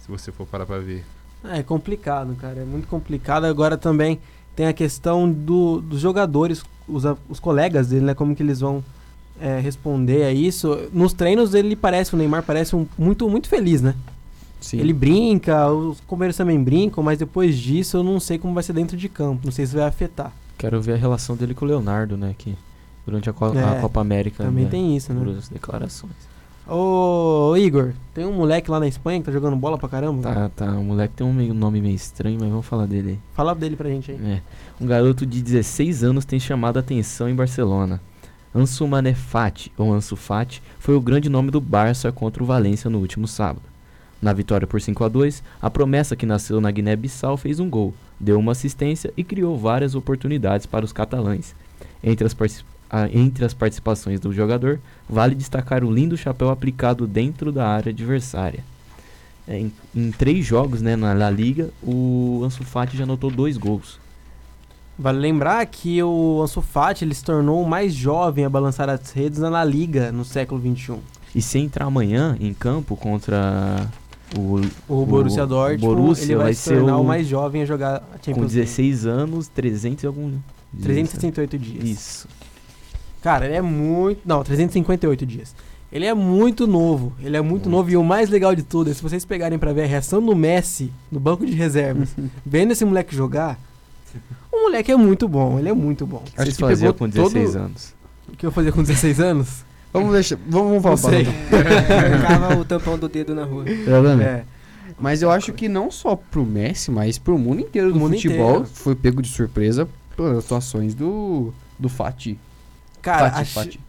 se 0.00 0.08
você 0.08 0.30
for 0.30 0.46
parar 0.46 0.64
pra 0.66 0.78
ver. 0.78 1.04
É 1.44 1.62
complicado, 1.62 2.36
cara. 2.40 2.60
É 2.60 2.64
muito 2.64 2.88
complicado. 2.88 3.44
Agora 3.44 3.76
também 3.76 4.18
tem 4.58 4.66
a 4.66 4.72
questão 4.72 5.30
do, 5.30 5.80
dos 5.80 6.00
jogadores, 6.00 6.64
os, 6.88 7.06
a- 7.06 7.16
os 7.28 7.38
colegas 7.38 7.86
dele, 7.90 8.06
né? 8.06 8.12
Como 8.12 8.34
que 8.34 8.42
eles 8.42 8.58
vão 8.58 8.82
é, 9.40 9.60
responder 9.60 10.24
a 10.24 10.32
isso. 10.32 10.76
Nos 10.92 11.12
treinos 11.12 11.54
ele 11.54 11.76
parece, 11.76 12.12
o 12.12 12.18
Neymar 12.18 12.42
parece 12.42 12.74
um, 12.74 12.84
muito, 12.98 13.28
muito 13.30 13.48
feliz, 13.48 13.80
né? 13.80 13.94
Sim. 14.60 14.80
Ele 14.80 14.92
brinca, 14.92 15.70
os 15.70 16.00
companheiros 16.08 16.36
também 16.36 16.60
brincam, 16.60 17.04
mas 17.04 17.20
depois 17.20 17.56
disso 17.56 17.98
eu 17.98 18.02
não 18.02 18.18
sei 18.18 18.36
como 18.36 18.52
vai 18.52 18.64
ser 18.64 18.72
dentro 18.72 18.96
de 18.96 19.08
campo. 19.08 19.42
Não 19.44 19.52
sei 19.52 19.64
se 19.64 19.76
vai 19.76 19.84
afetar. 19.86 20.32
Quero 20.58 20.82
ver 20.82 20.94
a 20.94 20.96
relação 20.96 21.36
dele 21.36 21.54
com 21.54 21.64
o 21.64 21.68
Leonardo, 21.68 22.16
né? 22.16 22.34
Que 22.36 22.56
durante 23.06 23.30
a, 23.30 23.32
Co- 23.32 23.56
a 23.56 23.76
É, 23.76 23.80
Copa 23.80 24.00
América. 24.00 24.42
também 24.42 24.64
né, 24.64 24.70
tem 24.72 24.96
isso, 24.96 25.12
né? 25.14 25.36
as 25.38 25.48
declarações. 25.48 26.10
Ô, 26.70 27.56
Igor, 27.56 27.94
tem 28.12 28.26
um 28.26 28.32
moleque 28.32 28.70
lá 28.70 28.78
na 28.78 28.86
Espanha 28.86 29.20
que 29.20 29.26
tá 29.26 29.32
jogando 29.32 29.56
bola 29.56 29.78
pra 29.78 29.88
caramba. 29.88 30.22
Tá, 30.22 30.50
tá. 30.50 30.70
O 30.72 30.84
moleque 30.84 31.14
tem 31.14 31.26
um 31.26 31.54
nome 31.54 31.80
meio 31.80 31.94
estranho, 31.94 32.38
mas 32.38 32.50
vamos 32.50 32.66
falar 32.66 32.84
dele 32.84 33.12
aí. 33.12 33.18
Fala 33.32 33.54
dele 33.54 33.74
pra 33.74 33.88
gente 33.88 34.10
aí. 34.10 34.18
É. 34.22 34.42
Um 34.78 34.86
garoto 34.86 35.24
de 35.24 35.40
16 35.40 36.04
anos 36.04 36.26
tem 36.26 36.38
chamado 36.38 36.76
a 36.76 36.80
atenção 36.80 37.26
em 37.26 37.34
Barcelona. 37.34 38.00
Ansu 38.54 38.86
Manefati, 38.86 39.72
ou 39.78 39.92
Ansu 39.92 40.14
Fati, 40.14 40.62
foi 40.78 40.94
o 40.94 41.00
grande 41.00 41.30
nome 41.30 41.50
do 41.50 41.60
Barça 41.60 42.12
contra 42.12 42.42
o 42.42 42.46
Valência 42.46 42.90
no 42.90 42.98
último 42.98 43.26
sábado. 43.26 43.62
Na 44.20 44.32
vitória 44.34 44.66
por 44.66 44.80
5 44.80 45.04
a 45.04 45.08
2, 45.08 45.42
a 45.62 45.70
promessa 45.70 46.16
que 46.16 46.26
nasceu 46.26 46.60
na 46.60 46.70
Guiné-Bissau 46.70 47.36
fez 47.36 47.60
um 47.60 47.70
gol, 47.70 47.94
deu 48.18 48.38
uma 48.38 48.52
assistência 48.52 49.12
e 49.16 49.24
criou 49.24 49.56
várias 49.56 49.94
oportunidades 49.94 50.66
para 50.66 50.84
os 50.84 50.92
catalães. 50.92 51.54
Entre 52.02 52.26
as, 52.26 52.34
ah, 52.90 53.08
entre 53.12 53.44
as 53.44 53.52
participações 53.54 54.18
do 54.20 54.32
jogador, 54.32 54.80
vale 55.08 55.34
destacar 55.34 55.84
o 55.84 55.90
lindo 55.92 56.16
chapéu 56.16 56.50
aplicado 56.50 57.06
dentro 57.06 57.50
da 57.52 57.66
área 57.68 57.90
adversária. 57.90 58.64
É, 59.46 59.58
em, 59.58 59.72
em 59.94 60.10
três 60.10 60.44
jogos 60.44 60.82
né, 60.82 60.94
na 60.96 61.12
La 61.14 61.30
Liga, 61.30 61.70
o 61.82 62.42
Ansu 62.44 62.64
Fati 62.64 62.96
já 62.96 63.04
anotou 63.04 63.30
dois 63.30 63.56
gols. 63.56 63.98
Vale 64.98 65.18
lembrar 65.18 65.64
que 65.66 66.02
o 66.02 66.40
Ansu 66.42 66.60
Fati 66.60 67.04
ele 67.04 67.14
se 67.14 67.22
tornou 67.24 67.62
o 67.62 67.68
mais 67.68 67.94
jovem 67.94 68.44
a 68.44 68.50
balançar 68.50 68.88
as 68.90 69.10
redes 69.12 69.38
na 69.38 69.48
La 69.48 69.64
Liga 69.64 70.10
no 70.12 70.24
século 70.24 70.60
XXI. 70.60 70.96
E 71.34 71.40
se 71.40 71.58
entrar 71.58 71.86
amanhã 71.86 72.36
em 72.40 72.52
campo 72.52 72.96
contra 72.96 73.86
o, 74.36 74.60
O 74.88 75.06
Borussia 75.06 75.46
Dortmund 75.46 75.80
Borussia 75.96 76.24
ele 76.24 76.34
vai, 76.36 76.44
vai 76.46 76.54
se 76.54 76.62
ser 76.62 76.76
tornar 76.78 76.96
o 76.98 77.02
o- 77.02 77.04
mais 77.04 77.26
jovem 77.26 77.62
a 77.62 77.64
jogar 77.64 77.96
a 77.96 78.16
Champions 78.16 78.34
com 78.34 78.40
League. 78.40 78.54
16 78.54 79.06
anos, 79.06 79.48
300 79.48 80.02
e 80.02 80.06
algum. 80.06 80.22
dias, 80.28 80.34
né? 80.74 80.82
368 80.82 81.58
dias. 81.58 81.84
Isso. 81.88 82.28
Cara, 83.22 83.46
ele 83.46 83.54
é 83.56 83.62
muito. 83.62 84.20
Não, 84.24 84.42
358 84.42 85.26
dias. 85.26 85.54
Ele 85.90 86.04
é 86.04 86.12
muito 86.14 86.66
novo. 86.66 87.12
Ele 87.20 87.36
é 87.36 87.40
muito 87.40 87.68
novo. 87.68 87.90
E 87.90 87.96
o 87.96 88.04
mais 88.04 88.28
legal 88.28 88.54
de 88.54 88.62
tudo 88.62 88.90
é 88.90 88.94
se 88.94 89.02
vocês 89.02 89.24
pegarem 89.24 89.58
pra 89.58 89.72
ver 89.72 89.84
a 89.84 89.86
reação 89.86 90.24
do 90.24 90.36
Messi 90.36 90.92
no 91.10 91.18
banco 91.18 91.46
de 91.46 91.52
reservas, 91.52 92.14
vendo 92.44 92.72
esse 92.72 92.84
moleque 92.84 93.14
jogar. 93.14 93.58
O 94.52 94.64
moleque 94.64 94.92
é 94.92 94.96
muito 94.96 95.26
bom. 95.26 95.58
Ele 95.58 95.68
é 95.68 95.72
muito 95.72 96.06
bom. 96.06 96.18
O 96.18 96.30
que 96.30 96.36
vocês 96.42 96.58
faziam 96.58 96.92
com 96.92 97.08
16 97.08 97.56
anos? 97.56 97.94
O 98.28 98.36
que 98.36 98.44
eu 98.44 98.52
fazia 98.52 98.72
com 98.72 98.82
16 98.82 99.20
anos? 99.20 99.64
Vamos 99.92 100.12
deixar. 100.12 100.36
Vamos, 100.46 100.82
vamos 100.82 100.84
Não 100.84 100.96
falar 100.96 100.96
sei. 100.96 101.26
Arrancava 101.96 102.56
o 102.60 102.64
tampão 102.64 102.98
do 102.98 103.08
dedo 103.08 103.34
na 103.34 103.44
rua. 103.44 103.64
Tá 103.64 104.00
vendo? 104.00 104.22
É. 104.22 104.44
Mas 105.00 105.22
eu 105.22 105.30
acho 105.30 105.52
que 105.52 105.68
não 105.68 105.90
só 105.90 106.16
pro 106.16 106.44
Messi, 106.44 106.90
mas 106.90 107.18
pro 107.18 107.38
mundo 107.38 107.60
inteiro 107.60 107.92
do 107.92 107.98
mundo 107.98 108.14
futebol 108.14 108.50
inteiro. 108.50 108.70
foi 108.74 108.94
pego 108.94 109.22
de 109.22 109.28
surpresa 109.28 109.88
pelas 110.16 110.44
atuações 110.44 110.94
do, 110.94 111.52
do 111.78 111.88
Fati. 111.88 112.38
Cara, 113.08 113.30
Fati, 113.30 113.50
Fati. 113.52 113.80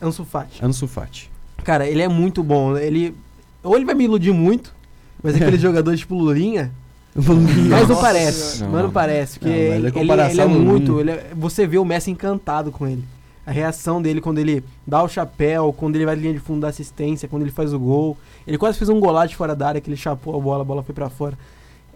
Ansu 0.00 0.24
Fati. 0.24 0.64
Ansu 0.64 0.86
Fati. 0.88 1.30
Cara, 1.64 1.86
ele 1.86 2.02
é 2.02 2.08
muito 2.08 2.42
bom. 2.42 2.76
Ele. 2.76 3.14
Ou 3.62 3.74
ele 3.76 3.84
vai 3.84 3.94
me 3.94 4.04
iludir 4.04 4.32
muito, 4.32 4.74
mas 5.22 5.34
aquele 5.40 5.58
jogador 5.58 5.96
tipo 5.96 6.14
Lulinha. 6.14 6.70
Mas 7.14 7.88
não 7.88 7.96
parece. 8.00 8.62
Não 8.62 8.70
Não, 8.82 8.90
parece. 8.90 9.38
Porque 9.38 9.48
não, 9.48 9.68
mas 9.68 10.18
a 10.18 10.28
ele, 10.30 10.32
ele, 10.32 10.40
é 10.40 10.46
muito. 10.46 11.00
ele 11.00 11.10
é- 11.12 11.30
você 11.34 11.66
vê 11.66 11.78
o 11.78 11.84
Messi 11.84 12.10
encantado 12.10 12.70
com 12.70 12.86
ele. 12.86 13.02
A 13.46 13.50
reação 13.50 14.02
dele 14.02 14.20
quando 14.20 14.38
ele 14.38 14.62
dá 14.86 15.02
o 15.02 15.08
chapéu, 15.08 15.72
quando 15.72 15.94
ele 15.96 16.04
vai 16.04 16.14
na 16.16 16.20
linha 16.22 16.34
de 16.34 16.40
fundo 16.40 16.60
da 16.60 16.68
assistência, 16.68 17.28
quando 17.28 17.42
ele 17.42 17.52
faz 17.52 17.72
o 17.72 17.78
gol. 17.78 18.18
Ele 18.46 18.58
quase 18.58 18.76
fez 18.76 18.88
um 18.90 19.00
golaço 19.00 19.28
de 19.28 19.36
fora 19.36 19.54
da 19.54 19.68
área, 19.68 19.80
que 19.80 19.88
ele 19.88 19.96
chapou 19.96 20.36
a 20.36 20.40
bola, 20.40 20.62
a 20.62 20.64
bola 20.64 20.82
foi 20.82 20.94
pra 20.94 21.08
fora. 21.08 21.38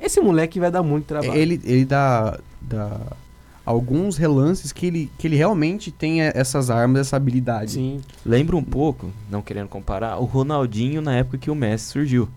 Esse 0.01 0.21
moleque 0.21 0.59
vai 0.59 0.71
dar 0.71 0.83
muito 0.83 1.07
trabalho. 1.07 1.35
Ele, 1.35 1.61
ele 1.65 1.85
dá, 1.85 2.39
dá 2.61 2.99
alguns 3.71 4.17
relances 4.17 4.73
que 4.73 4.87
ele, 4.87 5.11
que 5.19 5.27
ele 5.27 5.37
realmente 5.37 5.91
tem 5.91 6.21
essas 6.23 6.71
armas, 6.71 7.01
essa 7.03 7.17
habilidade. 7.17 7.73
Sim. 7.73 8.01
Lembra 8.25 8.57
um 8.57 8.63
pouco, 8.65 9.11
não 9.31 9.41
querendo 9.43 9.69
comparar, 9.69 10.19
o 10.19 10.25
Ronaldinho 10.25 11.01
na 11.01 11.15
época 11.15 11.39
que 11.39 11.51
o 11.51 11.55
Messi 11.55 11.87
surgiu. 11.87 12.29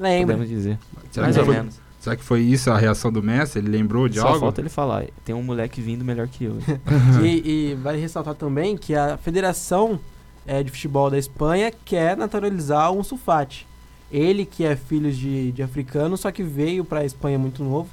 Lembra. 0.00 0.34
Podemos 0.34 0.48
dizer. 0.48 0.78
Será 1.10 1.26
Mais 1.26 1.36
que 1.36 1.40
ou 1.40 1.46
foi- 1.46 1.56
menos. 1.56 1.86
Será 2.00 2.14
que 2.14 2.22
foi 2.22 2.40
isso 2.42 2.70
a 2.70 2.78
reação 2.78 3.10
do 3.10 3.20
Messi? 3.20 3.58
Ele 3.58 3.68
lembrou 3.68 4.08
de 4.08 4.20
Só 4.20 4.28
algo? 4.28 4.38
falta 4.40 4.60
ele 4.60 4.68
falar, 4.68 5.06
tem 5.24 5.34
um 5.34 5.42
moleque 5.42 5.80
vindo 5.80 6.04
melhor 6.04 6.28
que 6.28 6.44
eu. 6.44 6.56
e, 7.24 7.70
e 7.72 7.74
vale 7.74 7.98
ressaltar 8.00 8.34
também 8.34 8.76
que 8.76 8.94
a 8.94 9.16
Federação 9.16 9.98
é, 10.46 10.62
de 10.62 10.70
Futebol 10.70 11.10
da 11.10 11.18
Espanha 11.18 11.72
quer 11.84 12.16
naturalizar 12.16 12.92
um 12.92 13.02
sulfate. 13.02 13.66
Ele 14.12 14.46
que 14.46 14.64
é 14.64 14.76
filho 14.76 15.10
de, 15.10 15.50
de 15.50 15.62
africano, 15.64 16.16
só 16.16 16.30
que 16.30 16.44
veio 16.44 16.84
para 16.84 17.00
a 17.00 17.04
Espanha 17.04 17.38
muito 17.40 17.64
novo. 17.64 17.88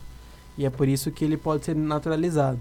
E 0.58 0.66
é 0.66 0.70
por 0.70 0.88
isso 0.88 1.12
que 1.12 1.24
ele 1.26 1.38
pode 1.38 1.66
ser 1.66 1.76
naturalizado. 1.76 2.60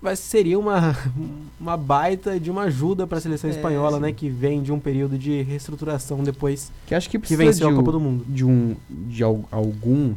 Mas 0.00 0.18
seria 0.18 0.58
uma, 0.58 0.96
uma 1.60 1.76
baita 1.76 2.38
de 2.38 2.50
uma 2.50 2.62
ajuda 2.64 3.06
para 3.06 3.18
a 3.18 3.20
seleção 3.20 3.48
É, 3.48 3.52
espanhola, 3.54 3.96
sim. 3.96 4.02
né? 4.02 4.12
Que 4.12 4.28
vem 4.28 4.62
de 4.62 4.70
um 4.72 4.78
período 4.78 5.16
de 5.18 5.42
reestruturação 5.42 6.22
depois 6.22 6.70
Que 6.86 6.94
acho 6.94 7.08
que 7.08 7.12
que 7.12 7.18
precisa 7.20 7.42
venceu 7.42 7.68
de, 7.68 7.72
a 7.74 7.76
Copa 7.76 7.88
um- 7.88 7.92
do 7.92 8.00
Mundo. 8.00 8.24
de 8.28 8.44
um 8.44 8.76
de 8.90 9.22
al- 9.22 9.44
algum 9.50 10.14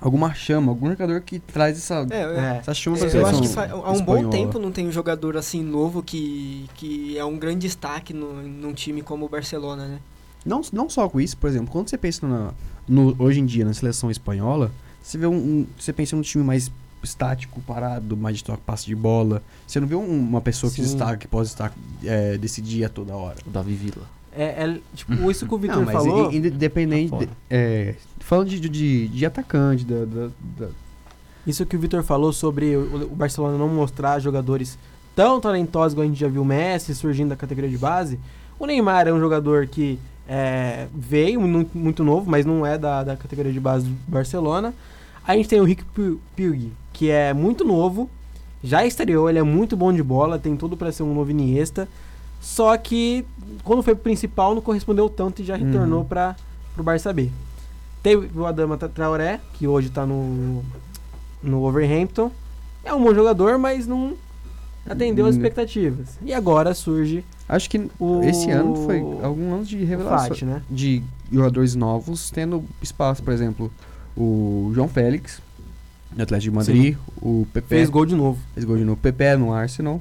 alguma 0.00 0.32
chama, 0.32 0.70
algum 0.72 0.88
jogador 0.88 1.20
que 1.20 1.38
traz 1.38 1.76
essa 1.76 2.06
É, 2.10 2.20
É. 2.22 2.56
essa 2.60 2.72
chama 2.72 2.96
pra 2.96 3.08
Eu 3.08 3.26
acho 3.26 3.42
que 3.42 3.58
há 3.58 3.76
um 3.76 3.80
bom 3.82 3.92
espanhola. 4.16 4.30
tempo 4.30 4.58
não 4.58 4.72
tem 4.72 4.86
um 4.88 4.92
jogador 4.92 5.36
assim 5.36 5.62
novo 5.62 6.02
que, 6.02 6.66
que 6.74 7.18
é 7.18 7.24
um 7.24 7.36
grande 7.38 7.60
destaque 7.66 8.14
no, 8.14 8.42
num 8.42 8.72
time 8.72 9.02
como 9.02 9.26
o 9.26 9.28
Barcelona, 9.28 9.86
né? 9.86 9.98
Não, 10.46 10.62
não 10.72 10.88
só 10.88 11.06
com 11.08 11.20
isso, 11.20 11.36
por 11.36 11.50
exemplo, 11.50 11.70
quando 11.70 11.90
você 11.90 11.98
pensa 11.98 12.26
na, 12.26 12.52
no, 12.88 13.14
hoje 13.18 13.40
em 13.40 13.44
dia 13.46 13.62
na 13.64 13.74
seleção 13.74 14.10
espanhola, 14.10 14.70
você 15.02 15.18
vê 15.18 15.26
um, 15.26 15.34
um- 15.34 15.66
você 15.78 15.92
pensa 15.92 16.14
num 16.16 16.22
time 16.22 16.42
mais 16.44 16.70
estático, 17.02 17.60
parado, 17.62 18.16
mais 18.16 18.36
de 18.38 18.44
toque, 18.44 18.62
passe 18.64 18.86
de 18.86 18.94
bola. 18.94 19.42
Você 19.66 19.80
não 19.80 19.86
vê 19.86 19.94
um- 19.94 20.06
uma 20.20 20.40
pessoa 20.40 20.70
que 20.70 20.76
Sim. 20.76 20.82
destaca, 20.82 21.16
que 21.16 21.26
pode 21.28 21.48
estar 21.48 21.72
é, 22.04 22.36
decidir 22.36 22.84
a 22.84 22.88
toda 22.88 23.14
hora. 23.16 23.38
O 23.46 23.50
Davi 23.50 23.74
Villa. 23.74 24.04
É, 24.32 24.64
é, 24.64 24.78
tipo, 24.94 25.12
isso 25.30 25.46
que 25.46 25.54
o 25.54 25.58
Vitor 25.58 25.84
falou. 25.86 26.30
independente, 26.32 27.10
Tá 27.10 27.18
de- 27.18 27.28
é, 27.48 27.94
falando 28.20 28.48
de, 28.48 28.60
de, 28.60 29.08
de 29.08 29.26
atacante, 29.26 29.84
da, 29.84 30.04
da- 30.04 30.30
da- 30.58 30.68
Isso 31.46 31.64
que 31.64 31.74
o 31.74 31.80
Vitor 31.80 32.02
falou 32.02 32.32
sobre 32.32 32.76
o, 32.76 33.04
o 33.10 33.16
Barcelona 33.16 33.56
não 33.56 33.66
mostrar 33.68 34.20
jogadores 34.20 34.78
tão 35.16 35.40
talentosos 35.40 35.94
igual 35.94 36.04
a 36.04 36.08
gente 36.08 36.20
já 36.20 36.28
viu 36.28 36.42
o 36.42 36.44
Messi 36.44 36.94
surgindo 36.94 37.30
da 37.30 37.36
categoria 37.36 37.70
de 37.70 37.78
base. 37.78 38.20
O 38.58 38.66
Neymar 38.66 39.08
é 39.08 39.12
um 39.12 39.18
jogador 39.18 39.66
que 39.66 39.98
é, 40.32 40.86
veio 40.94 41.40
mu- 41.40 41.68
muito 41.74 42.04
novo, 42.04 42.30
mas 42.30 42.46
não 42.46 42.64
é 42.64 42.78
da, 42.78 43.02
da 43.02 43.16
categoria 43.16 43.52
de 43.52 43.58
base 43.58 43.86
do 43.86 43.96
Barcelona. 44.06 44.72
A 45.26 45.34
gente 45.36 45.48
tem 45.48 45.60
o 45.60 45.64
Rick 45.64 45.84
Pu- 45.86 46.20
Puig, 46.36 46.72
que 46.92 47.10
é 47.10 47.34
muito 47.34 47.64
novo, 47.64 48.08
já 48.62 48.86
estreou, 48.86 49.28
ele 49.28 49.40
é 49.40 49.42
muito 49.42 49.76
bom 49.76 49.92
de 49.92 50.02
bola, 50.04 50.38
tem 50.38 50.56
tudo 50.56 50.76
para 50.76 50.92
ser 50.92 51.02
um 51.02 51.12
novo 51.12 51.32
Iniesta. 51.32 51.88
Só 52.40 52.76
que 52.76 53.24
quando 53.64 53.82
foi 53.82 53.94
pro 53.94 54.04
principal 54.04 54.54
não 54.54 54.62
correspondeu 54.62 55.08
tanto 55.10 55.42
e 55.42 55.44
já 55.44 55.56
retornou 55.56 56.00
Uhum. 56.00 56.04
para 56.06 56.36
pro 56.74 56.84
Barça 56.84 57.12
B. 57.12 57.28
Teve 58.02 58.30
o 58.38 58.46
Adama 58.46 58.76
Tra- 58.78 58.88
Traoré, 58.88 59.40
que 59.54 59.66
hoje 59.66 59.90
tá 59.90 60.06
no 60.06 60.62
no 61.42 61.64
Overhampton. 61.64 62.30
É 62.84 62.94
um 62.94 63.02
bom 63.02 63.12
jogador, 63.14 63.58
mas 63.58 63.86
não 63.86 64.14
atendeu 64.88 65.26
as 65.26 65.34
Hum. 65.34 65.38
expectativas. 65.38 66.18
E 66.24 66.32
agora 66.32 66.74
surge 66.74 67.24
Acho 67.48 67.68
que 67.68 67.90
o 67.98 68.22
esse 68.22 68.50
ano 68.50 68.76
foi 68.86 69.00
algum 69.22 69.52
ano 69.54 69.64
de 69.64 69.82
revelação 69.84 70.28
Fati, 70.28 70.44
né? 70.44 70.62
de 70.70 71.02
jogadores 71.32 71.74
novos 71.74 72.30
tendo 72.30 72.64
espaço, 72.80 73.22
por 73.22 73.32
exemplo, 73.32 73.72
o 74.16 74.70
João 74.74 74.88
Félix, 74.88 75.40
do 76.12 76.22
Atlético 76.22 76.50
de 76.52 76.56
Madrid, 76.56 76.96
o 77.20 77.46
Pepe 77.52 77.68
Fez 77.68 77.90
gol 77.90 78.06
de 78.06 78.14
novo. 78.14 78.38
fez 78.54 78.64
gol 78.64 78.76
de 78.76 78.84
novo, 78.84 78.98
Pepe 79.00 79.36
no 79.36 79.52
Arsenal, 79.52 80.00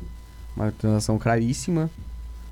uma 0.55 0.71
transação 0.71 1.17
claríssima. 1.17 1.89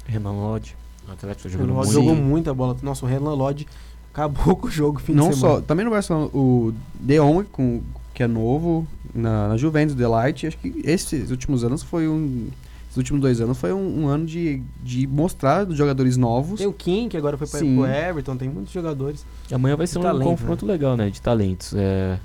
Renan 0.06 0.32
Lodge. 0.32 0.76
O 1.08 1.12
Atlético 1.12 1.48
Lodge 1.50 1.74
muito. 1.74 1.92
jogou 1.92 2.16
muita 2.16 2.54
bola. 2.54 2.76
Nossa, 2.82 3.06
o 3.06 3.10
Renan 3.10 3.34
Lodge 3.34 3.68
acabou 4.14 4.56
com 4.58 4.68
o 4.68 4.72
jogo 4.72 5.00
fim 5.00 5.14
Não 5.14 5.30
de 5.30 5.36
só, 5.36 5.62
também 5.62 5.86
no 5.86 5.92
Barcelona, 5.92 6.26
o 6.34 6.74
De 7.00 7.18
Jong, 7.20 7.46
com, 7.52 7.82
que 8.18 8.24
é 8.24 8.28
novo, 8.28 8.88
na, 9.14 9.50
na 9.50 9.58
Juventus, 9.58 9.94
Delight, 9.94 10.48
acho 10.48 10.58
que 10.58 10.74
esses 10.84 11.30
últimos 11.30 11.64
anos 11.64 11.84
foi 11.84 12.08
um... 12.08 12.48
Esses 12.86 12.98
últimos 12.98 13.22
dois 13.22 13.40
anos 13.40 13.60
foi 13.60 13.72
um, 13.72 14.06
um 14.06 14.08
ano 14.08 14.26
de, 14.26 14.60
de 14.82 15.06
mostrar 15.06 15.66
dos 15.66 15.78
jogadores 15.78 16.18
novos. 16.18 16.58
Tem 16.58 16.66
o 16.66 16.74
Kim, 16.74 17.08
que 17.10 17.16
agora 17.16 17.38
foi 17.38 17.46
para 17.46 17.64
o 17.64 17.86
Everton, 17.86 18.36
tem 18.36 18.50
muitos 18.50 18.74
jogadores. 18.74 19.24
E 19.52 19.54
amanhã 19.54 19.76
vai 19.76 19.86
ser 19.86 20.00
um 20.00 20.02
Talento, 20.02 20.24
confronto 20.30 20.66
legal, 20.66 20.98
né? 20.98 21.12
De 21.12 21.22
talentos. 21.22 21.76
É, 21.76 22.18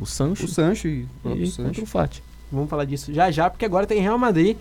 o 0.00 0.06
Sancho 0.06 0.44
O 0.44 0.48
Sancho 0.48 0.86
e 0.86 1.02
o 1.02 1.08
próprio 1.20 1.42
e 1.42 1.46
Sancho. 1.48 1.68
contra 1.68 1.82
o 1.82 1.86
Fati. 1.86 2.22
Vamos 2.52 2.70
falar 2.70 2.84
disso 2.84 3.12
já 3.12 3.28
já, 3.32 3.50
porque 3.50 3.64
agora 3.64 3.88
tem 3.88 4.00
Real 4.00 4.18
Madrid. 4.18 4.56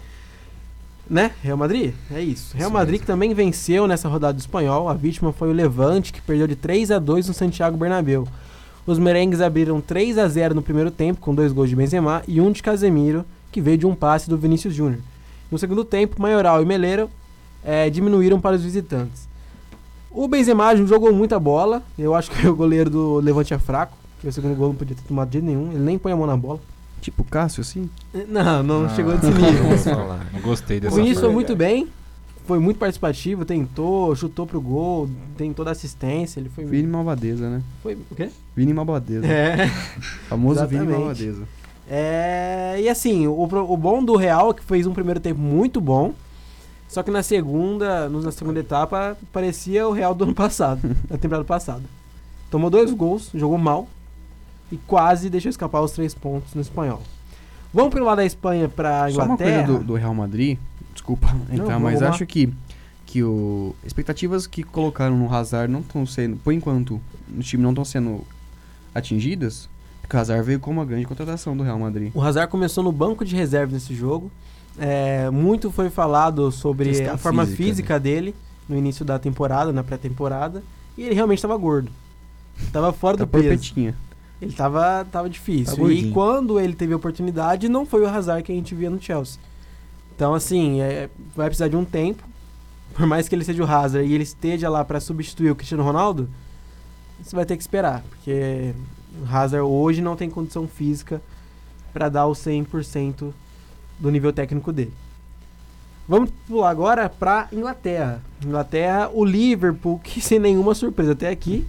Né? 1.07 1.31
Real 1.43 1.57
Madrid? 1.57 1.93
É 2.11 2.19
isso. 2.19 2.57
Real 2.57 2.69
Isso 2.69 2.73
Madrid 2.73 2.93
mesmo. 2.93 3.01
que 3.05 3.07
também 3.07 3.33
venceu 3.35 3.85
nessa 3.85 4.09
rodada 4.09 4.33
do 4.33 4.39
espanhol. 4.39 4.89
A 4.89 4.95
vítima 4.95 5.31
foi 5.31 5.49
o 5.49 5.53
Levante, 5.53 6.11
que 6.11 6.21
perdeu 6.21 6.47
de 6.47 6.55
3 6.55 6.89
a 6.89 6.97
2 6.97 7.27
no 7.27 7.33
Santiago 7.33 7.77
Bernabéu. 7.77 8.27
Os 8.89 8.97
merengues 8.97 9.39
abriram 9.39 9.79
3 9.79 10.17
a 10.17 10.27
0 10.27 10.55
no 10.55 10.63
primeiro 10.63 10.89
tempo, 10.89 11.21
com 11.21 11.35
dois 11.35 11.51
gols 11.51 11.69
de 11.69 11.75
Benzema 11.75 12.23
e 12.27 12.41
um 12.41 12.51
de 12.51 12.63
Casemiro, 12.63 13.23
que 13.51 13.61
veio 13.61 13.77
de 13.77 13.85
um 13.85 13.93
passe 13.93 14.27
do 14.27 14.35
Vinícius 14.35 14.73
Júnior. 14.73 14.99
No 15.51 15.59
segundo 15.59 15.85
tempo, 15.85 16.19
Maioral 16.19 16.59
e 16.63 16.65
Meleiro 16.65 17.07
eh, 17.63 17.87
diminuíram 17.91 18.41
para 18.41 18.55
os 18.55 18.63
visitantes. 18.63 19.29
O 20.09 20.27
Benzema 20.27 20.75
jogou 20.75 21.13
muita 21.13 21.39
bola. 21.39 21.83
Eu 21.99 22.15
acho 22.15 22.31
que 22.31 22.45
o 22.49 22.55
goleiro 22.55 22.89
do 22.89 23.17
Levante 23.19 23.53
é 23.53 23.59
fraco, 23.59 23.95
que 24.19 24.27
o 24.27 24.33
segundo 24.33 24.55
gol 24.55 24.69
não 24.69 24.75
podia 24.75 24.95
ter 24.95 25.03
tomado 25.03 25.27
de 25.29 25.33
jeito 25.33 25.45
nenhum. 25.45 25.69
Ele 25.71 25.83
nem 25.83 25.99
põe 25.99 26.11
a 26.11 26.15
mão 26.15 26.25
na 26.25 26.35
bola. 26.35 26.59
Tipo 26.99 27.23
Cássio, 27.23 27.61
assim. 27.61 27.87
Não, 28.27 28.63
não 28.63 28.85
Ah, 28.85 28.89
chegou 28.89 29.13
nesse 29.13 29.27
nível. 29.27 29.77
Falar. 29.77 30.25
Não 30.33 30.41
gostei 30.41 30.79
O 30.79 30.81
dessa 30.81 30.95
Vinícius 30.95 31.19
foi 31.19 31.29
frase. 31.29 31.35
muito 31.35 31.55
bem, 31.55 31.87
foi 32.49 32.57
muito 32.57 32.79
participativo, 32.79 33.45
tentou, 33.45 34.15
chutou 34.15 34.47
pro 34.47 34.59
gol, 34.59 35.07
tem 35.37 35.53
toda 35.53 35.69
a 35.69 35.73
assistência, 35.73 36.39
ele 36.39 36.49
foi... 36.49 36.65
Vini 36.65 36.87
Malvadeza, 36.87 37.47
né? 37.47 37.61
foi 37.83 37.93
o 38.09 38.15
quê? 38.15 38.29
Vini 38.55 38.73
Malvadeza. 38.73 39.23
É, 39.27 39.67
Famoso 40.27 40.65
Vini. 40.65 40.87
Malvadeza. 40.87 41.43
é, 41.87 42.77
e 42.81 42.89
assim, 42.89 43.27
o, 43.27 43.47
pro- 43.47 43.71
o 43.71 43.77
bom 43.77 44.03
do 44.03 44.15
Real 44.15 44.49
é 44.49 44.53
que 44.55 44.63
fez 44.63 44.87
um 44.87 44.93
primeiro 44.93 45.19
tempo 45.19 45.39
muito 45.39 45.79
bom, 45.79 46.15
só 46.87 47.03
que 47.03 47.11
na 47.11 47.21
segunda, 47.21 48.09
na 48.09 48.31
segunda 48.31 48.59
etapa, 48.59 49.15
parecia 49.31 49.87
o 49.87 49.91
Real 49.91 50.15
do 50.15 50.23
ano 50.23 50.33
passado, 50.33 50.81
da 51.07 51.19
temporada 51.19 51.45
passada. 51.45 51.83
Tomou 52.49 52.71
dois 52.71 52.91
gols, 52.91 53.29
jogou 53.31 53.59
mal, 53.59 53.87
e 54.71 54.77
quase 54.77 55.29
deixou 55.29 55.51
escapar 55.51 55.81
os 55.81 55.91
três 55.91 56.15
pontos 56.15 56.55
no 56.55 56.61
espanhol. 56.61 57.03
Vamos 57.71 57.93
pelo 57.93 58.07
lado 58.07 58.17
da 58.17 58.25
Espanha 58.25 58.67
pra 58.67 59.07
Só 59.11 59.17
uma 59.19 59.25
Inglaterra. 59.35 59.65
coisa 59.67 59.79
do, 59.81 59.85
do 59.85 59.93
Real 59.93 60.15
Madrid, 60.15 60.57
desculpa 60.99 61.27
entrar, 61.51 61.79
vamos 61.79 61.83
mas 61.83 62.01
acho 62.01 62.25
que, 62.25 62.53
que 63.05 63.23
o 63.23 63.73
expectativas 63.85 64.45
que 64.45 64.63
colocaram 64.63 65.17
no 65.17 65.33
Hazard 65.33 65.71
não 65.71 65.79
estão 65.79 66.05
sendo, 66.05 66.37
por 66.37 66.53
enquanto, 66.53 67.01
no 67.27 67.41
time 67.41 67.63
não 67.63 67.71
estão 67.71 67.85
sendo 67.85 68.23
atingidas, 68.93 69.69
porque 70.01 70.15
o 70.15 70.19
Hazard 70.19 70.45
veio 70.45 70.59
como 70.59 70.79
uma 70.79 70.85
grande 70.85 71.05
contratação 71.05 71.55
do 71.55 71.63
Real 71.63 71.79
Madrid. 71.79 72.11
O 72.13 72.21
Hazard 72.21 72.51
começou 72.51 72.83
no 72.83 72.91
banco 72.91 73.23
de 73.23 73.35
reserva 73.35 73.73
nesse 73.73 73.95
jogo. 73.95 74.31
É, 74.77 75.29
muito 75.29 75.71
foi 75.71 75.89
falado 75.89 76.51
sobre 76.51 76.89
Questão 76.89 77.13
a 77.15 77.17
forma 77.17 77.45
física, 77.45 77.63
física, 77.63 77.99
dele 77.99 78.35
no 78.67 78.77
início 78.77 79.03
da 79.03 79.17
temporada, 79.19 79.73
na 79.73 79.83
pré-temporada. 79.83 80.63
E 80.97 81.03
ele 81.03 81.15
realmente 81.15 81.39
estava 81.39 81.55
gordo. 81.57 81.91
Tava 82.71 82.91
fora 82.91 83.17
Tá 83.17 83.23
do 83.23 83.27
peso. 83.27 83.43
porpetinha. 83.43 83.95
Ele 84.41 84.53
tava, 84.53 85.05
tava 85.11 85.29
difícil. 85.29 85.75
Tá 85.75 85.91
e 85.91 86.11
quando 86.11 86.59
ele 86.59 86.73
teve 86.73 86.93
a 86.93 86.95
oportunidade, 86.95 87.67
não 87.67 87.85
foi 87.85 88.01
o 88.01 88.07
Hazard 88.07 88.43
que 88.43 88.51
a 88.51 88.55
gente 88.55 88.73
via 88.73 88.89
no 88.89 89.01
Chelsea. 89.01 89.39
Então, 90.19 90.33
assim, 90.33 90.81
é, 90.81 91.09
vai 91.33 91.47
precisar 91.47 91.69
de 91.69 91.77
um 91.77 91.85
tempo. 91.85 92.21
Por 92.93 93.05
mais 93.05 93.29
que 93.29 93.35
ele 93.35 93.45
seja 93.45 93.63
o 93.63 93.65
Hazard 93.65 94.05
e 94.05 94.13
ele 94.13 94.23
esteja 94.23 94.69
lá 94.69 94.83
para 94.83 94.99
substituir 94.99 95.49
o 95.49 95.55
Cristiano 95.55 95.81
Ronaldo, 95.81 96.27
você 97.23 97.33
vai 97.33 97.45
ter 97.45 97.55
que 97.55 97.63
esperar. 97.63 98.03
Porque 98.09 98.73
o 99.17 99.33
Hazard 99.33 99.65
hoje 99.65 100.01
não 100.01 100.17
tem 100.17 100.29
condição 100.29 100.67
física 100.67 101.21
para 101.93 102.09
dar 102.09 102.25
o 102.25 102.33
100% 102.33 103.31
do 103.97 104.11
nível 104.11 104.33
técnico 104.33 104.73
dele. 104.73 104.91
Vamos 106.05 106.31
pular 106.45 106.69
agora 106.69 107.07
para 107.07 107.47
Inglaterra. 107.53 108.21
Inglaterra, 108.45 109.09
o 109.13 109.23
Liverpool, 109.23 109.99
que 109.99 110.19
sem 110.19 110.37
nenhuma 110.37 110.75
surpresa 110.75 111.13
até 111.13 111.29
aqui, 111.29 111.65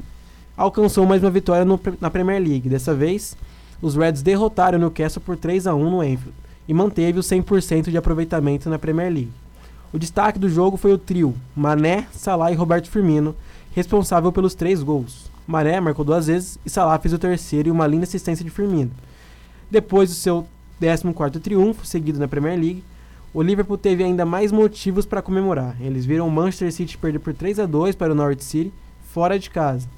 alcançou 0.56 1.06
mais 1.06 1.22
uma 1.22 1.30
vitória 1.30 1.64
no 1.64 1.78
na 2.00 2.10
Premier 2.10 2.42
League. 2.42 2.68
Dessa 2.68 2.96
vez, 2.96 3.36
os 3.80 3.94
Reds 3.94 4.22
derrotaram 4.22 4.76
o 4.76 4.80
Newcastle 4.80 5.22
por 5.24 5.36
3 5.36 5.68
a 5.68 5.74
1 5.76 5.88
no 5.88 6.00
Anfield 6.00 6.34
e 6.70 6.72
manteve 6.72 7.18
o 7.18 7.22
100% 7.22 7.90
de 7.90 7.98
aproveitamento 7.98 8.70
na 8.70 8.78
Premier 8.78 9.12
League. 9.12 9.32
O 9.92 9.98
destaque 9.98 10.38
do 10.38 10.48
jogo 10.48 10.76
foi 10.76 10.92
o 10.92 10.98
trio 10.98 11.34
Mané, 11.52 12.06
Salah 12.12 12.52
e 12.52 12.54
Roberto 12.54 12.88
Firmino, 12.88 13.34
responsável 13.74 14.30
pelos 14.30 14.54
três 14.54 14.80
gols. 14.80 15.28
Mané 15.48 15.80
marcou 15.80 16.04
duas 16.04 16.28
vezes 16.28 16.60
e 16.64 16.70
Salah 16.70 16.96
fez 17.00 17.12
o 17.12 17.18
terceiro 17.18 17.66
e 17.66 17.72
uma 17.72 17.88
linda 17.88 18.04
assistência 18.04 18.44
de 18.44 18.52
Firmino. 18.52 18.92
Depois 19.68 20.10
do 20.10 20.14
seu 20.14 20.46
14º 20.80 21.40
triunfo 21.40 21.84
seguido 21.84 22.20
na 22.20 22.28
Premier 22.28 22.56
League, 22.56 22.84
o 23.34 23.42
Liverpool 23.42 23.76
teve 23.76 24.04
ainda 24.04 24.24
mais 24.24 24.52
motivos 24.52 25.04
para 25.04 25.20
comemorar. 25.20 25.74
Eles 25.80 26.06
viram 26.06 26.28
o 26.28 26.30
Manchester 26.30 26.72
City 26.72 26.96
perder 26.96 27.18
por 27.18 27.34
3 27.34 27.58
a 27.58 27.66
2 27.66 27.96
para 27.96 28.12
o 28.12 28.14
Norwich 28.14 28.44
City, 28.44 28.72
fora 29.12 29.40
de 29.40 29.50
casa. 29.50 29.88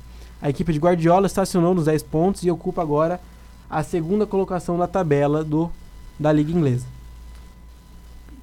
A 0.41 0.49
equipe 0.49 0.73
de 0.73 0.79
Guardiola 0.79 1.27
estacionou 1.27 1.75
nos 1.75 1.85
10 1.85 2.03
pontos 2.05 2.43
e 2.43 2.51
ocupa 2.51 2.81
agora 2.81 3.21
a 3.69 3.83
segunda 3.83 4.27
colocação 4.27 4.79
da 4.79 4.87
tabela 4.87 5.45
do, 5.45 5.71
da 6.19 6.33
Liga 6.33 6.53
Inglesa. 6.53 6.87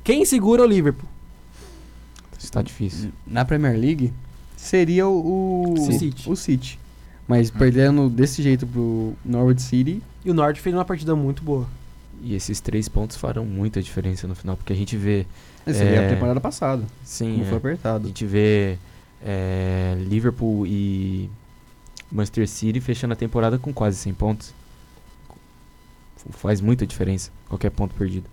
Quem 0.04 0.26
segura 0.26 0.64
o 0.64 0.66
Liverpool? 0.66 1.08
Está 2.38 2.62
difícil. 2.62 3.12
Na 3.28 3.46
Premier 3.46 3.78
League, 3.78 4.14
seria 4.56 5.08
o, 5.08 5.74
o, 5.74 5.92
City. 5.92 6.30
o 6.30 6.36
City. 6.36 6.80
Mas 7.28 7.52
perdendo 7.52 8.10
desse 8.10 8.42
jeito 8.42 8.66
pro 8.66 9.14
Norwich 9.24 9.62
City. 9.62 10.02
E 10.26 10.32
o 10.32 10.34
Norte 10.34 10.60
fez 10.60 10.76
uma 10.76 10.84
partida 10.84 11.16
muito 11.16 11.44
boa. 11.44 11.68
E 12.22 12.34
esses 12.34 12.60
três 12.60 12.90
pontos 12.90 13.16
farão 13.18 13.46
muita 13.46 13.82
diferença 13.82 14.28
no 14.28 14.36
final, 14.36 14.58
porque 14.58 14.74
a 14.74 14.76
gente 14.76 14.98
vê. 14.98 15.26
Essa 15.66 15.84
é, 15.84 15.96
é 15.96 16.06
a 16.06 16.10
temporada 16.10 16.42
passada. 16.42 16.84
Sim. 17.04 17.34
Como 17.34 17.44
é, 17.44 17.48
foi 17.48 17.58
apertado. 17.58 18.06
A 18.06 18.08
gente 18.08 18.26
vê 18.26 18.78
é, 19.24 19.96
Liverpool 20.08 20.66
e 20.66 21.30
Manchester 22.12 22.48
City 22.48 22.82
fechando 22.82 23.14
a 23.14 23.16
temporada 23.16 23.58
com 23.58 23.72
quase 23.72 23.98
100 23.98 24.14
pontos. 24.16 24.54
Faz 26.32 26.62
muita 26.62 26.86
diferença 26.86 27.32
qualquer 27.48 27.72
ponto 27.72 27.94
perdido. 27.96 28.26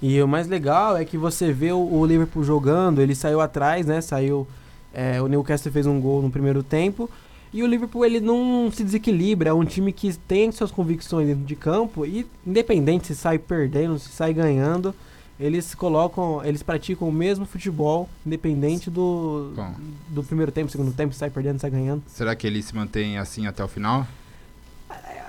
E 0.00 0.20
o 0.22 0.28
mais 0.28 0.46
legal 0.46 0.96
é 0.96 1.04
que 1.04 1.18
você 1.18 1.52
vê 1.52 1.72
o, 1.72 1.78
o 1.78 2.06
Liverpool 2.06 2.44
jogando, 2.44 3.00
ele 3.00 3.14
saiu 3.14 3.40
atrás, 3.40 3.86
né? 3.86 4.00
Saiu. 4.00 4.46
É, 4.92 5.20
o 5.20 5.26
Newcastle 5.26 5.72
fez 5.72 5.86
um 5.86 6.00
gol 6.00 6.22
no 6.22 6.30
primeiro 6.30 6.62
tempo. 6.62 7.10
E 7.52 7.62
o 7.62 7.66
Liverpool 7.66 8.04
ele 8.04 8.20
não 8.20 8.70
se 8.70 8.84
desequilibra, 8.84 9.50
é 9.50 9.52
um 9.52 9.64
time 9.64 9.90
que 9.90 10.12
tem 10.12 10.52
suas 10.52 10.70
convicções 10.70 11.28
dentro 11.28 11.44
de 11.44 11.56
campo 11.56 12.04
e 12.04 12.26
independente 12.46 13.06
se 13.06 13.16
sai 13.16 13.38
perdendo, 13.38 13.98
se 13.98 14.10
sai 14.10 14.34
ganhando, 14.34 14.94
eles 15.40 15.74
colocam, 15.74 16.44
eles 16.44 16.62
praticam 16.62 17.08
o 17.08 17.12
mesmo 17.12 17.46
futebol, 17.46 18.08
independente 18.26 18.90
do 18.90 19.52
Bom. 19.56 19.72
do 20.08 20.22
primeiro 20.22 20.52
tempo, 20.52 20.70
segundo 20.70 20.92
tempo, 20.92 21.14
se 21.14 21.20
sai 21.20 21.30
perdendo, 21.30 21.54
se 21.54 21.62
sai 21.62 21.70
ganhando. 21.70 22.02
Será 22.06 22.36
que 22.36 22.46
ele 22.46 22.62
se 22.62 22.74
mantém 22.74 23.16
assim 23.16 23.46
até 23.46 23.64
o 23.64 23.68
final? 23.68 24.06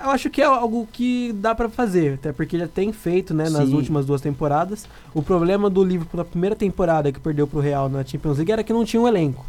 Eu 0.02 0.10
acho 0.10 0.30
que 0.30 0.40
é 0.40 0.44
algo 0.44 0.88
que 0.90 1.32
dá 1.34 1.54
para 1.54 1.68
fazer, 1.68 2.14
até 2.14 2.32
porque 2.32 2.58
já 2.58 2.66
tem 2.66 2.92
feito, 2.92 3.34
né, 3.34 3.50
nas 3.50 3.68
últimas 3.68 4.06
duas 4.06 4.20
temporadas. 4.20 4.88
O 5.14 5.22
problema 5.22 5.68
do 5.68 5.84
Liverpool 5.84 6.18
na 6.18 6.24
primeira 6.24 6.56
temporada 6.56 7.12
que 7.12 7.20
perdeu 7.20 7.46
pro 7.46 7.60
Real 7.60 7.88
na 7.88 8.04
Champions 8.04 8.38
League 8.38 8.50
era 8.50 8.64
que 8.64 8.72
não 8.72 8.84
tinha 8.84 9.00
um 9.00 9.06
elenco. 9.06 9.44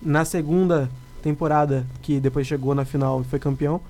Na 0.00 0.24
segunda 0.24 0.88
temporada 1.22 1.84
que 2.02 2.20
depois 2.20 2.46
chegou 2.46 2.74
na 2.74 2.84
final 2.84 3.20
e 3.20 3.24
foi 3.24 3.40
campeão, 3.40 3.80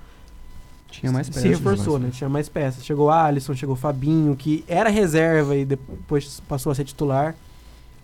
tinha 0.91 1.13
mais 1.13 1.29
peças. 1.29 1.43
Se 1.43 1.49
reforçou, 1.49 1.99
né? 1.99 2.11
Tinha 2.11 2.31
mais 2.31 2.49
peças. 2.49 2.85
Chegou 2.85 3.11
Alisson, 3.11 3.55
chegou 3.55 3.77
Fabinho, 3.77 4.35
que 4.35 4.65
era 4.67 4.89
reserva 4.89 5.55
e 5.55 5.65
depois 5.65 6.41
passou 6.49 6.73
a 6.73 6.75
ser 6.75 6.85
titular. 6.85 7.35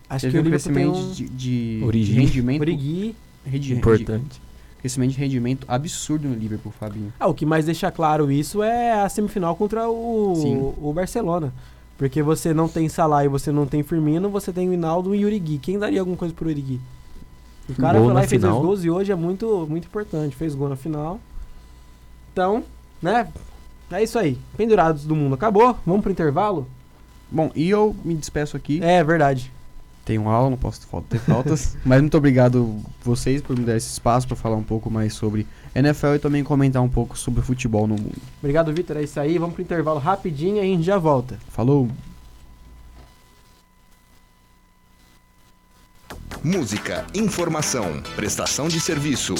Acho 0.09 0.27
Teve 0.27 0.43
que 0.43 0.47
o 0.47 0.51
crescimento 0.51 0.97
um... 0.97 1.13
de, 1.13 1.29
de, 1.29 1.83
Origi. 1.85 2.13
rendimento 2.13 2.61
Origi. 2.61 3.15
importante. 3.73 4.41
Crescimento 4.85 5.13
de 5.13 5.19
rendimento 5.19 5.65
absurdo 5.67 6.29
no 6.29 6.35
Liverpool, 6.35 6.71
Fabinho. 6.79 7.11
Ah, 7.19 7.27
o 7.27 7.33
que 7.33 7.47
mais 7.47 7.65
deixa 7.65 7.91
claro 7.91 8.31
isso 8.31 8.63
é 8.63 8.93
a 8.93 9.09
semifinal 9.09 9.57
contra 9.57 9.89
o, 9.89 10.75
o 10.77 10.93
Barcelona. 10.93 11.55
Porque 11.97 12.23
você 12.23 12.53
não 12.53 12.69
tem 12.69 12.87
Salah 12.91 13.25
e 13.25 13.29
você 13.29 13.51
não 13.51 13.67
tem 13.67 13.83
Firmino, 13.83 14.29
você 14.29 14.53
tem 14.53 14.69
o 14.69 14.75
Hinaldo 14.75 15.15
e 15.15 15.25
o 15.25 15.27
Urigui. 15.27 15.57
Quem 15.57 15.79
daria 15.79 16.01
alguma 16.01 16.19
coisa 16.19 16.35
pro 16.35 16.51
Urigui? 16.51 16.83
O 17.67 17.75
cara 17.77 17.97
gol 17.97 18.09
foi 18.09 18.15
lá 18.15 18.25
e 18.25 18.29
fez 18.29 18.43
dois 18.43 18.55
gols 18.57 18.85
e 18.85 18.91
hoje 18.91 19.11
é 19.11 19.15
muito, 19.15 19.67
muito 19.71 19.87
importante. 19.87 20.37
Fez 20.37 20.55
gol 20.55 20.69
na 20.69 20.77
final. 20.77 21.19
Então, 22.31 22.63
né? 23.01 23.27
É 23.91 24.03
isso 24.03 24.19
aí. 24.19 24.39
Pendurados 24.55 25.07
do 25.07 25.17
mundo 25.17 25.35
acabou. 25.35 25.79
Vamos 25.87 26.03
pro 26.03 26.13
intervalo? 26.13 26.69
Bom, 27.31 27.51
e 27.55 27.71
eu 27.71 27.97
me 28.05 28.15
despeço 28.15 28.55
aqui. 28.55 28.85
É 28.85 29.03
verdade. 29.03 29.51
Tenho 30.05 30.29
aula, 30.29 30.51
não 30.51 30.57
posso 30.57 30.87
ter 31.09 31.19
faltas. 31.19 31.77
mas 31.85 32.01
muito 32.01 32.17
obrigado 32.17 32.81
vocês 33.03 33.41
por 33.41 33.59
me 33.59 33.65
dar 33.65 33.77
esse 33.77 33.91
espaço 33.91 34.27
para 34.27 34.37
falar 34.37 34.57
um 34.57 34.63
pouco 34.63 34.91
mais 34.91 35.15
sobre 35.15 35.47
NFL 35.75 36.15
e 36.15 36.19
também 36.19 36.45
comentar 36.45 36.83
um 36.83 36.89
pouco 36.89 37.19
sobre 37.19 37.43
futebol 37.43 37.87
no 37.87 37.95
mundo. 37.95 38.17
Obrigado, 38.41 38.73
Vitor. 38.73 38.99
É 38.99 39.03
isso 39.03 39.19
aí. 39.19 39.39
Vamos 39.39 39.55
pro 39.55 39.63
intervalo 39.63 39.99
rapidinho 39.99 40.57
e 40.57 40.61
a 40.61 40.65
gente 40.65 40.83
já 40.83 40.99
volta. 40.99 41.39
Falou! 41.49 41.89
Música, 46.43 47.07
informação, 47.15 48.03
prestação 48.15 48.69
de 48.69 48.79
serviço. 48.79 49.35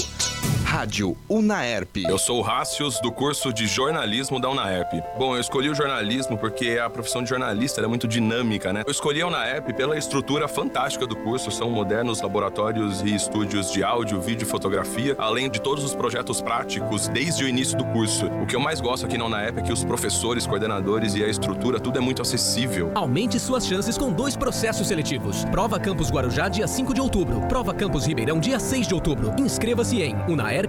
Rádio 0.75 1.17
Unaerp. 1.31 1.99
Eu 1.99 2.19
sou 2.19 2.41
o 2.41 2.43
Rácios, 2.43 2.99
do 2.99 3.13
curso 3.13 3.53
de 3.53 3.65
jornalismo 3.65 4.41
da 4.41 4.51
Unaerp. 4.51 4.93
Bom, 5.17 5.37
eu 5.37 5.41
escolhi 5.41 5.69
o 5.69 5.75
jornalismo 5.75 6.37
porque 6.37 6.81
a 6.85 6.91
profissão 6.91 7.23
de 7.23 7.29
jornalista 7.29 7.81
é 7.81 7.87
muito 7.87 8.09
dinâmica, 8.09 8.73
né? 8.73 8.83
Eu 8.85 8.91
escolhi 8.91 9.23
a 9.23 9.29
Unaerp 9.29 9.69
pela 9.77 9.97
estrutura 9.97 10.49
fantástica 10.49 11.07
do 11.07 11.15
curso. 11.15 11.49
São 11.53 11.71
modernos 11.71 12.21
laboratórios 12.21 13.03
e 13.03 13.15
estúdios 13.15 13.71
de 13.71 13.85
áudio, 13.85 14.21
vídeo 14.21 14.45
e 14.45 14.49
fotografia, 14.49 15.15
além 15.17 15.49
de 15.49 15.61
todos 15.61 15.85
os 15.85 15.95
projetos 15.95 16.41
práticos 16.41 17.07
desde 17.07 17.45
o 17.45 17.49
início 17.49 17.79
do 17.79 17.85
curso. 17.85 18.27
O 18.43 18.45
que 18.45 18.57
eu 18.57 18.61
mais 18.61 18.81
gosto 18.81 19.07
aqui 19.07 19.17
na 19.17 19.27
Unaerp 19.27 19.59
é 19.59 19.63
que 19.63 19.73
os 19.73 19.85
professores, 19.85 20.45
coordenadores 20.45 21.15
e 21.15 21.23
a 21.23 21.29
estrutura, 21.29 21.79
tudo 21.79 21.99
é 21.99 22.01
muito 22.01 22.21
acessível. 22.21 22.91
Aumente 22.97 23.39
suas 23.39 23.65
chances 23.65 23.97
com 23.97 24.13
dois 24.13 24.37
processos 24.37 24.89
seletivos. 24.89 25.45
Prova 25.45 25.79
Campus 25.79 26.11
Guarujá, 26.11 26.49
dia 26.49 26.67
5 26.67 26.93
de 26.93 27.01
outubro. 27.01 27.43
Prova 27.43 27.73
Campus 27.73 28.07
Ribeirão, 28.07 28.41
dia 28.41 28.59
6 28.59 28.89
de 28.89 28.95
outubro. 28.95 29.33
Inscreva-se 29.39 30.03
em 30.03 30.17
unaerp.br 30.29 30.64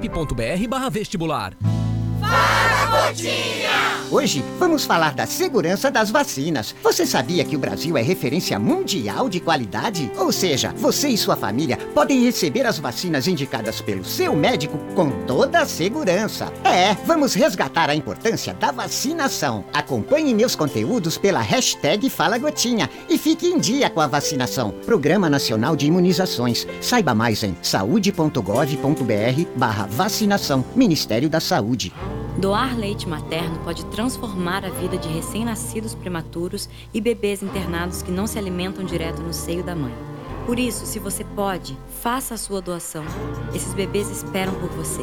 barra 0.67 0.89
vestibular. 0.89 1.53
Fala, 2.19 2.74
Hoje 4.11 4.43
vamos 4.57 4.85
falar 4.85 5.13
da 5.13 5.25
segurança 5.25 5.91
das 5.91 6.09
vacinas. 6.09 6.73
Você 6.81 7.05
sabia 7.05 7.43
que 7.43 7.55
o 7.55 7.59
Brasil 7.59 7.97
é 7.97 8.01
referência 8.01 8.57
mundial 8.57 9.27
de 9.27 9.39
qualidade? 9.39 10.11
Ou 10.17 10.31
seja, 10.31 10.73
você 10.77 11.09
e 11.09 11.17
sua 11.17 11.35
família 11.35 11.77
podem 11.93 12.23
receber 12.23 12.65
as 12.65 12.79
vacinas 12.79 13.27
indicadas 13.27 13.81
pelo 13.81 14.05
seu 14.05 14.35
médico 14.35 14.77
com 14.95 15.09
toda 15.25 15.59
a 15.59 15.65
segurança. 15.65 16.51
É, 16.63 16.93
vamos 17.05 17.33
resgatar 17.33 17.89
a 17.89 17.95
importância 17.95 18.53
da 18.53 18.71
vacinação. 18.71 19.65
Acompanhe 19.73 20.33
meus 20.33 20.55
conteúdos 20.55 21.17
pela 21.17 21.41
hashtag 21.41 22.09
Fala 22.09 22.37
Gotinha 22.37 22.89
e 23.09 23.17
fique 23.17 23.47
em 23.47 23.59
dia 23.59 23.89
com 23.89 23.99
a 23.99 24.07
vacinação. 24.07 24.71
Programa 24.85 25.29
Nacional 25.29 25.75
de 25.75 25.87
Imunizações. 25.87 26.65
Saiba 26.79 27.13
mais 27.13 27.43
em 27.43 27.57
saúde.gov.br 27.61 28.39
barra 29.55 29.85
vacinação. 29.87 30.63
Ministério 30.75 31.29
da 31.29 31.39
Saúde. 31.39 31.91
Doar 32.37 32.77
leite 32.85 33.09
materno 33.09 33.57
pode 33.63 33.83
transformar 33.85 34.63
a 34.63 34.69
vida 34.69 34.95
de 34.95 35.07
recém-nascidos 35.09 35.95
prematuros 35.95 36.69
e 36.93 37.01
bebês 37.01 37.41
internados 37.41 38.03
que 38.03 38.11
não 38.11 38.27
se 38.27 38.37
alimentam 38.37 38.85
direto 38.85 39.23
no 39.23 39.33
seio 39.33 39.63
da 39.63 39.75
mãe. 39.75 39.91
Por 40.45 40.59
isso, 40.59 40.85
se 40.85 40.99
você 40.99 41.23
pode, 41.23 41.75
faça 42.03 42.35
a 42.35 42.37
sua 42.37 42.61
doação. 42.61 43.03
Esses 43.55 43.73
bebês 43.73 44.11
esperam 44.11 44.53
por 44.53 44.69
você. 44.69 45.01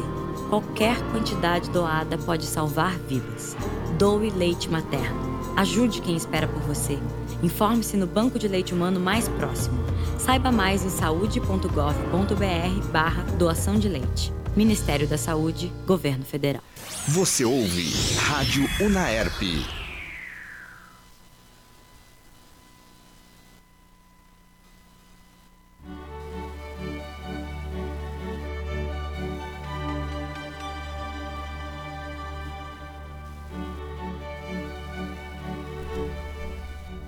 Qualquer 0.49 0.95
quantidade 1.11 1.69
doada 1.71 2.17
pode 2.17 2.45
salvar 2.45 2.97
vidas. 2.99 3.57
Doe 3.99 4.29
leite 4.29 4.69
materno. 4.69 5.33
Ajude 5.57 5.99
quem 5.99 6.15
espera 6.15 6.47
por 6.47 6.61
você. 6.61 6.97
Informe-se 7.43 7.97
no 7.97 8.07
banco 8.07 8.39
de 8.39 8.47
leite 8.47 8.73
humano 8.73 8.97
mais 8.97 9.27
próximo. 9.27 9.77
Saiba 10.17 10.53
mais 10.53 10.85
em 10.85 10.89
saúde.gov.br 10.89 12.87
barra 12.93 13.23
doação 13.37 13.77
de 13.77 13.89
leite. 13.89 14.33
Ministério 14.55 15.07
da 15.07 15.17
Saúde, 15.17 15.71
Governo 15.85 16.23
Federal. 16.23 16.61
Você 17.07 17.43
ouve 17.43 17.91
Rádio 18.17 18.69
Unaerp. 18.81 19.41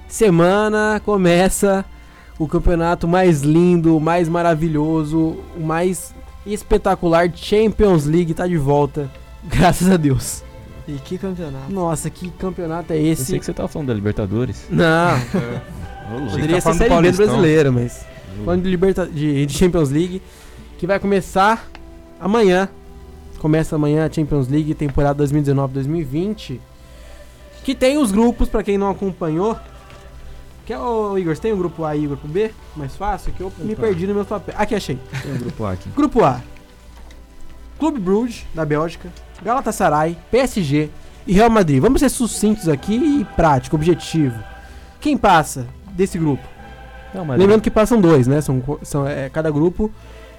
Semana 0.08 1.01
começa 1.03 1.84
o 2.39 2.47
campeonato 2.47 3.05
mais 3.05 3.41
lindo, 3.41 3.99
mais 3.99 4.29
maravilhoso, 4.29 5.36
o 5.58 5.60
mais 5.60 6.14
espetacular 6.45 7.31
Champions 7.34 8.05
League 8.05 8.34
tá 8.34 8.47
de 8.47 8.58
volta. 8.58 9.10
Graças 9.43 9.89
a 9.89 9.97
Deus. 9.97 10.43
E 10.88 10.93
que 10.93 11.17
campeonato? 11.17 11.71
Nossa, 11.71 12.10
que 12.10 12.29
campeonato 12.29 12.93
é 12.93 12.97
esse? 12.97 13.21
Eu 13.21 13.25
sei 13.25 13.39
que 13.39 13.45
você 13.45 13.53
tava 13.53 13.67
falando 13.67 13.88
da 13.88 13.93
Libertadores. 13.93 14.67
Não. 14.69 15.19
Poderia 16.29 16.62
tá 16.62 16.73
ser 16.73 16.77
Série 16.77 17.01
B 17.01 17.12
brasileira, 17.12 17.71
mas. 17.71 18.05
Falando 18.43 18.63
de, 18.63 18.69
Liberta 18.69 19.08
de, 19.08 19.45
de 19.45 19.53
Champions 19.53 19.89
League, 19.89 20.21
que 20.77 20.86
vai 20.86 20.99
começar 20.99 21.67
amanhã. 22.19 22.69
Começa 23.39 23.75
amanhã 23.75 24.05
a 24.05 24.12
Champions 24.12 24.47
League, 24.47 24.73
temporada 24.75 25.23
2019-2020. 25.23 26.60
Que 27.63 27.73
tem 27.73 27.97
os 27.97 28.12
grupos, 28.12 28.47
para 28.47 28.62
quem 28.62 28.77
não 28.77 28.89
acompanhou. 28.89 29.58
Que 30.65 30.73
é 30.73 30.80
o 30.80 31.17
Igor, 31.17 31.36
você 31.36 31.43
tem 31.43 31.54
o 31.54 31.58
grupo 31.58 31.86
A 31.86 31.95
e 31.95 32.06
o 32.06 32.10
grupo 32.10 32.28
B? 32.28 32.51
Mais 32.75 32.95
fácil? 32.95 33.32
Que 33.32 33.41
eu 33.41 33.47
Opa. 33.47 33.63
me 33.63 33.75
perdi 33.75 34.08
no 34.08 34.15
meu 34.15 34.25
papel. 34.25 34.56
Aqui 34.58 34.73
achei. 34.73 34.97
Tem 35.21 35.36
o 35.36 35.38
grupo 35.38 35.63
A 35.63 35.73
aqui. 35.73 35.89
Grupo 35.89 36.23
A. 36.23 36.41
Clube 37.78 37.99
Bruges, 37.99 38.45
da 38.54 38.65
Bélgica. 38.65 39.12
Galatasaray, 39.43 40.17
PSG 40.32 40.89
e 41.28 41.34
Real 41.34 41.49
Madrid. 41.49 41.80
Vamos 41.80 41.99
ser 41.99 42.10
sucintos 42.10 42.67
aqui 42.67 42.95
e 42.95 43.25
prático, 43.36 43.75
objetivo. 43.75 44.41
Quem 44.99 45.15
passa 45.15 45.67
desse 45.91 46.17
grupo? 46.17 46.43
Lembrando 47.38 47.62
que 47.62 47.71
passam 47.71 48.01
dois, 48.01 48.28
né? 48.28 48.41
São, 48.41 48.62
são, 48.82 49.08
é, 49.08 49.30
cada 49.30 49.51
grupo 49.51 49.91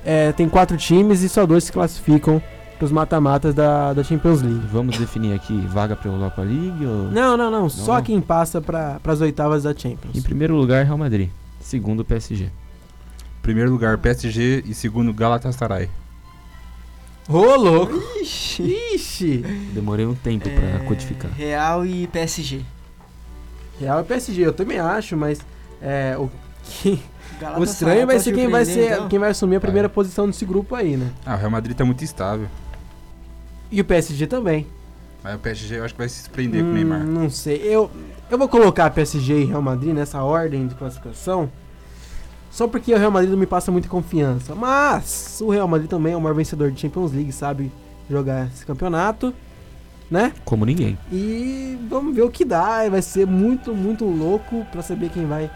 é, 0.05 0.33
tem 0.33 0.49
quatro 0.49 0.77
times 0.77 1.23
e 1.23 1.29
só 1.29 1.47
dois 1.47 1.65
se 1.65 1.73
classificam 1.73 2.43
para 2.77 2.85
os 2.85 2.93
mata-matas 2.93 3.55
da, 3.55 3.93
da 3.93 4.05
Champions 4.05 4.43
League. 4.43 4.67
Vamos 4.71 4.99
definir 4.99 5.35
aqui 5.35 5.59
vaga 5.67 5.97
para 5.97 6.11
Europa 6.11 6.43
League? 6.43 6.85
Ou... 6.85 7.11
Não, 7.11 7.37
não, 7.37 7.51
não, 7.51 7.63
não. 7.63 7.69
Só 7.69 8.01
quem 8.01 8.21
passa 8.21 8.61
para 8.61 9.01
as 9.05 9.21
oitavas 9.21 9.63
da 9.65 9.75
Champions. 9.75 10.17
Em 10.17 10.23
primeiro 10.23 10.55
lugar, 10.55 10.85
Real 10.85 10.99
Madrid. 10.99 11.31
Segundo, 11.61 12.05
PSG. 12.05 12.51
Primeiro 13.43 13.71
lugar, 13.71 13.97
PSG 13.99 14.63
e 14.67 14.75
segundo, 14.75 15.13
Galatasaray. 15.13 15.89
Ô, 17.29 17.57
louco! 17.57 17.95
Ixi! 18.21 18.63
Ixi! 18.95 19.39
Demorei 19.73 20.07
um 20.07 20.15
tempo 20.15 20.49
É, 20.49 20.53
pra 20.55 20.85
codificar. 20.87 21.31
Real 21.33 21.85
e 21.85 22.07
PSG. 22.07 22.63
Real 23.81 24.01
e 24.01 24.05
PSG, 24.05 24.47
eu 24.47 24.53
também 24.53 24.79
acho, 24.79 25.17
mas 25.17 25.41
é, 25.83 26.17
o 26.19 26.31
que. 26.63 27.01
O 27.59 27.65
estranho 27.65 28.07
vai 28.07 28.19
ser 28.19 28.33
quem 28.33 28.49
vai 28.49 28.65
ser 28.65 28.93
então? 28.93 29.09
quem 29.09 29.19
vai 29.19 29.31
assumir 29.31 29.57
a 29.57 29.61
primeira 29.61 29.89
posição 29.89 30.27
desse 30.27 30.45
grupo 30.45 30.75
aí, 30.75 30.97
né? 30.97 31.11
Ah, 31.25 31.35
o 31.35 31.39
Real 31.39 31.51
Madrid 31.51 31.77
tá 31.77 31.85
muito 31.85 32.03
estável. 32.03 32.49
E 33.71 33.81
o 33.81 33.85
PSG 33.85 34.27
também. 34.27 34.67
Mas 35.23 35.35
o 35.35 35.39
PSG 35.39 35.79
eu 35.79 35.85
acho 35.85 35.95
que 35.95 35.99
vai 35.99 36.09
se 36.09 36.23
surpreender 36.23 36.63
com 36.63 36.69
o 36.69 36.71
Hum, 36.71 36.75
Neymar. 36.75 37.05
Não 37.05 37.29
sei. 37.31 37.57
Eu, 37.65 37.91
eu 38.31 38.39
vou 38.39 38.49
colocar 38.49 38.91
PSG 38.91 39.43
e 39.43 39.45
Real 39.45 39.63
Madrid 39.63 39.93
nessa 39.93 40.23
ordem 40.23 40.67
de 40.67 40.75
classificação. 40.75 41.51
Só 42.51 42.67
porque 42.69 42.95
o 42.95 42.99
Real 42.99 43.11
Madrid 43.11 43.31
não 43.33 43.39
me 43.39 43.47
passa 43.47 43.71
muita 43.73 43.89
confiança. 43.89 44.55
Mas 44.55 45.41
o 45.43 45.51
Real 45.51 45.67
Madrid 45.69 45.91
também 45.91 46.13
é 46.13 46.17
o 46.17 46.21
maior 46.21 46.35
vencedor 46.35 46.71
de 46.71 46.81
Champions 46.81 47.13
League, 47.13 47.33
sabe 47.33 47.71
jogar 48.09 48.47
esse 48.47 48.65
campeonato, 48.65 49.35
né? 50.11 50.33
Como 50.45 50.65
ninguém. 50.65 50.97
E 51.13 51.77
vamos 51.91 52.15
ver 52.15 52.23
o 52.23 52.31
que 52.31 52.45
dá. 52.45 52.89
Vai 52.89 53.03
ser 53.03 53.27
muito, 53.27 53.75
muito 53.75 54.05
louco 54.05 54.65
pra 54.71 54.81
saber 54.81 55.11
quem 55.11 55.27
vai 55.27 55.51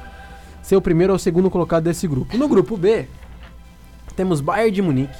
ser 0.62 0.74
o 0.76 0.80
primeiro 0.82 1.12
ou 1.12 1.16
o 1.16 1.18
segundo 1.18 1.48
colocado 1.48 1.84
desse 1.84 2.06
grupo. 2.08 2.36
No 2.36 2.48
grupo 2.48 2.76
B, 2.76 3.06
temos 4.16 4.40
Bayern 4.40 4.70
de 4.72 4.82
Munique, 4.82 5.16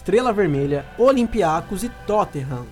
Estrela 0.00 0.32
Vermelha, 0.32 0.86
Olympiacos 0.96 1.84
e 1.84 1.90
Tottenham. 2.06 2.64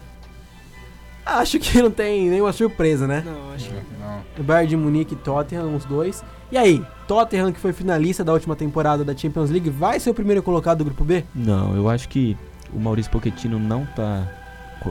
Acho 1.26 1.58
que 1.58 1.82
não 1.82 1.90
tem 1.90 2.30
nenhuma 2.30 2.54
surpresa, 2.54 3.06
né? 3.06 3.22
Não, 3.22 3.52
acho 3.52 3.68
que 3.68 3.74
Não. 4.00 4.44
Bayern 4.44 4.70
de 4.70 4.76
Munique 4.78 5.12
e 5.12 5.16
Tottenham, 5.18 5.76
os 5.76 5.84
dois. 5.84 6.24
E 6.50 6.56
aí, 6.56 6.82
Tottenham, 7.06 7.52
que 7.52 7.60
foi 7.60 7.74
finalista 7.74 8.24
da 8.24 8.32
última 8.32 8.56
temporada 8.56 9.04
da 9.04 9.14
Champions 9.14 9.50
League, 9.50 9.68
vai 9.68 10.00
ser 10.00 10.08
o 10.08 10.14
primeiro 10.14 10.42
colocado 10.42 10.78
do 10.78 10.86
grupo 10.86 11.04
B? 11.04 11.22
Não, 11.34 11.76
eu 11.76 11.86
acho 11.90 12.08
que 12.08 12.34
o 12.72 12.80
Maurício 12.80 13.12
Pochettino 13.12 13.58
não 13.58 13.84
tá. 13.84 14.26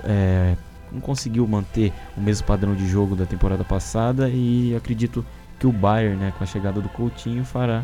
é, 0.04 0.56
não 0.91 1.02
conseguiu 1.02 1.47
manter 1.47 1.91
o 2.15 2.21
mesmo 2.21 2.45
padrão 2.45 2.76
de 2.76 2.88
jogo 2.88 3.15
da 3.15 3.26
temporada 3.26 3.63
passada 3.63 4.30
e 4.30 4.76
acredito 4.76 5.26
que 5.60 5.65
o 5.65 5.71
Bayern, 5.71 6.17
né, 6.17 6.32
com 6.38 6.43
a 6.43 6.47
chegada 6.47 6.80
do 6.80 6.89
Coutinho, 6.89 7.43
fará 7.43 7.84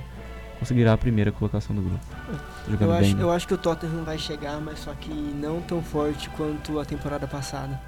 conseguirá 0.64 0.94
a 0.94 0.98
primeira 0.98 1.32
colocação 1.32 1.76
do 1.76 1.82
grupo. 1.82 2.00
Jogando 2.70 2.90
Eu 2.92 2.98
bem. 2.98 3.00
acho, 3.00 3.18
né? 3.18 3.24
eu 3.24 3.32
acho 3.32 3.48
que 3.48 3.54
o 3.54 3.58
Tottenham 3.58 4.04
vai 4.06 4.18
chegar, 4.18 4.60
mas 4.62 4.80
só 4.80 4.94
que 4.94 5.12
não 5.12 5.62
tão 5.62 5.84
forte 5.84 6.30
quanto 6.30 6.80
a 6.80 6.86
temporada 6.86 7.28
passada. 7.28 7.80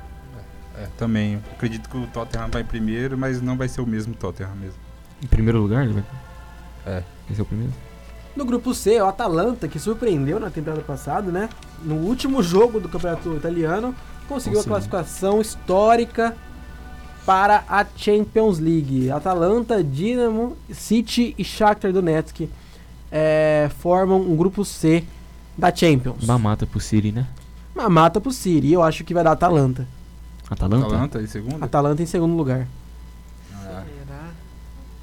É, 0.78 0.88
também. 0.98 1.36
Eu 1.36 1.40
acredito 1.54 1.90
que 1.90 1.98
o 1.98 2.06
Tottenham 2.08 2.50
vai 2.50 2.62
em 2.62 2.66
primeiro, 2.66 3.18
mas 3.18 3.42
não 3.42 3.56
vai 3.58 3.70
ser 3.70 3.80
o 3.80 3.88
mesmo 3.88 4.14
Tottenham 4.14 4.56
mesmo. 4.56 4.78
Em 5.24 5.28
primeiro 5.28 5.62
lugar, 5.62 5.86
ele 5.86 5.94
vai. 5.94 6.04
É. 6.86 7.04
Esse 7.32 7.40
é 7.40 7.44
o 7.44 7.46
primeiro? 7.46 7.74
No 8.36 8.44
grupo 8.44 8.74
C, 8.74 9.02
o 9.02 9.06
Atalanta, 9.06 9.70
que 9.70 9.80
surpreendeu 9.80 10.38
na 10.38 10.50
temporada 10.50 10.82
passada, 10.82 11.32
né? 11.32 11.48
No 11.82 11.96
último 11.96 12.44
jogo 12.44 12.82
do 12.82 12.90
campeonato 12.90 13.34
italiano, 13.38 13.96
conseguiu 14.28 14.60
a 14.60 14.64
classificação 14.66 15.40
histórica 15.40 16.36
para 17.26 17.64
a 17.70 17.86
Champions 17.96 18.60
League. 18.60 19.10
Atalanta, 19.10 19.82
Dinamo, 19.82 20.58
City 20.70 21.34
e 21.38 21.44
Shakhtar 21.46 21.94
Donetsk 21.94 22.50
é, 23.18 23.70
formam 23.80 24.20
um 24.22 24.36
grupo 24.36 24.66
C 24.66 25.06
da 25.58 25.74
Champions. 25.74 26.26
Mamata 26.26 26.66
pro 26.68 26.82
City, 26.82 27.14
né? 27.14 27.26
Uma 27.74 27.90
mata 27.90 28.20
pro 28.20 28.32
City, 28.34 28.68
e 28.68 28.74
eu 28.74 28.84
acho 28.84 29.06
que 29.06 29.14
vai 29.14 29.24
dar 29.24 29.32
Atalanta. 29.32 29.88
Atalanta? 30.50 30.86
Atalanta 30.86 31.22
em 31.22 31.28
segundo? 31.28 31.64
Atalanta 31.64 32.04
em 32.04 32.06
segundo 32.06 32.36
lugar. 32.36 32.68
Ah, 33.54 33.84
Será? 34.06 34.30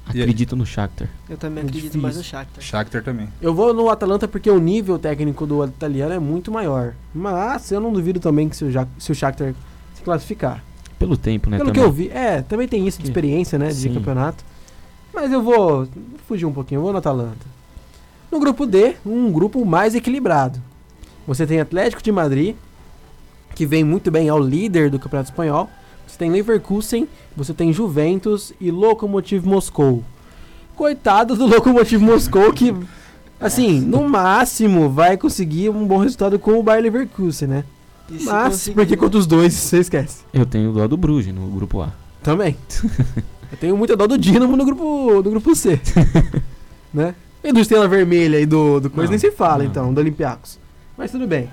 Acredito 0.05 0.55
no 0.55 0.63
Shakhtar. 0.65 1.09
Eu 1.27 1.37
também 1.37 1.63
É 1.63 1.65
acredito 1.65 1.81
difícil. 1.83 2.01
mais 2.01 2.15
no 2.17 2.23
Shakhtar. 2.23 2.63
Shakhtar 2.63 3.03
também. 3.03 3.27
Eu 3.41 3.53
vou 3.53 3.73
no 3.73 3.89
Atalanta 3.89 4.27
porque 4.27 4.49
o 4.49 4.59
nível 4.59 4.99
técnico 4.99 5.47
do 5.47 5.65
italiano 5.65 6.13
é 6.13 6.19
muito 6.19 6.51
maior. 6.51 6.93
Mas 7.15 7.71
eu 7.71 7.79
não 7.81 7.91
duvido 7.91 8.19
também 8.19 8.47
que 8.47 8.55
se 8.55 8.63
o, 8.63 8.71
Ja- 8.71 8.87
se 8.99 9.11
o 9.11 9.15
Shakhtar 9.15 9.55
se 9.95 10.01
classificar. 10.03 10.63
Pelo 10.99 11.17
tempo, 11.17 11.49
né? 11.49 11.57
Pelo 11.57 11.71
que 11.71 11.79
também. 11.79 11.89
eu 11.89 11.91
vi, 11.91 12.09
é, 12.09 12.41
também 12.43 12.67
tem 12.67 12.87
isso 12.87 12.99
de 13.01 13.07
experiência, 13.07 13.57
né, 13.59 13.69
de 13.69 13.73
Sim. 13.75 13.93
campeonato. 13.93 14.43
Mas 15.13 15.31
eu 15.31 15.41
vou 15.43 15.87
fugir 16.27 16.45
um 16.45 16.53
pouquinho, 16.53 16.77
eu 16.79 16.83
vou 16.83 16.91
no 16.91 16.99
Atalanta. 16.99 17.52
No 18.33 18.39
grupo 18.39 18.65
D, 18.65 18.95
um 19.05 19.31
grupo 19.31 19.63
mais 19.63 19.93
equilibrado. 19.93 20.59
Você 21.27 21.45
tem 21.45 21.59
Atlético 21.59 22.01
de 22.01 22.11
Madrid, 22.11 22.55
que 23.53 23.63
vem 23.63 23.83
muito 23.83 24.09
bem 24.09 24.27
ao 24.27 24.39
líder 24.39 24.89
do 24.89 24.97
Campeonato 24.97 25.29
Espanhol. 25.29 25.69
Você 26.07 26.17
tem 26.17 26.31
Leverkusen, 26.31 27.07
você 27.37 27.53
tem 27.53 27.71
Juventus 27.71 28.51
e 28.59 28.71
Lokomotiv 28.71 29.45
Moscou. 29.45 30.03
Coitado 30.75 31.35
do 31.35 31.45
Lokomotiv 31.45 32.01
Moscou 32.01 32.51
que 32.51 32.75
assim, 33.39 33.79
no 33.79 34.09
máximo 34.09 34.89
vai 34.89 35.15
conseguir 35.15 35.69
um 35.69 35.85
bom 35.85 35.99
resultado 35.99 36.39
com 36.39 36.53
o 36.53 36.63
Bayer 36.63 36.81
Leverkusen, 36.81 37.47
né? 37.47 37.63
E 38.09 38.23
Mas 38.23 38.67
porque 38.69 38.97
contra 38.97 39.19
os 39.19 39.27
dois 39.27 39.53
você 39.53 39.77
esquece. 39.77 40.23
Eu 40.33 40.47
tenho 40.47 40.73
dó 40.73 40.87
do 40.87 40.97
Bruges 40.97 41.35
no 41.35 41.45
grupo 41.49 41.83
A. 41.83 41.91
Também. 42.23 42.57
Eu 43.51 43.57
tenho 43.59 43.77
muita 43.77 43.95
dó 43.95 44.07
do 44.07 44.17
Dinamo 44.17 44.57
no 44.57 44.65
grupo, 44.65 45.21
no 45.23 45.29
grupo 45.29 45.55
C. 45.55 45.79
né? 46.91 47.13
E 47.43 47.51
do 47.51 47.59
Estrela 47.59 47.87
Vermelha 47.87 48.39
e 48.39 48.45
do, 48.45 48.79
do 48.79 48.89
coisa 48.89 49.07
Não, 49.07 49.11
nem 49.11 49.19
se 49.19 49.31
fala, 49.31 49.59
não. 49.63 49.65
então, 49.69 49.93
do 49.93 49.99
Olympiacos. 49.99 50.57
Mas 50.97 51.11
tudo 51.11 51.27
bem. 51.27 51.49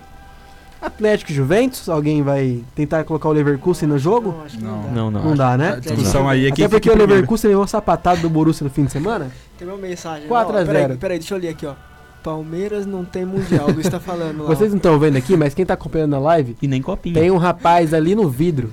Atlético 0.80 1.30
e 1.30 1.34
Juventus, 1.34 1.88
alguém 1.90 2.22
vai 2.22 2.62
tentar 2.74 3.04
colocar 3.04 3.28
o 3.28 3.32
Leverkusen 3.32 3.86
no 3.88 3.98
jogo? 3.98 4.32
Não, 4.32 4.44
acho 4.44 4.56
que 4.56 4.64
Não. 4.64 4.76
não, 4.76 4.82
dá. 4.82 4.90
Não, 4.92 5.10
não. 5.10 5.24
Não 5.24 5.36
dá, 5.36 5.58
né? 5.58 5.72
A 5.72 5.76
discussão 5.76 6.26
aí 6.28 6.46
é 6.46 6.50
quem 6.52 6.64
Até 6.64 6.76
porque 6.76 6.88
o. 6.90 6.96
Leverkusen 6.96 7.50
levou 7.50 7.66
sapatado 7.66 8.22
do 8.22 8.30
Borussia 8.30 8.64
no 8.64 8.70
fim 8.70 8.84
de 8.84 8.92
semana. 8.92 9.30
Tem 9.58 9.68
uma 9.68 9.76
mensagem. 9.76 10.26
4 10.26 10.56
a 10.56 10.60
Ó, 10.60 10.64
peraí, 10.64 10.82
0. 10.82 10.96
Peraí, 10.96 11.18
deixa 11.18 11.34
eu 11.34 11.38
ler 11.38 11.48
aqui, 11.48 11.66
ó. 11.66 11.74
Palmeiras 12.22 12.86
não 12.86 13.04
tem 13.04 13.24
mundial, 13.26 13.68
o 13.68 13.72
Luiz 13.72 13.88
tá 13.88 13.98
falando 14.00 14.38
lá. 14.44 14.50
ó. 14.50 14.54
Vocês 14.54 14.70
não 14.70 14.76
estão 14.78 14.98
vendo 14.98 15.16
aqui, 15.16 15.36
mas 15.36 15.52
quem 15.54 15.66
tá 15.66 15.74
acompanhando 15.74 16.10
na 16.12 16.18
live, 16.18 16.56
E 16.62 16.68
nem 16.68 16.80
copinha. 16.80 17.14
tem 17.14 17.30
um 17.30 17.36
rapaz 17.38 17.92
ali 17.92 18.14
no 18.14 18.28
vidro. 18.28 18.70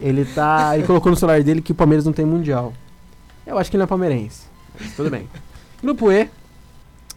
Ele 0.00 0.26
tá. 0.26 0.76
Ele 0.76 0.86
colocou 0.86 1.10
no 1.10 1.16
celular 1.16 1.42
dele 1.42 1.62
que 1.62 1.72
o 1.72 1.74
Palmeiras 1.74 2.04
não 2.04 2.12
tem 2.12 2.26
mundial. 2.26 2.72
Eu 3.46 3.56
acho 3.56 3.70
que 3.70 3.76
ele 3.76 3.80
não 3.80 3.84
é 3.84 3.88
palmeirense. 3.88 4.42
Mas 4.78 4.92
tudo 4.94 5.08
bem. 5.10 5.26
Grupo 5.82 6.10
E. 6.12 6.28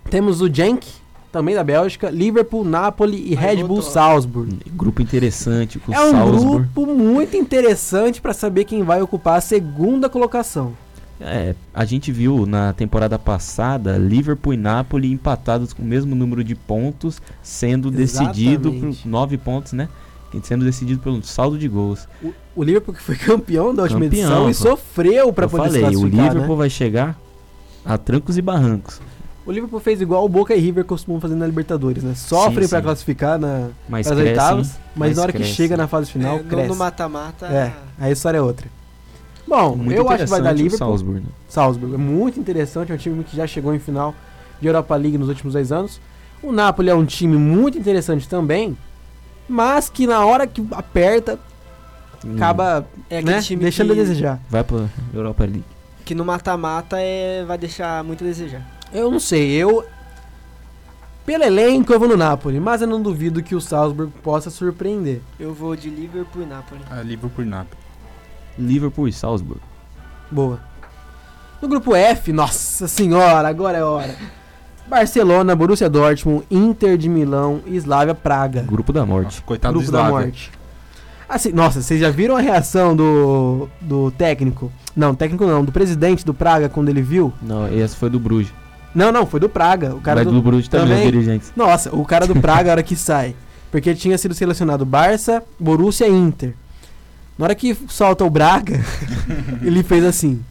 Temos 0.10 0.42
o 0.42 0.52
Genk, 0.54 0.88
também 1.32 1.54
da 1.56 1.64
Bélgica, 1.64 2.10
Liverpool, 2.10 2.64
Napoli 2.64 3.18
e 3.32 3.38
Aí 3.38 3.56
Red 3.56 3.58
Bull 3.58 3.68
voltou. 3.78 3.92
Salzburg. 3.92 4.58
Grupo 4.74 5.02
interessante 5.02 5.80
com 5.80 5.94
É 5.94 6.00
um 6.04 6.12
Salzburg. 6.12 6.68
grupo 6.74 6.94
muito 6.94 7.38
interessante 7.38 8.20
pra 8.22 8.34
saber 8.34 8.66
quem 8.66 8.84
vai 8.84 9.02
ocupar 9.02 9.38
a 9.38 9.42
segunda 9.42 10.10
colocação. 10.10 10.74
É, 11.22 11.54
a 11.74 11.84
gente 11.84 12.12
viu 12.14 12.46
na 12.46 12.72
temporada 12.72 13.20
passada 13.20 13.98
Liverpool 13.98 14.54
e 14.54 14.58
Napoli 14.58 15.12
empatados 15.12 15.74
com 15.74 15.84
o 15.84 15.86
mesmo 15.86 16.16
número 16.16 16.44
de 16.44 16.56
pontos, 16.56 17.22
sendo 17.44 17.92
decidido 17.92 18.70
por 18.70 18.76
Exatamente. 18.76 19.08
nove 19.08 19.38
pontos, 19.38 19.74
né? 19.74 19.90
Sendo 20.44 20.64
decidido 20.64 21.02
pelo 21.02 21.22
saldo 21.24 21.58
de 21.58 21.68
gols. 21.68 22.08
O, 22.24 22.32
o 22.56 22.64
Liverpool 22.64 22.94
que 22.94 23.02
foi 23.02 23.16
campeão 23.16 23.74
da 23.76 23.84
última 23.84 24.00
Campeão, 24.02 24.22
edição 24.22 24.50
e 24.50 24.54
sofreu 24.54 25.34
pra 25.34 25.46
Eu 25.46 25.50
poder 25.50 25.64
falei, 25.70 25.82
se 25.82 25.88
o 25.88 26.00
classificar, 26.00 26.28
Liverpool 26.28 26.56
né? 26.56 26.60
vai 26.60 26.70
chegar 26.70 27.20
a 27.84 27.98
trancos 27.98 28.38
e 28.38 28.42
barrancos. 28.42 29.02
O 29.50 29.52
Liverpool 29.52 29.80
fez 29.80 30.00
igual 30.00 30.24
o 30.24 30.30
Boca 30.30 30.54
e 30.54 30.60
River 30.60 30.86
costumam 30.86 31.20
fazer 31.20 31.34
na 31.34 31.48
Libertadores, 31.48 32.04
né? 32.04 32.14
Sofrem 32.14 32.68
sim. 32.68 32.82
classificar 32.84 33.40
na, 33.40 33.70
Mas 33.90 34.06
nas 34.06 34.16
cresce, 34.16 34.30
oitavas, 34.30 34.68
mas 34.96 35.10
Mas 35.10 35.18
na 35.18 35.24
hora 35.24 35.34
que 35.34 35.44
chega 35.44 35.76
na 35.76 35.88
fase 35.88 36.12
final, 36.12 36.36
É, 36.36 36.44
no- 36.44 36.48
cresce. 36.48 36.70
no 36.70 36.76
mata-mata. 36.76 37.48
É, 37.48 37.74
a 38.00 38.12
história 38.12 38.38
é 38.38 38.42
outra. 38.42 38.68
Bom, 39.48 39.76
Muito 39.76 39.98
eu 39.98 40.08
acho 40.08 40.26
que 40.26 40.30
vai 40.30 40.40
dar 40.44 40.52
Liverpool. 40.52 40.78
Salzburg, 40.78 41.20
né? 41.22 41.26
Salzburg. 41.48 41.96
É 41.96 41.98
muito 41.98 42.40
interessante, 42.40 42.92
é 42.92 42.96
um 42.96 42.98
time 43.00 43.24
que 43.24 43.36
já 43.36 43.48
chegou 43.48 43.74
em 43.74 43.80
final 43.80 44.14
de 44.62 44.68
Europa 44.68 44.96
League 44.96 45.18
nos 45.18 45.28
últimos 45.30 45.54
dois 45.54 45.72
anos. 45.72 46.00
O 46.44 46.52
Napoli 46.52 46.92
é 46.92 46.94
um 46.94 47.04
time 47.04 47.36
muito 47.36 47.76
interessante 47.76 48.30
também, 48.30 48.78
mas 49.48 49.90
que 49.90 50.06
na 50.06 50.24
hora 50.28 50.46
que 50.46 50.64
aperta, 50.74 51.40
Hum, 52.24 52.36
acaba 52.36 52.86
É 53.10 53.20
né, 53.24 53.42
time 53.42 53.64
deixando 53.64 53.94
que, 53.96 54.00
a 54.00 54.04
desejar. 54.04 54.40
Vai 54.48 54.64
pra 54.64 54.86
Europa 55.12 55.44
League. 55.44 55.64
que 56.06 56.14
no 56.14 56.24
mata-mata 56.24 56.98
é, 57.00 57.44
vai 57.46 57.58
deixar 57.58 58.04
muito 58.04 58.24
a 58.24 58.28
desejar. 58.28 58.62
Eu 58.94 59.12
não 59.12 59.20
sei, 59.20 59.52
eu. 59.52 59.86
Pelo 61.26 61.44
elenco 61.44 61.94
eu 61.94 62.00
vou 62.00 62.08
no 62.08 62.18
Napoli, 62.18 62.60
mas 62.60 62.82
eu 62.82 62.88
não 62.88 63.02
duvido 63.02 63.44
que 63.44 63.54
o 63.54 63.62
Salzburg 63.62 64.12
possa 64.24 64.50
surpreender. 64.50 65.22
Eu 65.40 65.54
vou 65.54 65.76
de 65.76 65.90
Liverpool 65.90 66.42
e 66.42 66.46
Napoli. 66.46 66.82
Ah, 66.90 67.02
Liverpool 67.04 67.46
e 67.46 67.48
Napoli. 67.48 67.78
Liverpool 68.58 69.08
e 69.08 69.14
Salzburg. 69.14 69.62
Boa. 70.32 70.60
No 71.62 71.68
grupo 71.68 71.96
F, 71.96 72.32
nossa 72.34 72.88
senhora, 72.88 73.48
agora 73.48 73.78
é 73.78 73.84
hora. 73.84 74.16
Barcelona, 74.88 75.56
Borussia 75.56 75.88
Dortmund, 75.88 76.46
Inter 76.50 76.98
de 76.98 77.08
Milão 77.08 77.62
e 77.68 77.76
Slavia 77.76 78.16
Praga. 78.16 78.64
Grupo 78.64 78.92
da 78.92 79.06
morte. 79.06 79.26
Nossa, 79.26 79.42
coitado 79.44 79.74
grupo 79.74 79.86
do 79.86 79.92
da 79.92 80.00
Slavia. 80.00 80.20
morte. 80.26 80.52
Assim, 81.28 81.52
nossa, 81.52 81.80
vocês 81.82 82.00
já 82.00 82.10
viram 82.10 82.36
a 82.36 82.40
reação 82.40 82.96
do, 82.96 83.70
do 83.80 84.10
técnico? 84.10 84.72
Não, 84.96 85.14
técnico 85.14 85.46
não, 85.46 85.64
do 85.64 85.72
presidente 85.72 86.26
do 86.26 86.34
Praga 86.34 86.68
quando 86.68 86.90
ele 86.90 87.04
viu? 87.04 87.32
Não, 87.40 87.72
esse 87.72 87.96
foi 87.96 88.10
do 88.10 88.20
Bruges. 88.20 88.52
Não, 88.94 89.12
não, 89.12 89.26
foi 89.26 89.40
do 89.40 89.50
Praga. 89.50 89.96
O 89.96 90.02
cara 90.02 90.24
Mas 90.24 90.34
do 90.34 90.42
Bruges 90.42 90.68
também, 90.68 90.98
os 90.98 91.04
dirigentes. 91.04 91.54
Nossa, 91.56 91.96
o 91.96 92.04
cara 92.06 92.26
do 92.26 92.36
Praga, 92.42 92.72
a 92.72 92.74
hora 92.74 92.84
que 92.84 92.96
sai. 92.96 93.36
Porque 93.72 93.94
tinha 93.94 94.18
sido 94.18 94.34
selecionado 94.34 94.86
Barça, 94.86 95.44
Borussia 95.60 96.08
e 96.08 96.12
Inter. 96.12 96.54
Na 97.38 97.46
hora 97.46 97.56
que 97.56 97.78
solta 97.88 98.26
o 98.26 98.30
Braga, 98.30 98.84
ele 99.62 99.84
fez 99.84 100.04
assim. 100.04 100.44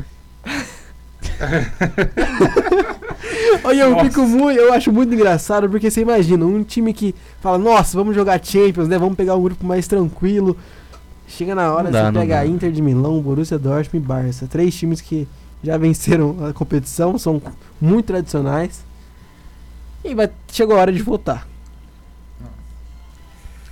Olha, 3.64 3.82
eu 3.82 3.98
fico 4.00 4.22
muito, 4.22 4.58
eu 4.58 4.72
acho 4.72 4.92
muito 4.92 5.12
engraçado, 5.12 5.68
porque 5.68 5.90
você 5.90 6.00
imagina, 6.00 6.46
um 6.46 6.62
time 6.62 6.92
que 6.92 7.14
fala, 7.40 7.58
nossa, 7.58 7.96
vamos 7.96 8.14
jogar 8.14 8.42
Champions, 8.42 8.88
né? 8.88 8.98
Vamos 8.98 9.16
pegar 9.16 9.36
um 9.36 9.42
grupo 9.42 9.66
mais 9.66 9.86
tranquilo. 9.86 10.56
Chega 11.26 11.54
na 11.54 11.72
hora, 11.72 11.90
dá, 11.90 12.06
você 12.06 12.12
pega 12.12 12.36
dá. 12.36 12.46
Inter 12.46 12.72
de 12.72 12.80
Milão, 12.80 13.20
Borussia 13.20 13.58
Dortmund 13.58 14.04
e 14.04 14.08
Barça. 14.08 14.46
Três 14.46 14.74
times 14.74 15.00
que 15.00 15.28
já 15.62 15.76
venceram 15.76 16.46
a 16.46 16.52
competição, 16.52 17.18
são 17.18 17.40
muito 17.80 18.06
tradicionais. 18.06 18.84
E 20.04 20.14
vai, 20.14 20.30
chegou 20.50 20.76
a 20.76 20.80
hora 20.80 20.92
de 20.92 21.02
votar. 21.02 21.46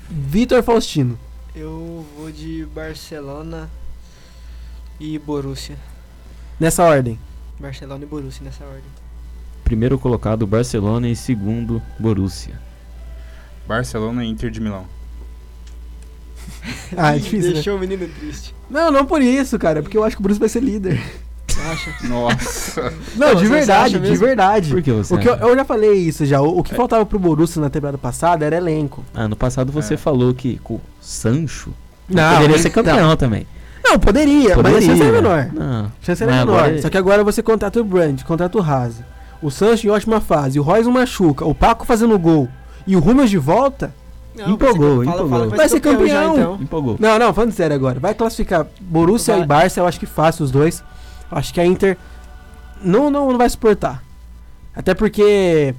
Vitor 0.08 0.62
Faustino. 0.62 1.18
Eu 1.54 2.04
vou 2.16 2.30
de 2.30 2.66
Barcelona 2.66 3.70
e 5.00 5.18
Borussia. 5.18 5.76
Nessa 6.58 6.84
ordem. 6.84 7.18
Barcelona 7.58 8.04
e 8.04 8.06
Borussia 8.06 8.44
nessa 8.44 8.64
ordem. 8.64 8.84
Primeiro 9.64 9.98
colocado 9.98 10.46
Barcelona 10.46 11.08
e 11.08 11.16
segundo 11.16 11.82
Borussia. 11.98 12.60
Barcelona 13.66 14.24
e 14.24 14.28
Inter 14.28 14.50
de 14.50 14.60
Milão. 14.60 14.86
Ah, 16.96 17.16
é 17.16 17.18
difícil. 17.18 17.52
Deixou 17.52 17.74
né? 17.74 17.78
o 17.78 17.80
menino 17.80 18.08
triste. 18.14 18.54
Não, 18.70 18.90
não 18.90 19.04
por 19.04 19.20
isso, 19.20 19.58
cara. 19.58 19.82
Porque 19.82 19.98
eu 19.98 20.04
acho 20.04 20.14
que 20.16 20.20
o 20.20 20.22
Borussia 20.22 20.40
vai 20.40 20.48
ser 20.48 20.62
líder. 20.62 21.00
Acha? 21.70 21.94
Nossa. 22.06 22.92
Não, 23.16 23.28
Não, 23.28 23.34
de 23.34 23.46
verdade, 23.46 23.98
de 23.98 24.16
verdade. 24.16 24.70
Por 24.70 24.82
que 24.82 24.92
você 24.92 25.14
O 25.14 25.18
que 25.18 25.28
eu, 25.28 25.34
acha? 25.34 25.42
eu 25.44 25.56
já 25.56 25.64
falei 25.64 25.92
isso 25.94 26.24
já. 26.26 26.40
O, 26.40 26.58
o 26.58 26.62
que 26.62 26.74
faltava 26.74 27.04
pro 27.06 27.18
Borussia 27.18 27.60
na 27.62 27.70
temporada 27.70 27.98
passada 27.98 28.44
era 28.44 28.56
elenco. 28.56 29.04
Ano 29.14 29.34
passado 29.36 29.72
você 29.72 29.94
É. 29.94 29.96
falou 29.96 30.34
que 30.34 30.58
com 30.58 30.74
o 30.74 30.80
Sancho 31.00 31.72
Não, 32.08 32.34
poderia 32.34 32.58
ser 32.58 32.70
campeão 32.70 33.16
também. 33.16 33.46
Não, 33.84 33.98
poderia, 33.98 34.56
mas 34.56 34.76
a 34.76 34.80
chance 34.80 35.02
era 35.02 35.12
menor. 35.12 35.48
Não. 35.52 35.84
A 35.86 35.90
chance 36.04 36.22
era 36.22 36.32
Mas 36.32 36.40
menor. 36.44 36.58
agora- 36.58 36.82
Só 36.82 36.90
que 36.90 36.98
agora 36.98 37.24
você 37.24 37.42
contrata 37.42 37.80
o 37.80 37.84
Brand, 37.84 38.22
contrata 38.24 38.58
o 38.58 38.60
Haas. 38.62 38.94
O 39.40 39.50
Sancho 39.50 39.86
em 39.86 39.90
ótima 39.90 40.20
fase. 40.20 40.58
O 40.58 40.62
Royce 40.62 40.84
não 40.84 40.92
machuca. 40.92 41.44
O 41.44 41.54
Paco 41.54 41.86
fazendo 41.86 42.18
gol. 42.18 42.48
E 42.86 42.96
o 42.96 43.00
Rumas 43.00 43.30
de 43.30 43.38
volta. 43.38 43.94
Não, 44.36 44.50
Empolgou, 44.50 45.02
fala- 45.02 45.04
fala 45.04 45.26
empolgou. 45.26 45.50
que 45.50 45.56
Vai 45.56 45.68
ser 45.68 45.80
campeão. 45.80 46.08
já, 46.08 46.24
então. 46.26 46.58
Empolgou. 46.60 46.96
Não, 46.98 47.18
não, 47.18 47.32
falando 47.32 47.52
sério 47.52 47.74
agora. 47.76 47.98
Vai 48.00 48.12
classificar 48.14 48.66
Borussia 48.80 49.34
Vai. 49.34 49.42
e 49.44 49.46
Barça. 49.46 49.80
Eu 49.80 49.86
acho 49.86 49.98
que 50.00 50.04
fácil 50.06 50.44
os 50.44 50.50
dois. 50.50 50.82
Eu 51.30 51.38
acho 51.38 51.52
que 51.52 51.60
a 51.60 51.66
Inter 51.66 51.96
não, 52.82 53.10
não, 53.10 53.30
não 53.30 53.38
vai 53.38 53.48
suportar. 53.48 54.02
Até 54.74 54.94
porque 54.94 55.74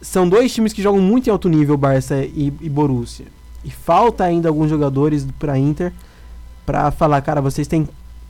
são 0.00 0.28
dois 0.28 0.52
times 0.54 0.72
que 0.72 0.82
jogam 0.82 1.00
muito 1.00 1.28
em 1.28 1.30
alto 1.30 1.48
nível, 1.48 1.76
Barça 1.76 2.24
e, 2.24 2.52
e 2.60 2.68
Borussia. 2.68 3.26
E 3.64 3.70
falta 3.70 4.24
ainda 4.24 4.48
alguns 4.48 4.70
jogadores 4.70 5.26
pra 5.38 5.58
Inter 5.58 5.92
pra 6.64 6.90
falar, 6.90 7.20
cara, 7.22 7.40
vocês 7.40 7.66
têm 7.66 7.88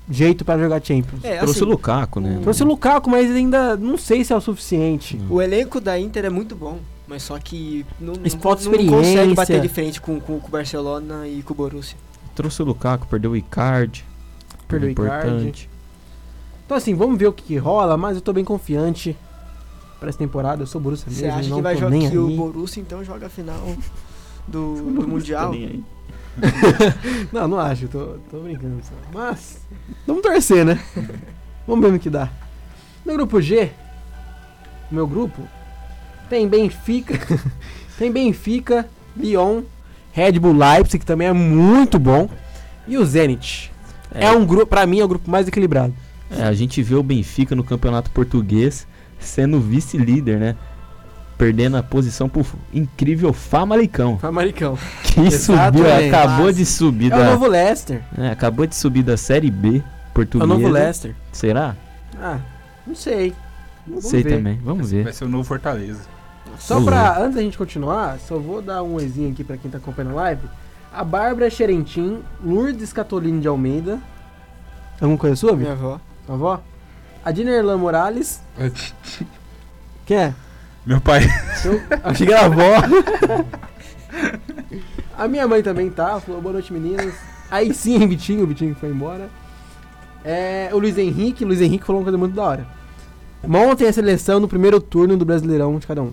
jeito 0.09 0.45
pra 0.45 0.59
jogar 0.59 0.83
Champions. 0.83 1.25
É, 1.25 1.39
Trouxe 1.39 1.59
assim, 1.59 1.64
o 1.64 1.69
Lukaku, 1.69 2.21
né? 2.21 2.39
Trouxe 2.43 2.62
o 2.62 2.67
Lukaku, 2.67 3.11
mas 3.11 3.31
ainda 3.31 3.77
não 3.77 3.99
sei 3.99 4.25
se 4.25 4.33
é 4.33 4.37
o 4.37 4.41
suficiente. 4.41 5.21
O 5.29 5.43
elenco 5.43 5.81
da 5.81 5.99
Inter 5.99 6.25
é 6.25 6.31
muito 6.31 6.55
bom, 6.55 6.79
mas 7.07 7.23
só 7.23 7.39
que 7.39 7.85
não, 8.01 8.14
não, 8.14 8.89
consegue 8.89 9.35
bater 9.35 9.61
de 9.61 9.69
frente 9.69 10.01
com, 10.01 10.21
com, 10.21 10.41
com 10.41 10.49
o 10.49 10.51
Barcelona 10.51 11.27
e 11.29 11.43
com 11.43 11.53
o 11.53 11.57
Borussia. 11.57 11.99
Trouxe 12.35 12.62
o 12.62 12.64
Lukaku, 12.64 13.07
perdeu 13.07 13.33
o 13.33 13.37
Icardi. 13.37 14.05
Perdeu 14.69 14.89
o 14.89 14.93
Icardi. 14.93 15.69
Então 16.67 16.77
assim, 16.77 16.95
vamos 16.95 17.17
ver 17.17 17.29
o 17.29 17.33
que, 17.33 17.45
que 17.45 17.57
rola, 17.57 17.97
mas 17.97 18.17
eu 18.17 18.21
tô 18.21 18.33
bem 18.33 18.45
confiante 18.45 19.17
pra 20.01 20.09
essa 20.09 20.19
temporada. 20.19 20.62
Eu 20.64 20.67
sou 20.67 20.81
Borussia 20.81 21.11
Você 21.11 21.23
mesmo, 21.23 21.39
acha 21.39 21.49
não 21.49 21.57
que 21.59 21.62
vai 21.62 21.77
jogar 21.77 22.11
que 22.11 22.19
o. 22.19 22.29
Borussia 22.37 22.81
então 22.81 23.05
joga 23.05 23.27
a 23.27 23.31
final 23.31 23.61
do, 24.47 24.75
do 24.75 25.09
Mundial? 25.09 25.53
não, 27.33 27.49
não 27.49 27.59
acho, 27.59 27.89
tô, 27.89 28.17
tô 28.31 28.41
brincando 28.41 28.81
só. 28.83 28.95
Mas, 29.14 29.59
vamos 30.07 30.23
torcer, 30.23 30.64
né? 30.64 30.79
vamos 31.67 31.85
ver 31.85 31.93
no 31.93 31.99
que 31.99 32.11
dá. 32.11 32.29
No 33.05 33.12
grupo 33.14 33.41
G, 33.41 33.71
meu 34.91 35.07
grupo, 35.07 35.41
tem 36.29 36.49
Benfica, 36.49 37.14
tem 37.97 38.11
Benfica, 38.11 38.89
Lyon, 39.17 39.62
Red 40.12 40.33
Bull 40.41 40.53
Leipzig, 40.53 40.99
que 40.99 41.07
também 41.07 41.29
é 41.29 41.33
muito 41.33 41.99
bom, 41.99 42.29
e 42.89 42.99
o 42.99 43.07
Zenit. 43.07 43.73
É, 44.12 44.31
um 44.33 44.45
grupo, 44.45 44.67
pra 44.67 44.85
mim, 44.85 44.99
é 44.99 45.05
o 45.05 45.09
grupo 45.09 45.31
mais 45.31 45.47
equilibrado. 45.47 45.95
É, 46.31 46.43
a 46.43 46.53
gente 46.53 46.83
vê 46.83 46.95
o 46.95 47.03
Benfica 47.03 47.55
no 47.55 47.62
campeonato 47.64 48.11
português 48.11 48.87
sendo 49.18 49.61
vice-líder, 49.61 50.39
né? 50.39 50.57
Perdendo 51.39 51.77
a 51.77 51.83
posição 51.83 52.29
pro 52.29 52.45
incrível 52.72 53.33
Famalicão. 53.33 54.18
Famalicão. 54.18 54.79
Que 55.03 55.31
subiu, 55.31 55.85
acabou 56.09 56.51
de 56.51 56.64
subir 56.64 57.12
É 57.12 57.16
da. 57.16 57.20
o 57.20 57.24
novo 57.33 57.47
Leicester. 57.47 58.03
É, 58.18 58.31
acabou 58.31 58.66
de 58.66 58.74
subir 58.74 59.03
da 59.03 59.16
Série 59.16 59.51
B 59.51 59.77
É 59.79 59.83
portuguesa. 60.14 60.45
o 60.53 60.57
novo 60.59 60.68
Leicester. 60.68 61.14
Será? 61.33 61.77
Ah, 62.18 62.39
não 62.87 62.95
sei. 62.95 63.35
Não 63.87 63.97
Vamos 63.97 64.07
sei 64.11 64.22
ver. 64.22 64.37
também. 64.37 64.59
Vamos 64.64 64.91
ver. 64.91 65.05
Vai 65.05 65.12
ser 65.12 65.24
o 65.24 65.29
novo 65.29 65.45
Fortaleza. 65.45 66.01
Só 66.59 66.79
Ô, 66.79 66.85
pra, 66.85 67.18
antes 67.20 67.35
da 67.37 67.43
gente 67.43 67.59
continuar, 67.59 68.18
só 68.18 68.39
vou 68.39 68.62
dar 68.62 68.83
um 68.83 68.95
oizinho 68.95 69.31
aqui 69.31 69.45
pra 69.45 69.57
quem 69.59 69.70
tá 69.70 69.77
acompanhando 69.79 70.12
a 70.18 70.22
live. 70.22 70.49
A 70.93 71.05
Bárbara 71.05 71.51
Xerentim, 71.51 72.20
Lourdes 72.43 72.93
Catolini 72.95 73.41
de 73.41 73.47
Almeida. 73.49 73.99
Alguma 74.99 75.18
coisa 75.18 75.37
sua, 75.37 75.55
Minha 75.55 75.72
avó. 75.72 76.01
Avó? 76.29 76.61
A 77.24 77.31
Dinerlan 77.31 77.79
Morales. 77.79 78.41
Quem 80.07 80.16
é? 80.16 80.35
Meu 80.85 81.01
pai. 81.01 81.22
Eu 81.64 81.81
achei 82.05 82.27
que 82.27 82.33
era 82.33 82.43
a 82.43 82.47
avó. 82.47 82.74
a 85.18 85.27
minha 85.27 85.49
mãe 85.49 85.62
também 85.62 85.91
tá, 85.91 86.20
falou 86.20 86.41
boa 86.41 86.55
noite 86.55 86.72
meninas. 86.72 87.14
Aí 87.51 87.74
sim, 87.74 88.07
Vitinho, 88.07 88.45
o 88.45 88.47
Vitinho 88.47 88.74
foi 88.74 88.91
embora. 88.91 89.29
É, 90.24 90.70
o 90.72 90.79
Luiz 90.79 90.97
Henrique, 90.99 91.45
o 91.45 91.49
Luiz 91.49 91.61
Henrique 91.61 91.85
falou 91.85 92.01
uma 92.01 92.05
coisa 92.05 92.18
muito 92.18 92.35
da 92.35 92.43
hora. 92.43 92.66
Montem 93.47 93.87
a 93.87 93.93
seleção 93.93 94.41
no 94.41 94.49
primeiro 94.49 94.81
turno 94.81 95.16
do 95.16 95.24
Brasileirão 95.24 95.79
de 95.79 95.87
cada 95.87 96.03
um. 96.03 96.12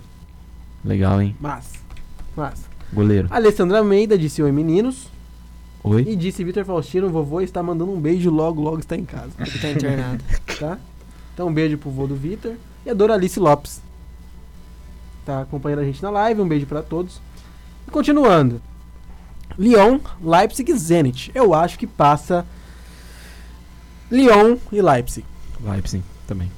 Legal, 0.84 1.20
hein? 1.20 1.36
Mas, 1.40 1.72
mas. 2.36 2.64
Goleiro. 2.92 3.28
Alessandra 3.30 3.78
Almeida 3.78 4.18
disse 4.18 4.42
oi 4.42 4.52
meninos. 4.52 5.08
Oi? 5.84 6.02
E 6.08 6.16
disse 6.16 6.42
Vitor 6.42 6.64
Faustino, 6.64 7.10
vovô 7.10 7.40
está 7.42 7.62
mandando 7.62 7.92
um 7.92 8.00
beijo 8.00 8.30
logo, 8.30 8.60
logo 8.62 8.78
está 8.80 8.96
em 8.96 9.04
casa. 9.04 9.32
Ele 9.38 9.58
tá 9.58 9.70
internado. 9.70 10.24
Tá? 10.58 10.78
Então 11.34 11.48
um 11.48 11.52
beijo 11.54 11.76
pro 11.76 11.90
vô 11.90 12.06
do 12.06 12.14
Vitor. 12.16 12.54
E 12.86 12.90
a 12.90 12.94
Doralice 12.94 13.38
Lopes. 13.40 13.82
Tá 15.26 15.42
acompanhando 15.42 15.80
a 15.80 15.84
gente 15.84 16.02
na 16.02 16.10
live, 16.10 16.40
um 16.40 16.48
beijo 16.48 16.64
pra 16.66 16.82
todos. 16.82 17.20
E 17.86 17.90
continuando. 17.90 18.62
Lyon, 19.58 19.98
Leipzig 20.22 20.70
e 20.70 20.76
Zenit. 20.76 21.30
Eu 21.34 21.52
acho 21.52 21.78
que 21.78 21.86
passa 21.86 22.46
Lyon 24.10 24.56
e 24.72 24.80
Leipzig. 24.80 25.26
Leipzig 25.60 26.02
também. 26.26 26.50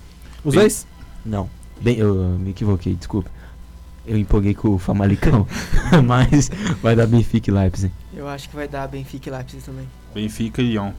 Os 0.44 0.54
Bem- 0.54 0.60
dois? 0.62 0.86
Não. 1.24 1.48
Bem, 1.80 1.96
eu 1.98 2.14
me 2.14 2.50
equivoquei, 2.50 2.94
desculpa. 2.94 3.30
Eu 4.06 4.16
empolguei 4.16 4.54
com 4.54 4.68
o 4.68 4.78
Famalicão. 4.78 5.46
Mas 6.04 6.50
vai 6.80 6.94
dar 6.94 7.06
Benfica 7.06 7.50
e 7.50 7.52
Leipzig. 7.52 7.92
Eu 8.14 8.28
acho 8.28 8.48
que 8.48 8.54
vai 8.54 8.68
dar 8.68 8.86
Benfica 8.86 9.28
e 9.28 9.32
Leipzig 9.32 9.62
também. 9.62 9.88
Benfica 10.14 10.62
e 10.62 10.70
Lyon. 10.70 10.92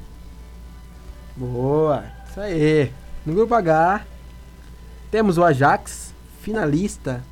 Boa, 1.36 2.04
isso 2.30 2.40
aí. 2.40 2.92
No 3.26 3.34
grupo 3.34 3.54
H, 3.54 4.06
temos 5.12 5.38
o 5.38 5.44
Ajax, 5.44 6.14
finalista 6.42 7.24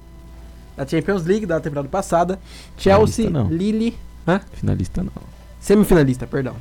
da 0.78 0.86
Champions 0.86 1.26
League 1.26 1.46
da 1.46 1.60
temporada 1.60 1.88
passada. 1.88 2.40
Chelsea, 2.78 3.28
Finalista. 3.28 3.56
Lille. 3.56 3.98
Hã? 4.28 4.42
Finalista 4.54 5.04
não. 5.04 5.12
Semifinalista, 5.60 6.28
perdão. 6.28 6.56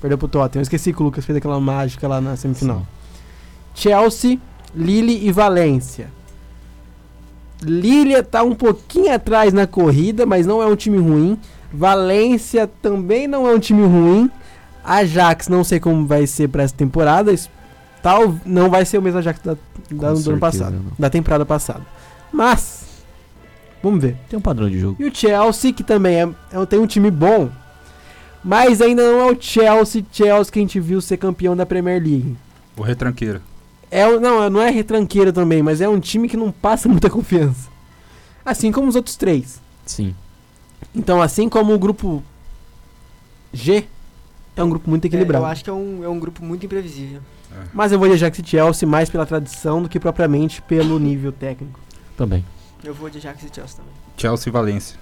Perdeu 0.00 0.18
pro 0.18 0.28
Tottenham. 0.28 0.60
Eu 0.60 0.64
esqueci 0.64 0.92
que 0.92 1.00
o 1.00 1.04
Lucas 1.04 1.24
fez 1.24 1.36
aquela 1.38 1.60
mágica 1.60 2.06
lá 2.08 2.20
na 2.20 2.36
semifinal. 2.36 2.86
Chelsea, 3.74 4.38
Lille 4.74 5.26
e 5.26 5.32
Valência. 5.32 6.10
Lille 7.64 8.22
tá 8.22 8.42
um 8.42 8.54
pouquinho 8.54 9.12
atrás 9.12 9.52
na 9.52 9.66
corrida, 9.66 10.24
mas 10.26 10.46
não 10.46 10.62
é 10.62 10.66
um 10.66 10.76
time 10.76 10.98
ruim. 10.98 11.38
Valência 11.72 12.70
também 12.80 13.26
não 13.26 13.46
é 13.48 13.54
um 13.54 13.58
time 13.58 13.84
ruim. 13.86 14.30
Ajax, 14.84 15.48
não 15.48 15.64
sei 15.64 15.80
como 15.80 16.06
vai 16.06 16.26
ser 16.26 16.48
pra 16.48 16.62
essa 16.62 16.74
temporada. 16.74 17.34
Tal, 18.02 18.34
não 18.44 18.68
vai 18.70 18.84
ser 18.84 18.98
o 18.98 19.02
mesmo 19.02 19.18
Ajax 19.18 19.40
da, 19.42 19.54
da- 19.54 20.12
do 20.12 20.30
ano 20.30 20.38
passado, 20.38 20.72
não. 20.74 20.92
da 20.98 21.08
temporada 21.10 21.46
passada. 21.46 21.80
Mas, 22.30 22.84
vamos 23.82 24.00
ver. 24.02 24.16
Tem 24.28 24.38
um 24.38 24.42
padrão 24.42 24.68
de 24.68 24.78
jogo. 24.78 24.96
E 25.02 25.06
o 25.06 25.14
Chelsea, 25.14 25.72
que 25.72 25.82
também 25.82 26.16
é, 26.22 26.28
é- 26.52 26.66
tem 26.66 26.78
um 26.78 26.86
time 26.86 27.10
bom, 27.10 27.48
mas 28.44 28.82
ainda 28.82 29.02
não 29.02 29.20
é 29.28 29.32
o 29.32 29.36
Chelsea, 29.40 30.04
Chelsea 30.12 30.52
que 30.52 30.58
a 30.58 30.62
gente 30.62 30.78
viu 30.78 31.00
ser 31.00 31.16
campeão 31.16 31.56
da 31.56 31.64
Premier 31.64 32.00
League. 32.02 32.36
O 32.76 32.82
retranqueiro. 32.82 33.40
É, 33.96 34.06
o- 34.08 34.18
não, 34.20 34.50
não 34.50 34.60
é 34.60 34.70
retranqueiro 34.70 35.32
também, 35.32 35.62
mas 35.62 35.80
é 35.80 35.88
um 35.88 36.00
time 36.00 36.28
que 36.28 36.36
não 36.36 36.50
passa 36.50 36.88
muita 36.90 37.08
confiança. 37.08 37.68
Assim 38.44 38.72
como 38.72 38.88
os 38.88 38.96
outros 38.96 39.16
três. 39.16 39.60
Sim. 39.86 40.14
Então, 40.94 41.22
assim 41.22 41.48
como 41.48 41.72
o 41.74 41.78
grupo 41.78 42.22
G, 43.52 43.84
é 44.56 44.62
um 44.64 44.68
grupo 44.68 44.88
muito 44.90 45.04
É, 45.04 45.08
equilibrado. 45.08 45.44
eu 45.44 45.48
acho 45.48 45.62
que 45.64 45.70
é 45.70 45.72
um, 45.72 46.04
é 46.04 46.08
um 46.08 46.18
grupo 46.18 46.44
muito 46.44 46.66
imprevisível. 46.66 47.20
Mas 47.72 47.92
eu 47.92 47.98
vou 48.00 48.08
de 48.08 48.14
Ajax 48.14 48.36
e 48.40 48.44
Chelsea 48.44 48.88
mais 48.88 49.08
pela 49.08 49.24
tradição 49.24 49.80
do 49.80 49.88
que 49.88 50.00
propriamente 50.00 50.60
pelo 50.62 50.98
nível 50.98 51.30
técnico. 51.30 51.78
Também. 52.16 52.44
Eu 52.82 52.92
vou 52.92 53.08
de 53.08 53.18
Ajax 53.18 53.44
e 53.44 53.54
Chelsea 53.54 53.76
também. 53.76 53.92
Chelsea 54.16 54.50
e 54.50 54.52
Valência. 54.52 54.98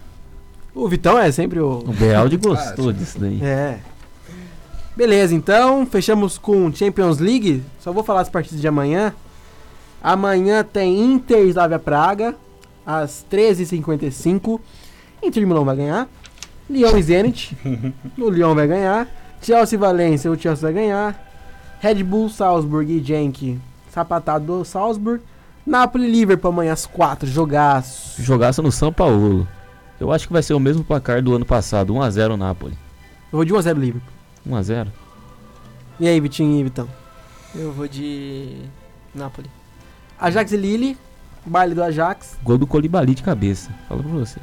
O 0.75 0.87
Vitão 0.89 1.19
é 1.19 1.33
sempre 1.33 1.61
o. 1.61 1.79
O 1.79 1.93
Beraldi 1.93 2.37
gostou 2.39 2.93
disso 2.93 3.19
daí. 3.19 3.43
É. 3.43 3.79
Beleza, 4.97 5.35
então 5.35 5.87
fechamos 5.87 6.37
com 6.37 6.73
Champions 6.73 7.19
League. 7.19 7.63
Só 7.81 7.93
vou 7.93 8.05
falar 8.05 8.21
as 8.21 8.29
partidas 8.29 8.61
de 8.61 8.69
amanhã. 8.69 9.15
Amanhã 10.03 10.63
tem 10.65 11.01
Inter 11.01 11.47
Slavia 11.47 11.79
Praga, 11.79 12.35
às 12.85 13.25
13h55. 13.31 14.61
Inter 15.23 15.41
de 15.41 15.47
Milão 15.47 15.65
vai 15.65 15.77
ganhar. 15.77 16.09
Lyon 16.69 16.97
e 16.97 17.03
Zenit. 17.03 17.57
o 18.19 18.29
Lyon 18.29 18.55
vai 18.55 18.67
ganhar. 18.67 19.09
Chelsea 19.41 19.77
e 19.77 19.81
Valência, 19.81 20.31
o 20.31 20.39
Chelsea 20.39 20.63
vai 20.63 20.73
ganhar. 20.73 21.29
Red 21.81 22.03
Bull, 22.05 22.29
Salzburg 22.29 22.93
e 22.93 23.03
Genk, 23.03 23.59
sapatado 23.91 24.59
do 24.59 24.65
Salzburg. 24.65 25.23
Napoli 25.67 26.07
e 26.07 26.11
Liverpool 26.11 26.51
amanhã 26.51 26.73
às 26.73 26.87
4, 26.87 27.27
jogaço. 27.29 28.21
Jogaço 28.23 28.63
no 28.63 28.71
São 28.71 28.93
Paulo. 28.93 29.47
Eu 29.99 30.13
acho 30.13 30.27
que 30.27 30.33
vai 30.33 30.43
ser 30.43 30.55
o 30.55 30.61
mesmo 30.61 30.85
placar 30.85 31.23
do 31.23 31.35
ano 31.35 31.47
passado, 31.47 31.95
1x0 31.95 32.37
Napoli. 32.37 32.75
Eu 33.33 33.39
vou 33.39 33.45
de 33.45 33.53
1x0 33.55 33.75
Liverpool. 33.79 34.12
1x0? 34.49 34.89
E 36.01 36.09
aí, 36.09 36.21
Vitinho 36.21 36.59
e 36.59 36.65
Vitão? 36.65 36.89
Eu 37.55 37.73
vou 37.73 37.87
de 37.87 38.57
Napoli. 39.15 39.51
Ajax 40.19 40.53
e 40.53 40.57
Lille, 40.57 40.97
baile 41.45 41.75
do 41.75 41.83
Ajax. 41.83 42.37
Gol 42.43 42.59
do 42.59 42.67
Colibali 42.67 43.15
de 43.15 43.23
cabeça. 43.23 43.71
Fala 43.89 44.03
pra 44.03 44.13
você. 44.13 44.41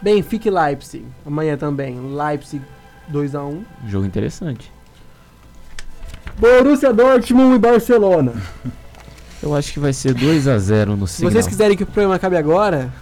Benfica 0.00 0.48
e 0.48 0.50
Leipzig, 0.50 1.04
amanhã 1.26 1.56
também. 1.56 1.98
Leipzig 2.14 2.64
2x1. 3.12 3.62
Jogo 3.86 4.06
interessante. 4.06 4.72
Borussia 6.38 6.92
Dortmund 6.92 7.56
e 7.56 7.58
Barcelona. 7.58 8.32
Eu 9.42 9.54
acho 9.54 9.72
que 9.72 9.78
vai 9.78 9.92
ser 9.92 10.14
2x0 10.14 10.96
no 10.96 11.06
Se 11.06 11.22
vocês 11.22 11.46
quiserem 11.46 11.76
que 11.76 11.84
o 11.84 11.86
programa 11.86 12.16
acabe 12.16 12.36
agora, 12.36 12.92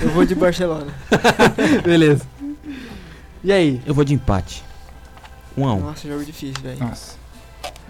eu 0.00 0.10
vou 0.10 0.26
de 0.26 0.34
Barcelona. 0.34 0.92
Beleza. 1.84 2.26
E 3.44 3.52
aí? 3.52 3.80
Eu 3.86 3.94
vou 3.94 4.04
de 4.04 4.14
empate. 4.14 4.64
1 5.58 5.70
x 5.70 5.82
1 5.82 5.86
Nossa, 5.86 6.08
jogo 6.08 6.24
difícil, 6.24 6.62
velho. 6.62 6.78
Nossa. 6.80 7.16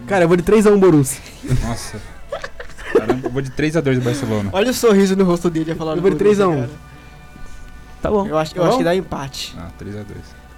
Cara, 0.07 0.23
eu 0.23 0.27
vou 0.27 0.37
de 0.37 0.43
3x1 0.43 0.79
Borussia. 0.79 1.21
Nossa. 1.65 2.01
Caramba, 2.93 3.27
eu 3.27 3.31
vou 3.31 3.41
de 3.41 3.51
3x2 3.51 3.95
do 3.95 4.01
Barcelona. 4.01 4.49
Olha 4.53 4.71
o 4.71 4.73
sorriso 4.73 5.15
no 5.15 5.23
rosto 5.25 5.49
dele 5.49 5.71
a 5.71 5.75
falar 5.75 5.95
Eu 5.95 6.01
vou 6.01 6.09
de 6.11 6.17
3x1. 6.17 6.67
Tá 8.01 8.09
bom. 8.09 8.25
Eu 8.25 8.37
acho, 8.37 8.55
eu 8.55 8.61
Tá 8.61 8.67
acho 8.67 8.71
bom? 8.71 8.77
que 8.79 8.83
dá 8.83 8.95
empate. 8.95 9.55
Ah, 9.57 9.69
3x2. 9.79 10.05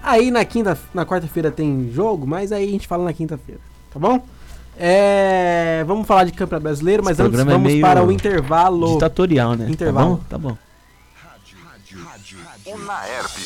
Aí 0.04 0.32
na 0.32 0.44
quinta, 0.46 0.78
na 0.94 1.06
quarta-feira 1.06 1.52
tem 1.52 1.92
jogo, 1.94 2.26
mas 2.26 2.52
aí 2.52 2.68
a 2.68 2.72
gente 2.72 2.88
fala 2.88 3.04
na 3.04 3.14
quinta-feira, 3.14 3.62
tá 3.94 4.00
bom? 4.00 4.24
É, 4.78 5.84
vamos 5.86 6.08
falar 6.08 6.24
de 6.24 6.32
Campeonato 6.32 6.64
Brasileiro, 6.64 7.04
mas 7.04 7.20
Esse 7.20 7.28
antes 7.28 7.40
é 7.40 7.44
vamos 7.44 7.62
meio 7.62 7.82
para 7.82 8.04
o 8.04 8.12
intervalo. 8.12 8.94
Ditatorial, 8.94 9.54
né? 9.56 9.70
Intervalo. 9.70 10.24
Tá 10.30 10.38
bom? 10.38 10.50
Tá 10.50 10.56
bom. 10.56 10.58
Unaerp. 12.66 13.38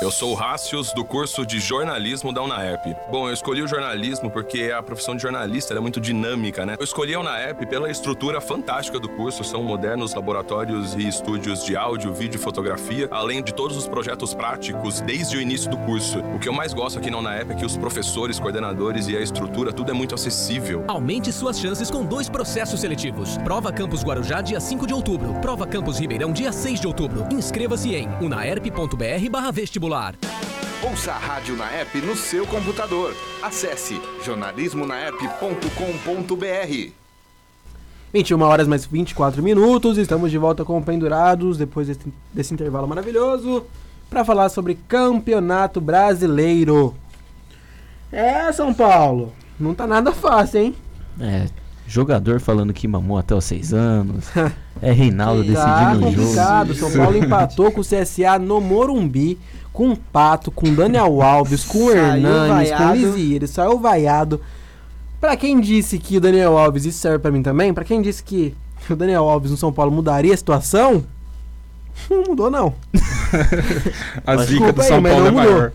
Eu 0.00 0.12
sou 0.12 0.30
o 0.30 0.34
Rácios, 0.34 0.92
do 0.92 1.04
curso 1.04 1.44
de 1.44 1.58
jornalismo 1.58 2.32
da 2.32 2.40
Unaerp. 2.40 2.94
Bom, 3.10 3.26
eu 3.26 3.34
escolhi 3.34 3.62
o 3.62 3.66
jornalismo 3.66 4.30
porque 4.30 4.70
a 4.70 4.80
profissão 4.80 5.16
de 5.16 5.22
jornalista 5.22 5.74
é 5.74 5.80
muito 5.80 6.00
dinâmica, 6.00 6.64
né? 6.64 6.76
Eu 6.78 6.84
escolhi 6.84 7.14
a 7.14 7.20
Unaerp 7.20 7.66
pela 7.66 7.90
estrutura 7.90 8.40
fantástica 8.40 9.00
do 9.00 9.08
curso. 9.08 9.42
São 9.42 9.60
modernos 9.64 10.14
laboratórios 10.14 10.94
e 10.94 11.08
estúdios 11.08 11.64
de 11.64 11.76
áudio, 11.76 12.14
vídeo 12.14 12.38
e 12.38 12.40
fotografia, 12.40 13.08
além 13.10 13.42
de 13.42 13.52
todos 13.52 13.76
os 13.76 13.88
projetos 13.88 14.32
práticos 14.32 15.00
desde 15.00 15.36
o 15.36 15.40
início 15.40 15.68
do 15.68 15.76
curso. 15.78 16.20
O 16.32 16.38
que 16.38 16.48
eu 16.48 16.52
mais 16.52 16.72
gosto 16.72 17.00
aqui 17.00 17.10
na 17.10 17.18
Unaerp 17.18 17.50
é 17.50 17.54
que 17.56 17.66
os 17.66 17.76
professores, 17.76 18.38
coordenadores 18.38 19.08
e 19.08 19.16
a 19.16 19.20
estrutura, 19.20 19.72
tudo 19.72 19.90
é 19.90 19.94
muito 19.94 20.14
acessível. 20.14 20.84
Aumente 20.86 21.32
suas 21.32 21.58
chances 21.58 21.90
com 21.90 22.04
dois 22.04 22.28
processos 22.28 22.80
seletivos. 22.80 23.36
Prova 23.38 23.72
Campus 23.72 24.04
Guarujá, 24.04 24.42
dia 24.42 24.60
5 24.60 24.86
de 24.86 24.94
outubro. 24.94 25.34
Prova 25.40 25.66
Campus 25.66 25.98
Ribeirão, 25.98 26.32
dia 26.32 26.52
6 26.52 26.80
de 26.80 26.86
outubro. 26.86 27.26
Inscreva-se 27.32 27.96
em 27.96 28.08
unaerp.br 28.20 29.28
barra 29.28 29.50
vestibular. 29.88 30.14
Ouça 30.82 31.12
a 31.12 31.18
Rádio 31.18 31.56
na 31.56 31.64
App 31.64 31.98
no 32.00 32.14
seu 32.14 32.46
computador. 32.46 33.14
Acesse 33.42 34.00
jornalismonaep.com.br. 34.24 36.92
21 38.12 38.42
horas 38.42 38.68
mais 38.68 38.86
24 38.86 39.42
minutos, 39.42 39.98
estamos 39.98 40.30
de 40.30 40.38
volta 40.38 40.64
com 40.64 40.78
o 40.78 40.82
Pendurados, 40.82 41.58
depois 41.58 41.88
desse, 41.88 42.00
desse 42.32 42.54
intervalo 42.54 42.88
maravilhoso, 42.88 43.66
para 44.08 44.24
falar 44.24 44.48
sobre 44.48 44.78
Campeonato 44.88 45.78
Brasileiro. 45.80 46.94
É, 48.10 48.50
São 48.52 48.72
Paulo, 48.72 49.32
não 49.60 49.74
tá 49.74 49.86
nada 49.86 50.12
fácil, 50.12 50.60
hein? 50.60 50.74
É, 51.20 51.46
jogador 51.86 52.40
falando 52.40 52.72
que 52.72 52.88
mamou 52.88 53.18
até 53.18 53.34
os 53.34 53.44
6 53.44 53.74
anos. 53.74 54.24
é 54.80 54.92
Reinaldo 54.92 55.52
Tá 55.52 55.92
decidindo 55.92 56.06
o 56.06 56.12
jogo. 56.12 56.22
complicado, 56.22 56.74
São 56.74 56.92
Paulo 56.92 57.16
empatou 57.18 57.72
com 57.72 57.80
o 57.80 57.84
CSA 57.84 58.38
no 58.38 58.60
Morumbi, 58.60 59.38
com 59.72 59.90
o 59.92 59.96
Pato, 59.96 60.50
com 60.50 60.68
o 60.68 60.74
Daniel 60.74 61.22
Alves, 61.22 61.64
com 61.64 61.84
o 61.86 61.90
Saiu 61.92 61.96
Hernanes, 61.98 62.68
com 62.70 62.74
o 62.74 62.78
vaiado. 62.78 62.96
Lisieiro, 62.96 63.46
saiu 63.48 63.78
vaiado. 63.78 64.40
Pra 65.20 65.36
quem 65.36 65.60
disse 65.60 65.98
que 65.98 66.16
o 66.16 66.20
Daniel 66.20 66.56
Alves, 66.58 66.84
isso 66.84 66.98
serve 66.98 67.18
pra 67.18 67.30
mim 67.30 67.42
também, 67.42 67.72
pra 67.74 67.84
quem 67.84 68.00
disse 68.02 68.22
que 68.22 68.54
o 68.88 68.94
Daniel 68.96 69.28
Alves 69.28 69.50
no 69.50 69.56
São 69.56 69.72
Paulo 69.72 69.90
mudaria 69.92 70.32
a 70.32 70.36
situação, 70.36 71.04
não 72.10 72.22
mudou 72.24 72.50
não. 72.50 72.74
A 74.26 74.36
zica 74.38 74.72
do 74.72 74.80
aí, 74.80 74.88
São 74.88 75.00
mas 75.00 75.12
Paulo 75.12 75.26
é 75.26 75.30
não 75.30 75.38
mudou. 75.38 75.52
maior. 75.52 75.72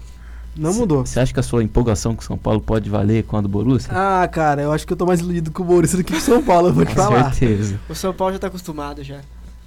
Não 0.56 0.74
mudou. 0.74 1.06
Você 1.06 1.20
acha 1.20 1.34
que 1.34 1.39
a 1.39 1.44
sua 1.44 1.64
empolgação 1.64 2.16
com 2.16 2.22
o 2.22 2.26
São 2.26 2.38
Paulo 2.38 2.62
pode 2.62 2.88
valer 2.89 3.24
com 3.24 3.36
a 3.36 3.41
do 3.41 3.50
Borussia? 3.50 3.89
Ah, 3.91 4.28
cara, 4.28 4.62
eu 4.62 4.72
acho 4.72 4.86
que 4.86 4.94
eu 4.94 4.98
tô 4.98 5.04
mais 5.06 5.20
iludido 5.20 5.50
com 5.52 5.64
o 5.64 5.66
Borussia 5.66 5.98
do 5.98 6.04
que 6.04 6.14
com 6.14 6.20
o 6.20 6.22
São 6.22 6.44
Paulo, 6.44 6.68
eu 6.68 6.74
vou 6.74 6.86
te 6.86 6.94
Com 6.94 7.02
falar. 7.02 7.34
certeza. 7.34 7.80
O 7.89 7.96
São 7.96 8.14
Paulo 8.14 8.34
já 8.34 8.39
tá 8.39 8.48
acostumado 8.48 9.04
já. 9.04 9.18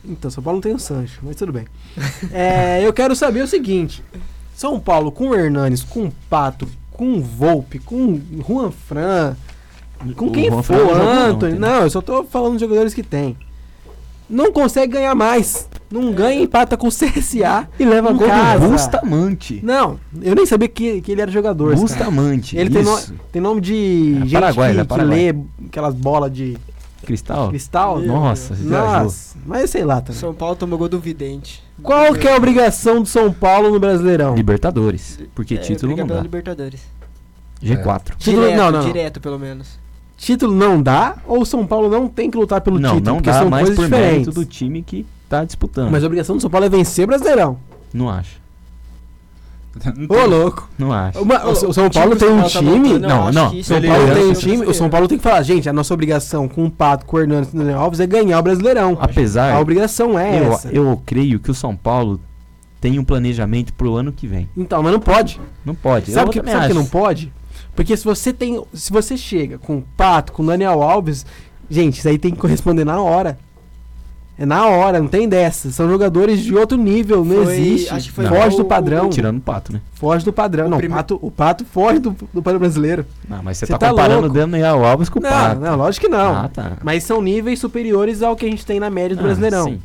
Então, 0.08 0.30
São 0.30 0.42
Paulo 0.42 0.56
não 0.58 0.62
tem 0.62 0.74
o 0.74 0.78
Sancho, 0.78 1.20
mas 1.22 1.36
tudo 1.36 1.52
bem. 1.52 1.64
É, 2.32 2.80
eu 2.86 2.92
quero 2.92 3.14
saber 3.16 3.42
o 3.42 3.46
seguinte: 3.48 4.02
São 4.54 4.78
Paulo 4.78 5.10
com 5.10 5.28
o 5.30 5.34
Hernanes, 5.34 5.82
com 5.82 6.04
o 6.06 6.12
Pato, 6.30 6.68
com 6.92 7.14
o 7.14 7.20
Volpe, 7.22 7.78
com 7.78 7.96
o 8.14 8.22
Juan 8.46 8.70
Fran, 8.70 9.36
com 10.14 10.26
O 10.26 10.30
quem 10.30 10.48
Juan 10.50 10.62
for, 10.62 10.74
Fran 10.74 10.76
não 10.78 10.88
jogou 10.94 11.04
não, 11.14 11.30
Anthony. 11.34 11.58
eu 11.82 11.90
só 11.90 12.00
tô 12.00 12.24
falando 12.24 12.52
dos 12.52 12.60
jogadores 12.60 12.94
que 12.94 13.02
tem. 13.02 13.36
Não 14.28 14.52
consegue 14.52 14.94
ganhar 14.94 15.14
mais. 15.14 15.68
Não 15.88 16.12
ganha, 16.12 16.40
empata 16.42 16.76
com 16.76 16.88
o 16.88 16.90
CSA 16.90 17.68
e 17.78 17.84
leva 17.84 18.08
gol 18.12 18.26
do 18.26 18.26
casa. 18.26 18.66
Bustamante. 18.66 19.60
Não, 19.62 20.00
eu 20.20 20.34
nem 20.34 20.44
sabia 20.44 20.66
que, 20.66 21.00
que 21.00 21.12
ele 21.12 21.20
era 21.20 21.30
jogador. 21.30 21.72
esse 21.74 21.86
cara. 21.86 22.06
Bustamante. 22.10 22.56
Ele 22.56 22.68
tem, 22.70 22.82
no- 22.82 23.00
tem 23.30 23.40
nome 23.40 23.60
de 23.60 24.14
É 24.16 24.20
gente 24.22 24.32
Paraguai, 24.32 24.74
que, 24.74 24.80
é 24.80 24.84
que 24.84 25.04
lê 25.04 25.34
aquelas 25.68 25.94
bolas 25.94 26.32
de 26.32 26.58
Cristal? 27.06 27.48
cristal. 27.50 27.98
Nossa. 28.00 28.54
Nossa, 28.56 29.36
mas 29.46 29.70
sei 29.70 29.84
lá 29.84 30.00
também. 30.00 30.20
São 30.20 30.34
Paulo 30.34 30.56
tomou 30.56 30.78
gol 30.78 30.88
do 30.88 30.98
Vidente. 31.00 31.62
Qual 31.82 32.12
que 32.14 32.26
é 32.26 32.32
a 32.32 32.36
obrigação 32.36 33.00
do 33.02 33.06
São 33.08 33.32
Paulo 33.32 33.70
no 33.70 33.78
Brasileirão? 33.80 34.34
Libertadores. 34.34 35.18
Porque 35.34 35.54
É, 35.54 35.58
título 35.58 35.96
não 35.96 36.06
dá. 36.06 36.20
Libertadores. 36.20 36.80
G4. 37.62 38.16
Título- 38.18 38.42
direto, 38.44 38.56
não, 38.58 38.70
não, 38.70 38.78
não. 38.80 38.86
direto, 38.86 39.20
pelo 39.20 39.38
menos. 39.38 39.78
Título 40.16 40.54
não 40.54 40.82
dá 40.82 41.16
ou 41.26 41.42
o 41.42 41.46
São 41.46 41.66
Paulo 41.66 41.88
não 41.90 42.08
tem 42.08 42.30
que 42.30 42.36
lutar 42.38 42.60
pelo 42.60 42.78
Não, 42.78 42.90
título? 42.96 43.04
não 43.06 43.14
porque 43.16 43.30
dá 43.30 43.38
são 43.38 43.50
mais 43.50 43.66
coisas 43.68 43.84
por 43.84 43.90
mérito 43.90 44.30
diferentes. 44.30 44.34
do 44.34 44.44
time 44.44 44.82
que 44.82 45.06
tá 45.28 45.44
disputando. 45.44 45.90
Mas 45.90 46.02
a 46.02 46.06
obrigação 46.06 46.36
do 46.36 46.40
São 46.40 46.50
Paulo 46.50 46.66
é 46.66 46.68
vencer 46.68 47.04
o 47.04 47.08
Brasileirão. 47.08 47.58
Não 47.92 48.08
acho. 48.10 48.40
Ô, 50.08 50.26
louco. 50.26 50.68
Não 50.78 50.92
acho. 50.92 51.20
Uma- 51.20 51.44
o, 51.46 51.50
o 51.50 51.72
São 51.72 51.90
Paulo 51.90 52.16
time 52.16 52.16
tem 52.16 52.28
um 52.28 52.42
o 52.44 52.48
São 52.50 52.62
Paulo 52.64 52.68
tá 52.74 52.74
time. 52.76 52.78
montando, 52.94 53.04
eu 53.04 53.08
Não, 53.08 53.32
não. 53.32 53.54
isso 53.54 53.68
São 53.68 53.76
ele 53.76 53.88
Paulo 53.88 54.02
é 54.08 54.14
tem 54.14 54.24
um 54.24 54.32
time. 54.32 54.66
O 54.66 54.74
São. 54.74 54.90
Paulo 54.90 55.08
tem 55.08 55.18
que 55.18 55.24
falar, 55.24 55.42
gente, 55.42 55.68
a 55.68 55.72
nossa 55.72 55.92
obrigação 55.94 56.48
com 56.48 56.64
o 56.64 56.70
Pato, 56.70 57.04
com 57.06 57.16
o 57.16 57.20
Hernandes 57.20 57.52
e 57.52 57.56
o 57.56 57.58
Daniel 57.58 57.80
Alves 57.80 58.00
é 58.00 58.06
ganhar 58.06 58.38
o 58.38 58.42
Brasileirão. 58.42 58.96
Apesar. 59.00 59.52
A 59.54 59.60
obrigação 59.60 60.18
é 60.18 60.40
eu, 60.40 60.52
essa. 60.52 60.68
eu 60.68 61.02
creio 61.04 61.38
que 61.38 61.50
o 61.50 61.54
São 61.54 61.76
Paulo 61.76 62.20
tem 62.80 62.98
um 62.98 63.04
planejamento 63.04 63.72
pro 63.72 63.94
ano 63.96 64.12
que 64.12 64.26
vem. 64.26 64.48
Então, 64.56 64.82
mas 64.82 64.92
não 64.92 65.00
pode. 65.00 65.40
Não 65.64 65.74
pode. 65.74 66.10
Sabe 66.12 66.30
que, 66.30 66.50
sabe 66.50 66.68
que 66.68 66.74
não 66.74 66.86
pode? 66.86 67.32
Porque 67.74 67.96
se 67.96 68.04
você 68.04 68.32
tem. 68.32 68.62
Se 68.72 68.90
você 68.92 69.16
chega 69.16 69.58
com 69.58 69.78
o 69.78 69.84
Pato, 69.96 70.32
com 70.32 70.42
o 70.42 70.46
Daniel 70.46 70.82
Alves, 70.82 71.26
gente, 71.68 71.98
isso 71.98 72.08
aí 72.08 72.18
tem 72.18 72.30
que 72.30 72.38
corresponder 72.38 72.84
na 72.84 73.00
hora. 73.00 73.38
É 74.38 74.44
na 74.44 74.66
hora, 74.66 75.00
não 75.00 75.08
tem 75.08 75.26
dessa. 75.26 75.70
São 75.72 75.88
jogadores 75.88 76.40
de 76.40 76.54
outro 76.54 76.76
nível, 76.76 77.24
não 77.24 77.44
Foi- 77.44 77.54
existe. 77.58 77.94
acho 77.94 78.08
que 78.08 78.12
foi 78.14 78.24
foge 78.26 78.36
igual 78.36 78.50
do 78.50 78.62
o- 78.62 78.64
padrão. 78.66 79.08
Tirando 79.08 79.38
o 79.38 79.40
pato, 79.40 79.72
né? 79.72 79.80
Foge 79.94 80.24
do 80.26 80.32
padrão. 80.32 80.66
O 80.66 80.68
Não, 80.68 80.76
o 80.76 80.80
prime- 80.80 80.94
pato, 80.94 81.18
o 81.22 81.30
pato 81.30 81.64
foge 81.64 81.98
do, 82.00 82.14
do 82.34 82.42
padrão 82.42 82.60
brasileiro. 82.60 83.06
Não, 83.26 83.42
mas 83.42 83.56
você 83.56 83.66
tá, 83.66 83.78
tá 83.78 83.88
comparando 83.90 84.20
louco. 84.20 84.36
o 84.36 84.38
Daniel 84.38 84.84
Alves 84.84 85.08
com 85.08 85.18
o 85.18 85.22
Não, 85.22 85.30
pato. 85.30 85.60
não, 85.60 85.76
lógico 85.76 86.04
que 86.06 86.12
não. 86.12 86.34
Ah, 86.36 86.50
tá. 86.52 86.72
Mas 86.84 87.02
são 87.04 87.22
níveis 87.22 87.58
superiores 87.58 88.22
ao 88.22 88.36
que 88.36 88.44
a 88.44 88.50
gente 88.50 88.66
tem 88.66 88.78
na 88.78 88.90
média 88.90 89.16
do 89.16 89.20
Ah, 89.20 89.22
Brasileirão. 89.24 89.64
sim. 89.64 89.80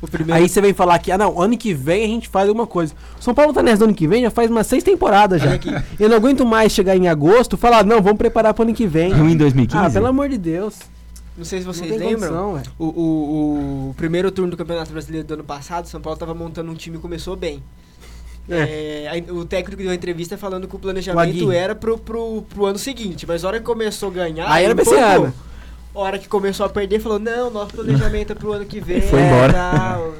O 0.00 0.06
primeiro, 0.06 0.40
Aí 0.40 0.48
você 0.48 0.60
vem 0.62 0.72
falar 0.72 0.98
que, 1.00 1.10
ah 1.10 1.18
não, 1.18 1.38
ano 1.42 1.58
que 1.58 1.74
vem 1.74 2.04
a 2.04 2.06
gente 2.06 2.28
faz 2.28 2.48
alguma 2.48 2.68
coisa. 2.68 2.94
São 3.20 3.34
Paulo 3.34 3.52
tá 3.52 3.62
nessa 3.64 3.82
ano 3.84 3.92
que 3.92 4.06
vem, 4.06 4.22
já 4.22 4.30
faz 4.30 4.48
umas 4.50 4.66
seis 4.66 4.82
temporadas 4.84 5.42
já. 5.42 5.58
Eu 5.98 6.08
não 6.08 6.16
aguento 6.16 6.46
mais 6.46 6.70
chegar 6.72 6.96
em 6.96 7.08
agosto 7.08 7.56
e 7.56 7.58
falar, 7.58 7.84
não, 7.84 8.00
vamos 8.00 8.16
preparar 8.16 8.54
pro 8.54 8.62
ano 8.62 8.72
que 8.72 8.86
vem. 8.86 9.10
Em 9.12 9.36
2015? 9.36 9.86
Ah, 9.86 9.90
pelo 9.90 10.06
amor 10.06 10.28
de 10.28 10.38
Deus. 10.38 10.76
Não 11.38 11.44
sei 11.44 11.60
se 11.60 11.64
vocês 11.64 11.90
não 11.90 11.98
tem 11.98 12.08
lembram, 12.08 12.28
condição, 12.28 12.54
velho. 12.54 12.72
o, 12.78 12.84
o, 12.84 13.90
o 13.90 13.94
primeiro 13.94 14.30
turno 14.30 14.50
do 14.50 14.56
Campeonato 14.56 14.90
Brasileiro 14.92 15.26
do 15.26 15.34
ano 15.34 15.44
passado, 15.44 15.86
São 15.88 16.00
Paulo 16.00 16.18
tava 16.18 16.34
montando 16.34 16.70
um 16.70 16.74
time 16.74 16.98
e 16.98 17.00
começou 17.00 17.34
bem. 17.36 17.62
É, 18.50 19.06
aí 19.10 19.24
o 19.30 19.44
técnico 19.44 19.76
deu 19.82 19.88
uma 19.90 19.94
entrevista 19.94 20.36
falando 20.38 20.66
que 20.66 20.74
o 20.74 20.78
O 20.78 20.80
planejamento 20.80 21.20
Aguirre. 21.28 21.54
era 21.54 21.74
pro, 21.74 21.98
pro, 21.98 22.42
pro 22.48 22.64
ano 22.66 22.78
seguinte, 22.78 23.26
mas 23.26 23.44
a 23.44 23.48
hora 23.48 23.58
que 23.58 23.64
começou 23.64 24.08
a 24.08 24.12
ganhar. 24.12 24.50
Aí 24.50 24.64
era 24.64 24.74
pra 24.74 24.82
esse 24.82 24.94
empolgou. 24.94 25.24
ano. 25.26 25.34
A 25.94 25.98
hora 25.98 26.18
que 26.18 26.28
começou 26.28 26.64
a 26.64 26.68
perder, 26.68 26.98
falou: 27.00 27.18
não, 27.18 27.50
nosso 27.50 27.74
planejamento 27.74 28.32
é 28.32 28.34
pro 28.34 28.52
ano 28.52 28.64
que 28.64 28.80
vem. 28.80 29.00
foi 29.02 29.20
embora. 29.20 29.52
tal." 29.52 30.14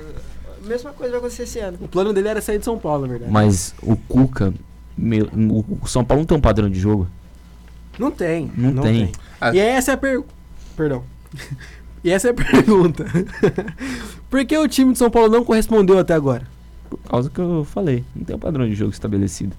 Mesma 0.62 0.92
coisa 0.92 1.12
vai 1.12 1.20
acontecer 1.20 1.44
esse 1.44 1.58
ano. 1.60 1.78
O 1.80 1.88
plano 1.88 2.12
dele 2.12 2.28
era 2.28 2.42
sair 2.42 2.58
de 2.58 2.64
São 2.66 2.78
Paulo, 2.78 3.02
na 3.02 3.08
verdade. 3.08 3.32
Mas 3.32 3.74
o 3.82 3.96
Cuca. 3.96 4.52
meu, 4.96 5.24
o 5.32 5.78
o 5.82 5.86
São 5.86 6.04
Paulo 6.04 6.20
não 6.20 6.26
tem 6.26 6.36
um 6.36 6.40
padrão 6.40 6.68
de 6.68 6.78
jogo. 6.78 7.08
Não 7.98 8.10
tem. 8.10 8.52
Não 8.54 8.82
tem. 8.82 9.10
Ah. 9.40 9.54
E 9.54 9.58
essa 9.58 9.92
é 9.92 9.94
a 9.94 9.96
pergunta. 9.96 10.28
Perdão. 10.78 11.02
E 12.04 12.10
essa 12.10 12.28
é 12.28 12.30
a 12.30 12.34
pergunta. 12.52 13.04
Por 14.30 14.44
que 14.44 14.56
o 14.56 14.68
time 14.68 14.92
de 14.92 14.98
São 14.98 15.10
Paulo 15.10 15.28
não 15.28 15.44
correspondeu 15.44 15.98
até 15.98 16.14
agora? 16.14 16.46
Por 16.88 16.98
causa 17.00 17.28
que 17.28 17.40
eu 17.40 17.64
falei, 17.64 18.04
não 18.14 18.24
tem 18.24 18.36
um 18.36 18.38
padrão 18.38 18.68
de 18.68 18.74
jogo 18.76 18.92
estabelecido. 18.92 19.56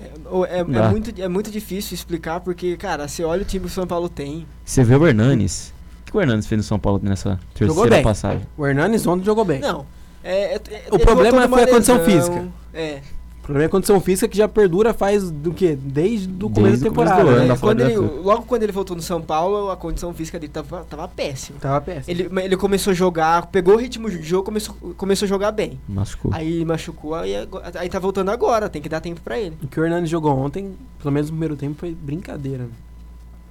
É, 0.00 0.04
é, 0.04 0.60
é 0.60 0.64
muito, 0.64 1.22
é 1.22 1.28
muito 1.28 1.50
difícil 1.50 1.96
explicar, 1.96 2.38
porque, 2.38 2.76
cara, 2.76 3.08
você 3.08 3.24
olha 3.24 3.42
o 3.42 3.44
time 3.44 3.64
que 3.64 3.70
o 3.70 3.74
São 3.74 3.84
Paulo 3.84 4.08
tem. 4.08 4.46
Você 4.64 4.84
vê 4.84 4.94
o 4.94 5.04
Hernanes. 5.04 5.74
O 6.02 6.12
que 6.12 6.16
o 6.16 6.20
Hernanes 6.20 6.46
fez 6.46 6.56
no 6.56 6.62
São 6.62 6.78
Paulo 6.78 7.00
nessa 7.02 7.38
terceira 7.52 8.00
passagem? 8.00 8.46
O 8.56 8.64
Hernanes 8.64 9.04
ontem 9.04 9.24
jogou 9.24 9.44
bem. 9.44 9.58
Não. 9.58 9.84
É, 10.22 10.54
é, 10.54 10.60
o 10.92 11.00
problema 11.00 11.48
foi 11.48 11.64
a 11.64 11.66
condição 11.66 11.98
física. 12.04 12.46
É. 12.72 13.02
O 13.44 13.46
problema 13.46 13.64
é 13.64 13.66
a 13.66 13.70
condição 13.70 14.00
física 14.00 14.26
que 14.26 14.38
já 14.38 14.48
perdura 14.48 14.94
faz 14.94 15.30
do 15.30 15.52
que? 15.52 15.76
Desde 15.76 16.32
o 16.42 16.48
começo 16.48 16.78
da 16.78 16.88
temporada. 16.88 17.22
Começo 17.22 17.34
do 17.34 17.40
né? 17.40 17.52
ano, 17.52 17.60
quando 17.60 17.80
ele, 17.82 17.96
logo 17.96 18.42
quando 18.44 18.62
ele 18.62 18.72
voltou 18.72 18.96
no 18.96 19.02
São 19.02 19.20
Paulo, 19.20 19.70
a 19.70 19.76
condição 19.76 20.14
física 20.14 20.40
dele 20.40 20.50
tava, 20.50 20.82
tava 20.84 21.06
péssima. 21.06 21.58
Tava 21.60 21.78
péssima. 21.82 22.10
Ele, 22.10 22.30
ele 22.42 22.56
começou 22.56 22.92
a 22.92 22.94
jogar, 22.94 23.48
pegou 23.48 23.74
o 23.74 23.76
ritmo 23.76 24.08
de 24.08 24.22
jogo, 24.22 24.44
começou, 24.44 24.74
começou 24.96 25.26
a 25.26 25.28
jogar 25.28 25.52
bem. 25.52 25.78
Machucou. 25.86 26.30
Aí 26.32 26.64
machucou, 26.64 27.14
aí, 27.14 27.34
aí 27.74 27.88
tá 27.90 27.98
voltando 27.98 28.30
agora, 28.30 28.70
tem 28.70 28.80
que 28.80 28.88
dar 28.88 29.02
tempo 29.02 29.20
pra 29.20 29.38
ele. 29.38 29.58
O 29.62 29.68
que 29.68 29.78
o 29.78 29.84
Hernani 29.84 30.06
jogou 30.06 30.34
ontem, 30.34 30.72
pelo 30.98 31.12
menos 31.12 31.28
no 31.28 31.34
primeiro 31.34 31.54
tempo, 31.54 31.74
foi 31.78 31.94
brincadeira. 31.94 32.66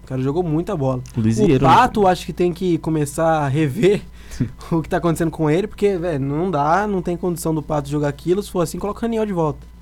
O 0.04 0.08
cara 0.08 0.24
jogou 0.24 0.41
muita 0.41 0.76
bola. 0.76 1.04
O, 1.16 1.22
Lisieiro, 1.22 1.68
o 1.68 1.70
Pato, 1.70 2.08
acho 2.08 2.26
que 2.26 2.34
tem 2.34 2.52
que 2.52 2.80
começar 2.80 3.44
a 3.44 3.48
rever 3.48 4.02
o 4.72 4.82
que 4.82 4.89
tá 4.89 4.98
acontecendo 4.98 5.30
com 5.30 5.52
ele, 5.52 5.68
porque, 5.68 6.00
velho, 6.00 6.20
não 6.20 6.50
dá, 6.50 6.88
não 6.88 7.00
tem 7.00 7.16
condição 7.16 7.54
do 7.54 7.62
Pato 7.62 7.89
jogar 7.89 8.08
aquilo. 8.08 8.41
Se 8.41 8.50
for 8.50 8.62
assim, 8.62 8.80
coloca 8.80 8.98
o 8.98 9.02
Raniel 9.04 9.24
de 9.28 9.34
volta. 9.34 9.73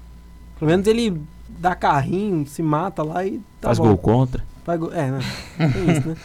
Pelo 0.61 0.69
menos 0.69 0.85
ele 0.85 1.19
dá 1.49 1.73
carrinho, 1.73 2.45
se 2.45 2.61
mata 2.61 3.01
lá 3.01 3.25
e 3.25 3.39
tá 3.59 3.69
Faz 3.69 3.79
bom. 3.79 3.85
gol 3.87 3.97
contra. 3.97 4.43
Faz 4.63 4.79
gol, 4.79 4.93
é, 4.93 5.09
né? 5.09 5.19
Tem 5.57 5.97
isso, 5.97 6.07
né? 6.09 6.15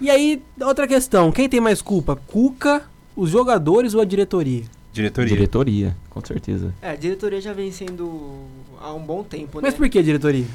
E 0.00 0.08
aí, 0.08 0.40
outra 0.60 0.86
questão. 0.86 1.32
Quem 1.32 1.48
tem 1.48 1.60
mais 1.60 1.82
culpa? 1.82 2.14
Cuca, 2.28 2.84
os 3.16 3.28
jogadores 3.28 3.92
ou 3.92 4.00
a 4.00 4.04
diretoria? 4.04 4.62
Diretoria. 4.92 5.28
Diretoria, 5.34 5.96
com 6.08 6.24
certeza. 6.24 6.72
É, 6.80 6.90
a 6.90 6.94
diretoria 6.94 7.40
já 7.40 7.52
vem 7.52 7.72
sendo 7.72 8.44
há 8.80 8.94
um 8.94 9.02
bom 9.02 9.24
tempo, 9.24 9.58
Mas 9.60 9.72
né? 9.72 9.78
por 9.78 9.88
que 9.88 9.98
a 9.98 10.02
diretoria? 10.02 10.46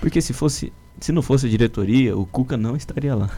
Porque 0.00 0.20
se 0.20 0.32
fosse, 0.32 0.72
se 1.00 1.12
não 1.12 1.22
fosse 1.22 1.46
a 1.46 1.48
diretoria, 1.48 2.16
o 2.18 2.26
Cuca 2.26 2.56
não 2.56 2.74
estaria 2.74 3.14
lá. 3.14 3.30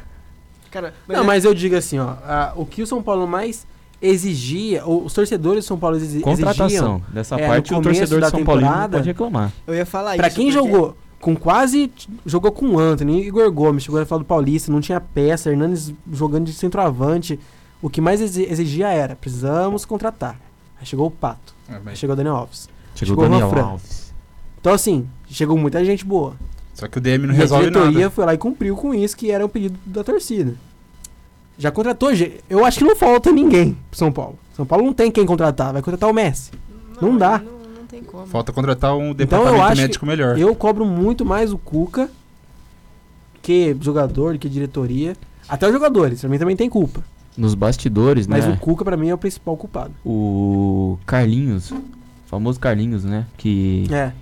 Cara, 0.70 0.94
não, 1.06 1.20
é- 1.20 1.22
mas 1.22 1.44
eu 1.44 1.52
digo 1.52 1.76
assim, 1.76 1.98
ó. 1.98 2.12
a- 2.24 2.54
o 2.56 2.64
que 2.64 2.80
o 2.82 2.86
São 2.86 3.02
Paulo 3.02 3.26
mais 3.26 3.66
exigia, 4.00 4.84
ou 4.84 5.04
os 5.04 5.12
torcedores 5.12 5.64
do 5.64 5.66
São 5.68 5.78
Paulo 5.78 5.96
exi- 5.96 6.20
Contratação. 6.20 6.66
exigiam... 6.66 7.02
Dessa 7.12 7.36
é, 7.36 7.46
parte, 7.46 7.74
o 7.74 7.80
torcedor 7.82 8.20
da 8.20 8.26
de 8.26 8.30
São 8.30 8.44
Paulo 8.44 8.62
pode 8.90 9.06
reclamar. 9.06 9.52
Eu 9.66 9.74
ia 9.74 9.86
falar 9.86 10.16
Pra 10.16 10.28
isso. 10.28 10.36
quem 10.36 10.46
porque- 10.52 10.58
jogou 10.66 10.96
com 11.20 11.36
quase. 11.36 11.92
Jogou 12.24 12.50
com 12.50 12.66
o 12.70 12.78
Anthony, 12.78 13.26
Igor 13.26 13.50
Gomes, 13.52 13.82
chegou 13.84 14.00
a 14.00 14.06
falar 14.06 14.20
do 14.20 14.24
Paulista, 14.24 14.72
não 14.72 14.80
tinha 14.80 15.00
peça, 15.00 15.50
Hernanes 15.50 15.92
jogando 16.10 16.46
de 16.46 16.52
centroavante. 16.52 17.38
O 17.82 17.90
que 17.90 18.00
mais 18.00 18.20
exi- 18.20 18.44
exigia 18.50 18.88
era: 18.88 19.14
precisamos 19.16 19.84
contratar. 19.84 20.38
Aí 20.80 20.86
chegou 20.86 21.06
o 21.06 21.10
Pato. 21.10 21.54
Ah, 21.68 21.78
Aí 21.86 21.96
chegou 21.96 22.14
o 22.14 22.16
Daniel 22.16 22.36
Alves. 22.36 22.68
Chegou 22.94 23.24
o 23.24 23.28
Daniel 23.28 23.50
Fran. 23.50 23.62
Alves. 23.62 24.14
Então, 24.60 24.72
assim, 24.72 25.06
chegou 25.28 25.56
muita 25.58 25.84
gente 25.84 26.04
boa. 26.04 26.34
Só 26.74 26.88
que 26.88 26.96
o 26.96 27.00
DM 27.00 27.26
não 27.26 27.34
E 27.34 27.36
a 27.36 27.40
resolve 27.40 27.64
diretoria 27.70 27.98
nada. 27.98 28.10
foi 28.10 28.24
lá 28.24 28.32
e 28.34 28.38
cumpriu 28.38 28.74
com 28.76 28.94
isso, 28.94 29.14
que 29.16 29.30
era 29.30 29.44
o 29.44 29.48
pedido 29.48 29.78
da 29.84 30.02
torcida. 30.02 30.54
Já 31.58 31.70
contratou, 31.70 32.10
eu 32.48 32.64
acho 32.64 32.78
que 32.78 32.84
não 32.84 32.96
falta 32.96 33.30
ninguém 33.30 33.76
pro 33.90 33.98
São 33.98 34.10
Paulo. 34.10 34.38
São 34.54 34.64
Paulo 34.64 34.84
não 34.84 34.92
tem 34.92 35.10
quem 35.10 35.26
contratar, 35.26 35.72
vai 35.72 35.82
contratar 35.82 36.08
o 36.08 36.12
Messi. 36.14 36.50
Não, 37.00 37.16
dá. 37.16 37.38
Não, 37.38 37.52
não 37.80 37.86
tem 37.86 38.02
como. 38.02 38.26
Falta 38.26 38.52
contratar 38.52 38.94
um 38.96 39.10
Então 39.10 39.14
departamento 39.14 39.62
acho 39.64 39.82
médico 39.82 40.06
melhor. 40.06 40.38
eu 40.38 40.54
cobro 40.54 40.84
muito 40.86 41.24
mais 41.24 41.52
o 41.52 41.58
Cuca 41.58 42.10
que 43.42 43.76
jogador, 43.80 44.38
que 44.38 44.48
diretoria. 44.48 45.16
Até 45.48 45.66
os 45.66 45.72
jogadores, 45.72 46.20
pra 46.20 46.28
mim 46.30 46.38
também 46.38 46.56
tem 46.56 46.68
culpa. 46.68 47.02
Nos 47.36 47.54
bastidores, 47.54 48.26
Mas 48.26 48.46
né? 48.46 48.52
o 48.52 48.56
Cuca 48.58 48.84
pra 48.84 48.96
mim 48.96 49.08
é 49.08 49.14
o 49.14 49.18
principal 49.18 49.56
culpado. 49.56 49.92
O 50.04 50.98
Carlinhos, 51.06 51.72
famoso 52.26 52.60
Carlinhos, 52.60 53.04
né? 53.04 53.26
Que 53.36 53.86
É. 53.90 54.12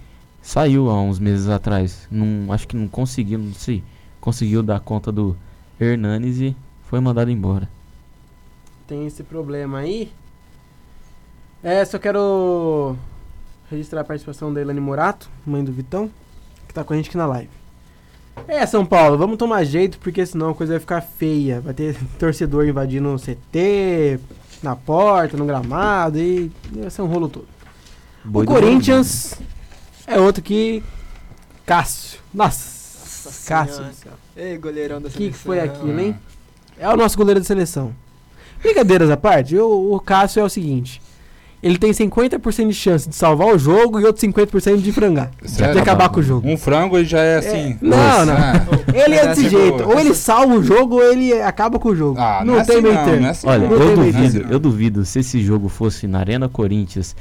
saiu 0.40 0.88
há 0.88 1.00
uns 1.00 1.18
meses 1.18 1.48
atrás. 1.48 2.06
Não, 2.10 2.52
acho 2.52 2.66
que 2.68 2.76
não 2.76 2.86
conseguiu, 2.88 3.38
não 3.38 3.52
sei. 3.54 3.82
Conseguiu 4.20 4.62
dar 4.62 4.78
conta 4.80 5.10
do 5.10 5.36
Hernanes 5.80 6.38
e 6.40 6.56
foi 6.89 7.01
mandado 7.01 7.30
embora. 7.30 7.68
Tem 8.86 9.07
esse 9.07 9.22
problema 9.22 9.78
aí. 9.78 10.11
É, 11.62 11.84
só 11.84 11.99
quero 11.99 12.97
registrar 13.70 14.01
a 14.01 14.05
participação 14.05 14.53
da 14.53 14.61
Elane 14.61 14.80
Morato, 14.80 15.28
mãe 15.45 15.62
do 15.62 15.70
Vitão, 15.70 16.11
que 16.66 16.72
tá 16.72 16.82
com 16.82 16.95
a 16.95 16.97
gente 16.97 17.09
aqui 17.09 17.18
na 17.18 17.26
live. 17.26 17.51
É, 18.47 18.64
São 18.64 18.86
Paulo, 18.86 19.18
vamos 19.18 19.36
tomar 19.36 19.64
jeito, 19.64 19.99
porque 19.99 20.24
senão 20.24 20.51
a 20.51 20.55
coisa 20.55 20.74
vai 20.74 20.80
ficar 20.80 21.03
feia. 21.03 21.61
Vai 21.61 21.74
ter 21.74 21.95
torcedor 22.18 22.66
invadindo 22.66 23.12
o 23.12 23.18
CT, 23.18 24.18
na 24.62 24.74
porta, 24.74 25.36
no 25.36 25.45
gramado, 25.45 26.18
e 26.18 26.51
vai 26.70 26.89
ser 26.89 27.03
um 27.03 27.07
rolo 27.07 27.28
todo. 27.28 27.49
Boi 28.24 28.45
o 28.45 28.47
Corinthians 28.47 29.39
é 30.07 30.18
outro 30.18 30.43
que. 30.43 30.82
Cássio. 31.66 32.20
Nossa, 32.32 33.26
Nossa 33.26 33.47
Cássio. 33.47 33.84
Ei, 34.34 34.57
goleirão 34.57 35.03
da 35.03 35.09
O 35.09 35.11
que, 35.11 35.30
que 35.30 35.36
foi 35.36 35.61
aquilo, 35.61 36.01
hein? 36.01 36.18
É 36.78 36.88
o 36.88 36.96
nosso 36.96 37.16
goleiro 37.16 37.40
de 37.40 37.46
seleção. 37.46 37.92
Brincadeiras 38.62 39.10
à 39.10 39.16
parte, 39.16 39.56
o, 39.56 39.94
o 39.94 40.00
Cássio 40.00 40.40
é 40.40 40.44
o 40.44 40.48
seguinte: 40.48 41.00
ele 41.62 41.76
tem 41.76 41.90
50% 41.90 42.68
de 42.68 42.74
chance 42.74 43.08
de 43.08 43.14
salvar 43.14 43.48
o 43.48 43.58
jogo 43.58 43.98
e 43.98 44.04
outro 44.04 44.24
50% 44.24 44.78
de 44.80 44.92
frangar. 44.92 45.30
Sério? 45.44 45.74
De 45.74 45.80
acabar 45.80 46.08
com 46.08 46.20
o 46.20 46.22
jogo. 46.22 46.48
Um 46.48 46.56
frango 46.56 46.96
ele 46.96 47.04
já 47.06 47.20
é 47.20 47.38
assim. 47.38 47.76
Não, 47.80 47.96
nossa, 47.96 48.24
não. 48.26 48.34
ah. 48.34 48.66
Ele 48.94 49.14
é 49.16 49.26
desse 49.26 49.48
jeito. 49.48 49.82
Ou 49.88 49.98
ele 49.98 50.14
salva 50.14 50.54
o 50.54 50.62
jogo 50.62 50.96
ou 50.96 51.02
ele 51.02 51.32
acaba 51.40 51.78
com 51.78 51.88
o 51.88 51.96
jogo. 51.96 52.18
Ah, 52.20 52.42
não, 52.44 52.54
não 52.54 52.60
é 52.60 52.64
tem 52.64 52.76
assim 52.76 52.82
meio 52.86 53.04
termo. 53.04 53.26
é 53.26 53.30
assim 53.30 53.48
Olha, 53.48 53.64
eu 53.64 53.96
duvido, 53.96 54.46
eu 54.52 54.58
duvido 54.58 55.04
se 55.04 55.18
esse 55.18 55.42
jogo 55.42 55.68
fosse 55.68 56.06
na 56.06 56.20
Arena 56.20 56.48
Corinthians 56.48 57.16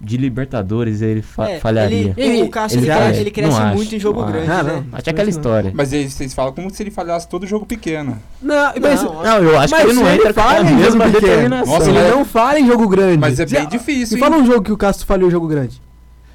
de 0.00 0.16
Libertadores, 0.16 1.02
ele 1.02 1.22
fa- 1.22 1.48
É, 1.50 1.58
falharia. 1.58 2.14
ele- 2.16 2.42
o 2.42 2.48
Cássio, 2.48 2.78
ele 2.78 2.86
falha. 2.86 3.00
cresce- 3.06 3.20
ele 3.20 3.30
cresce 3.30 3.50
Não 3.50 3.58
acho, 3.66 3.76
muito 3.76 3.94
em 3.94 3.98
jogo 3.98 4.20
não 4.22 4.30
grande, 4.30 4.50
acho. 4.50 4.64
né? 4.64 4.84
Mas 4.92 5.02
tinha 5.02 5.12
aquela 5.12 5.28
história. 5.30 5.72
Mas 5.74 5.92
aí 5.92 6.08
vocês 6.08 6.32
falam 6.34 6.52
como 6.52 6.70
se 6.70 6.82
ele 6.82 6.90
falhasse 6.90 7.28
todo 7.28 7.46
jogo 7.46 7.66
pequeno. 7.66 8.16
Não, 8.40 8.72
mas, 8.80 9.02
Não, 9.02 9.22
Não, 9.22 9.38
eu 9.42 9.58
acho 9.58 9.74
mas 9.74 9.82
que 9.84 9.90
ele 9.90 10.00
não 10.00 10.08
entra 10.08 10.32
com 10.34 10.40
a 10.40 10.44
falha 10.44 10.64
mesma 10.64 11.04
pequeno, 11.06 11.20
determinação. 11.20 11.74
Nossa, 11.74 11.90
ele 11.90 11.98
mas- 12.00 12.10
não 12.10 12.24
falha 12.24 12.58
em 12.60 12.66
jogo 12.66 12.88
grande. 12.88 13.18
Mas 13.18 13.40
é 13.40 13.46
bem 13.46 13.66
difícil, 13.66 14.14
Me 14.16 14.20
fala 14.20 14.36
um 14.36 14.46
jogo 14.46 14.62
que 14.62 14.72
o 14.72 14.76
Cássio 14.76 15.04
falhou 15.06 15.28
em 15.28 15.32
jogo 15.32 15.48
grande. 15.48 15.80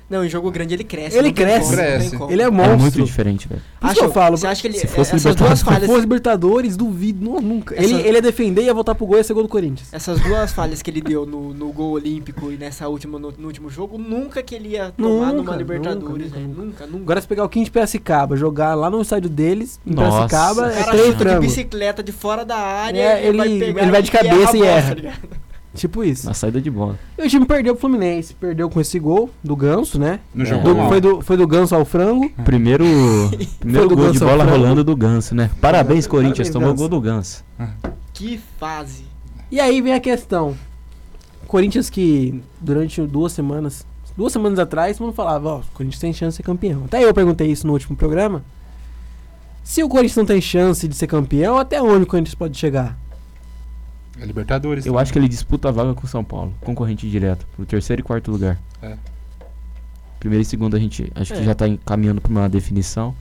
Não, 0.09 0.23
em 0.23 0.29
jogo 0.29 0.51
grande 0.51 0.73
ele 0.73 0.83
cresce. 0.83 1.17
Ele 1.17 1.31
cresce. 1.31 1.73
Cresce. 1.75 2.17
Ele 2.29 2.41
é 2.41 2.45
É 2.45 2.49
monstro. 2.51 2.77
muito 2.79 3.01
diferente, 3.03 3.47
velho. 3.47 3.61
Isso 3.85 3.95
que 3.95 4.03
eu 4.03 4.11
falo, 4.11 4.37
Você 4.37 4.45
acha 4.47 4.61
que 4.61 4.67
ele. 4.67 4.77
se 4.77 4.85
fosse 4.87 5.15
essas 5.15 5.23
duas 5.23 5.35
Libertadores- 5.35 5.59
Se 5.59 5.65
falhas. 5.65 5.85
fosse 5.87 6.01
Libertadores, 6.01 6.77
duvido. 6.77 7.23
Não, 7.25 7.41
nunca. 7.41 7.73
Essa- 7.75 7.83
Ele, 7.85 7.95
ele 8.07 8.17
ia 8.17 8.21
defender 8.21 8.61
e 8.61 8.65
ia 8.65 8.73
voltar 8.73 8.93
pro 8.95 9.05
gol 9.05 9.15
e 9.15 9.19
ia 9.19 9.23
ser 9.23 9.33
gol 9.33 9.43
do 9.43 9.49
Corinthians. 9.49 9.89
Essas 9.91 10.19
duas 10.19 10.51
falhas 10.53 10.81
que 10.81 10.91
ele 10.91 11.01
deu 11.01 11.25
no, 11.25 11.53
no 11.53 11.71
gol 11.71 11.91
olímpico 11.93 12.51
e 12.51 12.57
nessa 12.57 12.87
última, 12.87 13.17
no, 13.17 13.33
no 13.37 13.47
último 13.47 13.69
jogo, 13.69 13.97
nunca 13.97 14.43
que 14.43 14.53
ele 14.53 14.69
ia 14.69 14.91
tomar 14.95 15.27
Nunca, 15.27 15.33
numa 15.33 15.55
Libertadores, 15.55 16.27
nunca, 16.31 16.39
nunca. 16.39 16.63
Nunca, 16.63 16.85
nunca. 16.87 17.03
Agora 17.03 17.21
se 17.21 17.27
pegar 17.27 17.43
o 17.43 17.49
Kim 17.49 17.63
de 17.63 17.71
Piracicaba, 17.71 18.35
jogar 18.37 18.75
lá 18.75 18.89
no 18.89 19.01
estádio 19.01 19.29
deles, 19.29 19.79
em 19.85 19.93
Nossa. 19.95 20.27
Piracicaba, 20.27 20.61
O 20.61 20.65
é 20.69 20.73
cara 20.75 20.91
três 20.91 21.05
chuta 21.07 21.25
de 21.25 21.39
bicicleta 21.39 22.03
de 22.03 22.11
fora 22.11 22.45
da 22.45 22.57
área, 22.57 22.99
É, 23.01 23.25
ele- 23.27 23.59
pegar 23.59 23.81
ele 23.81 23.91
vai 23.91 24.01
de 24.01 24.11
e 24.11 24.15
erra 24.17 24.29
cabeça 24.29 24.57
e 24.57 24.59
bola, 24.59 24.71
erra. 24.71 24.95
Tipo 25.75 26.03
isso. 26.03 26.27
Na 26.27 26.33
saída 26.35 26.61
de 26.61 26.69
bola. 26.69 26.99
E 27.17 27.23
o 27.25 27.29
time 27.29 27.45
perdeu 27.45 27.73
pro 27.73 27.81
Fluminense. 27.81 28.33
Perdeu 28.35 28.69
com 28.69 28.79
esse 28.79 28.99
gol 28.99 29.29
do 29.43 29.55
Ganso, 29.55 29.97
né? 29.99 30.19
Não 30.33 30.43
É. 30.45 30.47
jogou 30.47 30.75
Do- 30.75 30.87
foi, 30.87 31.01
do, 31.01 31.21
foi 31.21 31.37
do 31.37 31.47
Ganso 31.47 31.73
ao 31.75 31.83
frango. 31.83 32.29
Primeiro, 32.45 32.85
primeiro 33.59 33.87
gol 33.89 33.97
de 34.11 34.19
Ganso 34.19 34.25
bola 34.25 34.43
rolando 34.43 34.83
do 34.83 34.95
Ganso, 34.95 35.33
né? 35.33 35.49
Parabéns, 35.59 36.05
Corinthians. 36.05 36.49
Parabéns, 36.49 36.53
tomou 36.53 36.69
o 36.69 36.75
gol 36.75 36.87
do 36.89 37.01
Ganso. 37.01 37.43
Que 38.13 38.39
fase. 38.59 39.05
E 39.51 39.59
aí 39.59 39.81
vem 39.81 39.93
a 39.93 39.99
questão. 39.99 40.55
Corinthians 41.47 41.89
que 41.89 42.41
durante 42.61 43.01
duas 43.01 43.31
semanas, 43.31 43.85
duas 44.17 44.31
semanas 44.33 44.59
atrás, 44.59 44.97
todo 44.97 45.07
mundo 45.07 45.15
falava, 45.15 45.49
ó, 45.49 45.57
o 45.59 45.63
Corinthians 45.73 45.99
tem 45.99 46.13
chance 46.13 46.31
de 46.33 46.37
ser 46.37 46.43
campeão. 46.43 46.83
Até 46.85 47.03
eu 47.03 47.13
perguntei 47.13 47.47
isso 47.51 47.65
no 47.67 47.73
último 47.73 47.95
programa. 47.95 48.43
Se 49.63 49.81
o 49.83 49.87
Corinthians 49.89 50.17
não 50.17 50.25
tem 50.25 50.41
chance 50.41 50.87
de 50.87 50.95
ser 50.95 51.07
campeão, 51.07 51.57
até 51.57 51.81
onde 51.81 52.03
o 52.03 52.07
Corinthians 52.07 52.35
pode 52.35 52.57
chegar? 52.57 52.97
É 54.19 54.25
Libertadores. 54.25 54.85
Eu 54.85 54.97
acho 54.99 55.11
que 55.11 55.17
ele 55.19 55.27
disputa 55.27 55.69
a 55.69 55.71
vaga 55.71 55.93
com 55.93 56.05
o 56.05 56.07
São 56.09 56.23
Paulo, 56.23 56.53
concorrente 56.61 57.09
direto, 57.09 57.45
pro 57.55 57.65
terceiro 57.65 58.01
e 58.01 58.03
quarto 58.03 58.31
lugar. 58.31 58.59
É. 58.81 58.95
Primeiro 60.19 60.41
e 60.41 60.45
segundo 60.45 60.75
a 60.75 60.79
gente 60.79 61.11
acho 61.15 61.33
É. 61.33 61.37
que 61.37 61.43
já 61.43 61.53
tá 61.55 61.67
encaminhando 61.67 62.21
pra 62.21 62.31
uma 62.31 62.47
definição. 62.47 63.13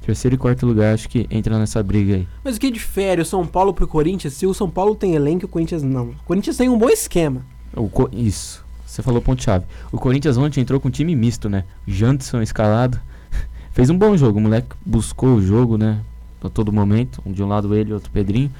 Terceiro 0.00 0.36
e 0.36 0.38
quarto 0.38 0.64
lugar 0.64 0.94
acho 0.94 1.08
que 1.08 1.26
entra 1.30 1.58
nessa 1.58 1.82
briga 1.82 2.14
aí. 2.14 2.28
Mas 2.44 2.56
o 2.56 2.60
que 2.60 2.70
difere 2.70 3.20
o 3.20 3.24
São 3.24 3.44
Paulo 3.46 3.74
pro 3.74 3.88
Corinthians 3.88 4.34
se 4.34 4.46
o 4.46 4.54
São 4.54 4.70
Paulo 4.70 4.94
tem 4.94 5.14
elenco 5.14 5.44
e 5.44 5.46
o 5.46 5.48
Corinthians 5.48 5.82
não? 5.82 6.10
O 6.10 6.14
Corinthians 6.24 6.56
tem 6.56 6.68
um 6.68 6.78
bom 6.78 6.88
esquema. 6.88 7.42
O 7.74 7.88
Co- 7.88 8.08
Isso, 8.12 8.64
você 8.86 9.02
falou 9.02 9.20
ponto-chave. 9.20 9.64
O 9.90 9.98
Corinthians 9.98 10.36
ontem 10.38 10.60
entrou 10.60 10.78
com 10.80 10.86
um 10.88 10.90
time 10.92 11.14
misto, 11.16 11.48
né? 11.50 11.64
Jandson 11.88 12.40
escalado. 12.40 12.98
Fez 13.72 13.90
um 13.90 13.98
bom 13.98 14.16
jogo, 14.16 14.38
o 14.38 14.40
moleque 14.42 14.68
buscou 14.86 15.34
o 15.34 15.42
jogo, 15.42 15.76
né? 15.76 16.00
A 16.42 16.48
todo 16.48 16.72
momento. 16.72 17.20
Um 17.26 17.32
de 17.32 17.42
um 17.42 17.48
lado 17.48 17.74
ele, 17.74 17.92
outro 17.92 18.10
Pedrinho. 18.12 18.50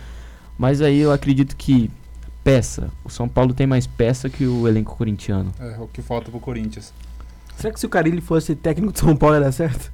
Mas 0.58 0.80
aí 0.80 0.98
eu 0.98 1.12
acredito 1.12 1.56
que 1.56 1.90
peça. 2.42 2.90
O 3.04 3.10
São 3.10 3.28
Paulo 3.28 3.52
tem 3.52 3.66
mais 3.66 3.86
peça 3.86 4.28
que 4.30 4.46
o 4.46 4.66
elenco 4.66 4.96
corintiano. 4.96 5.52
É 5.60 5.76
o 5.80 5.86
que 5.88 6.00
falta 6.02 6.30
pro 6.30 6.40
Corinthians. 6.40 6.92
Será 7.56 7.72
que 7.72 7.80
se 7.80 7.86
o 7.86 7.88
Carilli 7.88 8.20
fosse 8.20 8.54
técnico 8.54 8.92
de 8.92 9.00
São 9.00 9.16
Paulo 9.16 9.36
ia 9.36 9.40
dar 9.40 9.52
certo? 9.52 9.90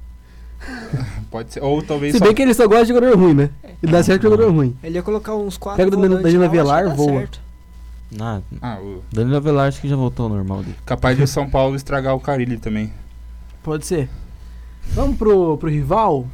Pode 1.31 1.53
ser. 1.53 1.61
Ou 1.63 1.81
talvez. 1.81 2.13
Se 2.13 2.19
só- 2.19 2.25
bem 2.25 2.33
que 2.33 2.41
ele 2.41 2.53
só 2.53 2.67
gosta 2.67 2.85
de 2.85 2.93
jogador 2.93 3.17
ruim, 3.17 3.33
né? 3.33 3.49
Ele 3.81 3.91
dá 3.91 4.01
certo 4.03 4.21
com 4.21 4.29
jogador 4.29 4.51
ruim. 4.51 4.75
Ele 4.83 4.95
ia 4.95 5.03
colocar 5.03 5.35
uns 5.35 5.57
quatro 5.57 5.83
Pega 5.83 5.97
o 5.97 6.01
Danilo- 6.21 6.45
Avelar, 6.45 6.95
voa. 6.95 7.19
certo. 7.19 7.41
Ah, 8.19 8.41
Ah, 8.61 8.79
o- 8.79 9.01
Danilo 9.11 9.35
Avelar 9.37 9.67
acho 9.67 9.81
que 9.81 9.89
já 9.89 9.95
voltou 9.95 10.25
ao 10.25 10.29
normal 10.29 10.61
dele. 10.61 10.75
capaz 10.85 11.17
de 11.17 11.23
o 11.23 11.27
São 11.27 11.49
Paulo 11.49 11.75
estragar 11.75 12.15
o 12.15 12.19
Carilli 12.19 12.57
também. 12.57 12.93
Pode 13.63 13.85
ser. 13.85 14.09
Vamos 14.93 15.17
pro, 15.17 15.57
pro 15.57 15.69
rival? 15.69 16.27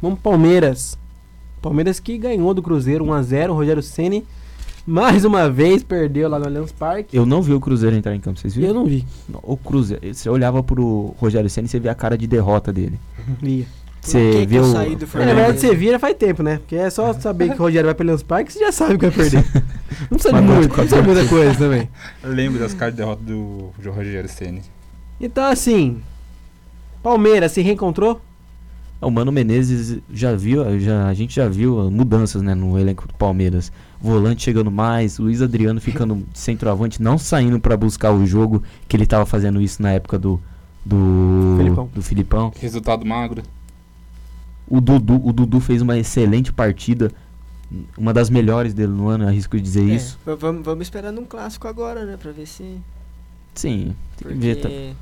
Vamos 0.00 0.18
pro 0.20 0.30
Palmeiras. 0.30 0.96
Palmeiras 1.60 2.00
que 2.00 2.16
ganhou 2.18 2.52
do 2.54 2.62
Cruzeiro 2.62 3.04
1x0. 3.04 3.52
Rogério 3.52 3.82
Ceni 3.82 4.24
mais 4.86 5.24
uma 5.24 5.48
vez 5.50 5.82
perdeu 5.82 6.28
lá 6.28 6.38
no 6.38 6.46
Allianz 6.46 6.72
Parque. 6.72 7.16
Eu 7.16 7.26
não 7.26 7.42
vi 7.42 7.52
o 7.52 7.60
Cruzeiro 7.60 7.94
entrar 7.94 8.14
em 8.14 8.20
campo, 8.20 8.40
vocês 8.40 8.54
viram? 8.54 8.68
Eu 8.68 8.74
não 8.74 8.86
vi. 8.86 9.06
O 9.42 9.56
Cruzeiro, 9.56 10.14
você 10.14 10.28
olhava 10.28 10.62
pro 10.62 11.14
Rogério 11.18 11.48
Senna 11.50 11.66
e 11.66 11.68
você 11.68 11.78
via 11.78 11.92
a 11.92 11.94
cara 11.94 12.16
de 12.16 12.26
derrota 12.26 12.72
dele. 12.72 12.98
Via. 13.40 13.66
Você 14.00 14.46
viu. 14.46 14.64
É, 14.64 15.26
na 15.26 15.34
verdade, 15.34 15.60
você 15.60 15.74
vira 15.74 15.98
faz 15.98 16.16
tempo, 16.16 16.42
né? 16.42 16.56
Porque 16.56 16.74
é 16.74 16.88
só 16.88 17.12
saber 17.12 17.50
que 17.50 17.56
o 17.56 17.64
Rogério 17.64 17.86
vai 17.86 17.94
pro 17.94 18.02
Allianz 18.02 18.22
Parque, 18.22 18.50
você 18.50 18.58
já 18.58 18.72
sabe 18.72 18.96
que 18.96 19.06
vai 19.06 19.10
perder. 19.10 19.44
Não 20.10 20.18
precisa 20.18 20.32
de 20.32 20.40
Mas 20.40 20.44
muito, 20.44 20.68
não 20.68 20.76
precisa 20.76 21.02
de 21.02 21.08
muita 21.08 21.28
coisa 21.28 21.54
também. 21.54 21.88
Eu 22.24 22.30
lembro 22.30 22.58
das 22.58 22.72
caras 22.72 22.94
de 22.94 22.98
derrota 22.98 23.22
do 23.22 23.70
João 23.78 23.94
Rogério 23.94 24.30
Ceni. 24.30 24.62
Então, 25.20 25.44
assim, 25.44 26.00
Palmeiras 27.02 27.52
se 27.52 27.60
reencontrou? 27.60 28.18
O 29.00 29.10
Mano 29.10 29.32
Menezes 29.32 29.98
já 30.12 30.34
viu, 30.36 30.78
já, 30.78 31.06
a 31.08 31.14
gente 31.14 31.34
já 31.34 31.48
viu 31.48 31.90
mudanças 31.90 32.42
né, 32.42 32.54
no 32.54 32.78
elenco 32.78 33.08
do 33.08 33.14
Palmeiras. 33.14 33.72
Volante 34.00 34.42
chegando 34.42 34.70
mais, 34.70 35.18
Luiz 35.18 35.40
Adriano 35.40 35.80
ficando 35.80 36.22
centroavante, 36.34 37.00
não 37.02 37.16
saindo 37.16 37.58
pra 37.58 37.76
buscar 37.76 38.12
o 38.12 38.26
jogo, 38.26 38.62
que 38.86 38.96
ele 38.96 39.06
tava 39.06 39.24
fazendo 39.24 39.60
isso 39.60 39.80
na 39.82 39.92
época 39.92 40.18
do. 40.18 40.40
Do 40.84 41.54
Filipão. 41.58 41.90
do 41.94 42.02
Filipão. 42.02 42.52
Resultado 42.58 43.04
magro. 43.06 43.42
O 44.68 44.80
Dudu, 44.80 45.20
o 45.26 45.32
Dudu 45.32 45.60
fez 45.60 45.82
uma 45.82 45.98
excelente 45.98 46.52
partida, 46.52 47.10
uma 47.98 48.12
das 48.14 48.30
melhores 48.30 48.72
dele 48.72 48.92
no 48.92 49.08
ano, 49.08 49.26
arrisco 49.26 49.56
de 49.56 49.62
dizer 49.62 49.90
É, 49.90 49.94
isso. 49.94 50.18
vamos, 50.24 50.64
vamos 50.64 50.82
esperar 50.86 51.12
num 51.12 51.24
clássico 51.24 51.66
agora, 51.68 52.04
né? 52.06 52.16
Pra 52.20 52.32
ver 52.32 52.46
se. 52.46 52.76
Sim, 53.54 53.94
tem 54.16 54.32
que 54.32 54.38
ver. 54.38 54.56
tá- 54.56 54.68
Porque... 54.68 54.92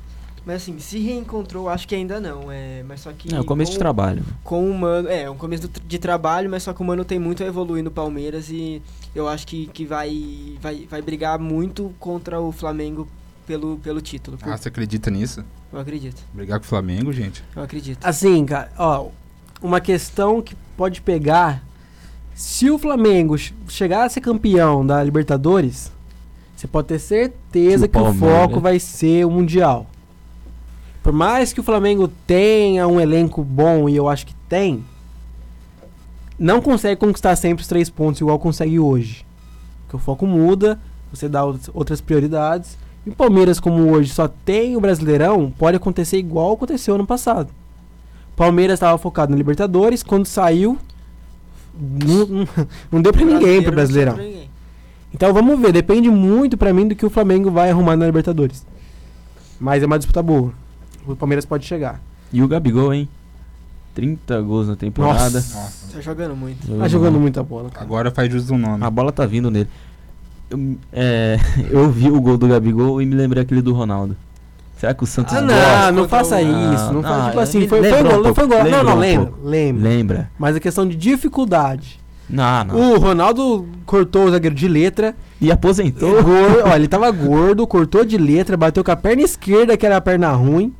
Mas 0.49 0.63
assim, 0.63 0.79
se 0.79 0.97
reencontrou, 0.97 1.69
acho 1.69 1.87
que 1.87 1.93
ainda 1.93 2.19
não. 2.19 2.51
É, 2.51 2.81
mas 2.87 3.01
só 3.01 3.11
que. 3.13 3.31
É 3.35 3.39
o 3.39 3.43
começo 3.45 3.71
de 3.71 3.77
com- 3.77 3.83
trabalho. 3.83 4.23
Com 4.43 4.67
o 4.67 4.75
Mano. 4.75 5.07
É, 5.07 5.29
um 5.29 5.35
começo 5.37 5.67
do 5.67 5.79
de 5.79 5.99
trabalho, 5.99 6.49
mas 6.49 6.63
só 6.63 6.73
que 6.73 6.81
o 6.81 6.83
Mano 6.83 7.05
tem 7.05 7.19
muito 7.19 7.43
a 7.43 7.45
evoluir 7.45 7.83
no 7.83 7.91
Palmeiras 7.91 8.49
e 8.49 8.81
eu 9.13 9.27
acho 9.27 9.45
que, 9.45 9.67
que 9.67 9.85
vai, 9.85 10.57
vai, 10.59 10.87
vai 10.89 11.03
brigar 11.03 11.37
muito 11.37 11.93
contra 11.99 12.41
o 12.41 12.51
Flamengo 12.51 13.07
pelo, 13.45 13.77
pelo 13.77 14.01
título. 14.01 14.39
Ah, 14.41 14.57
você 14.57 14.69
acredita 14.69 15.11
nisso? 15.11 15.43
Eu 15.71 15.79
acredito. 15.79 16.19
Brigar 16.33 16.57
com 16.59 16.65
o 16.65 16.67
Flamengo, 16.67 17.13
gente? 17.13 17.43
Eu 17.55 17.61
acredito. 17.61 18.03
Assim, 18.03 18.43
cara, 18.43 18.71
ó, 18.75 19.09
uma 19.61 19.79
questão 19.79 20.41
que 20.41 20.55
pode 20.75 20.99
pegar. 20.99 21.63
Se 22.33 22.71
o 22.71 22.79
Flamengo 22.79 23.37
ch- 23.37 23.53
chegar 23.67 24.03
a 24.03 24.09
ser 24.09 24.21
campeão 24.21 24.83
da 24.83 25.03
Libertadores, 25.03 25.91
você 26.55 26.65
pode 26.65 26.87
ter 26.87 26.97
certeza 26.97 27.87
Que 27.87 27.93
que, 27.99 28.03
o 28.03 28.13
foco 28.15 28.59
vai 28.59 28.79
ser 28.79 29.27
o 29.27 29.29
Mundial. 29.29 29.85
Por 31.03 31.13
mais 31.13 31.53
que 31.53 31.59
o 31.59 31.63
Flamengo 31.63 32.07
tenha 32.27 32.87
um 32.87 32.99
elenco 32.99 33.43
bom, 33.43 33.87
e 33.89 33.95
eu 33.95 34.07
acho 34.09 34.25
que 34.27 34.35
tem, 34.47 34.83
não 36.37 36.61
consegue 36.61 36.99
conquistar 36.99 37.35
sempre 37.35 37.61
os 37.61 37.67
três 37.67 37.89
pontos 37.89 38.21
igual 38.21 38.37
consegue 38.39 38.79
hoje. 38.79 39.25
Porque 39.83 39.95
o 39.95 39.99
foco 39.99 40.25
muda, 40.27 40.79
você 41.11 41.27
dá 41.27 41.39
out- 41.39 41.69
outras 41.73 41.99
prioridades. 42.01 42.77
E 43.05 43.09
o 43.09 43.15
Palmeiras, 43.15 43.59
como 43.59 43.91
hoje 43.91 44.11
só 44.13 44.27
tem 44.27 44.75
o 44.75 44.81
Brasileirão, 44.81 45.51
pode 45.57 45.77
acontecer 45.77 46.17
igual 46.17 46.53
aconteceu 46.53 46.95
ano 46.95 47.05
passado. 47.07 47.49
Palmeiras 48.35 48.75
estava 48.75 48.97
focado 48.97 49.31
no 49.31 49.37
Libertadores, 49.37 50.03
quando 50.03 50.25
saiu, 50.25 50.77
não, 51.77 52.25
não- 52.27 52.47
não 52.91 53.01
deu 53.01 53.11
pra 53.11 53.23
ninguém 53.25 53.61
pro 53.63 53.71
Brasileirão. 53.71 54.15
Então 55.13 55.33
vamos 55.33 55.59
ver, 55.59 55.71
depende 55.71 56.09
muito 56.09 56.55
pra 56.57 56.71
mim 56.73 56.87
do 56.87 56.95
que 56.95 57.05
o 57.05 57.09
Flamengo 57.09 57.49
vai 57.49 57.69
arrumar 57.71 57.95
na 57.97 58.05
Libertadores. 58.05 58.65
Mas 59.59 59.81
é 59.81 59.85
uma 59.85 59.97
disputa 59.97 60.21
boa. 60.21 60.53
O 61.07 61.15
Palmeiras 61.15 61.45
pode 61.45 61.65
chegar. 61.65 61.99
E 62.31 62.41
o 62.43 62.47
Gabigol, 62.47 62.93
hein? 62.93 63.07
30 63.95 64.41
gols 64.41 64.67
na 64.67 64.75
temporada. 64.75 65.39
Nossa. 65.39 65.93
Tá 65.93 65.99
jogando 66.01 66.35
muito. 66.35 66.67
Tá 66.77 66.87
jogando 66.87 67.19
muita 67.19 67.41
bola. 67.43 67.69
cara. 67.69 67.83
Agora 67.85 68.11
faz 68.11 68.31
jus 68.31 68.45
do 68.45 68.57
nome. 68.57 68.83
A 68.83 68.89
bola 68.89 69.11
tá 69.11 69.25
vindo 69.25 69.49
nele. 69.49 69.67
Eu, 70.49 70.77
é, 70.93 71.37
eu 71.69 71.89
vi 71.89 72.09
o 72.09 72.21
gol 72.21 72.37
do 72.37 72.47
Gabigol 72.47 73.01
e 73.01 73.05
me 73.05 73.15
lembrei 73.15 73.43
aquele 73.43 73.61
do 73.61 73.73
Ronaldo. 73.73 74.15
Será 74.77 74.93
que 74.93 75.03
o 75.03 75.07
Santos 75.07 75.33
Ah, 75.33 75.41
gosta? 75.41 75.91
não, 75.91 76.01
não 76.03 76.07
faça 76.09 76.41
isso. 76.41 76.93
Não, 76.93 77.01
faça, 77.01 77.27
tipo 77.27 77.39
assim, 77.39 77.67
foi, 77.67 77.79
foi 77.79 77.91
lembra 77.91 78.11
gol, 78.11 78.19
um 78.19 78.23
não 78.23 78.35
foi 78.35 78.47
gol. 78.47 78.57
Não, 78.59 78.63
lembra 78.63 78.83
não, 78.83 78.95
um 78.95 78.99
lembra, 78.99 79.33
lembra. 79.43 79.89
Lembra. 79.89 80.31
Mas 80.39 80.55
a 80.55 80.59
questão 80.59 80.87
de 80.87 80.95
dificuldade. 80.95 81.99
Não, 82.29 82.63
não. 82.63 82.75
O 82.93 82.97
Ronaldo 82.99 83.67
cortou 83.85 84.25
o 84.25 84.31
zagueiro 84.31 84.55
de 84.55 84.67
letra. 84.67 85.15
E 85.41 85.51
aposentou. 85.51 86.21
Gordo, 86.21 86.63
ó, 86.65 86.75
ele 86.75 86.87
tava 86.87 87.09
gordo, 87.11 87.65
cortou 87.65 88.03
de 88.05 88.17
letra, 88.17 88.55
bateu 88.57 88.83
com 88.83 88.91
a 88.91 88.95
perna 88.95 89.21
esquerda, 89.21 89.75
que 89.77 89.85
era 89.85 89.95
a 89.97 90.01
perna 90.01 90.31
ruim. 90.31 90.73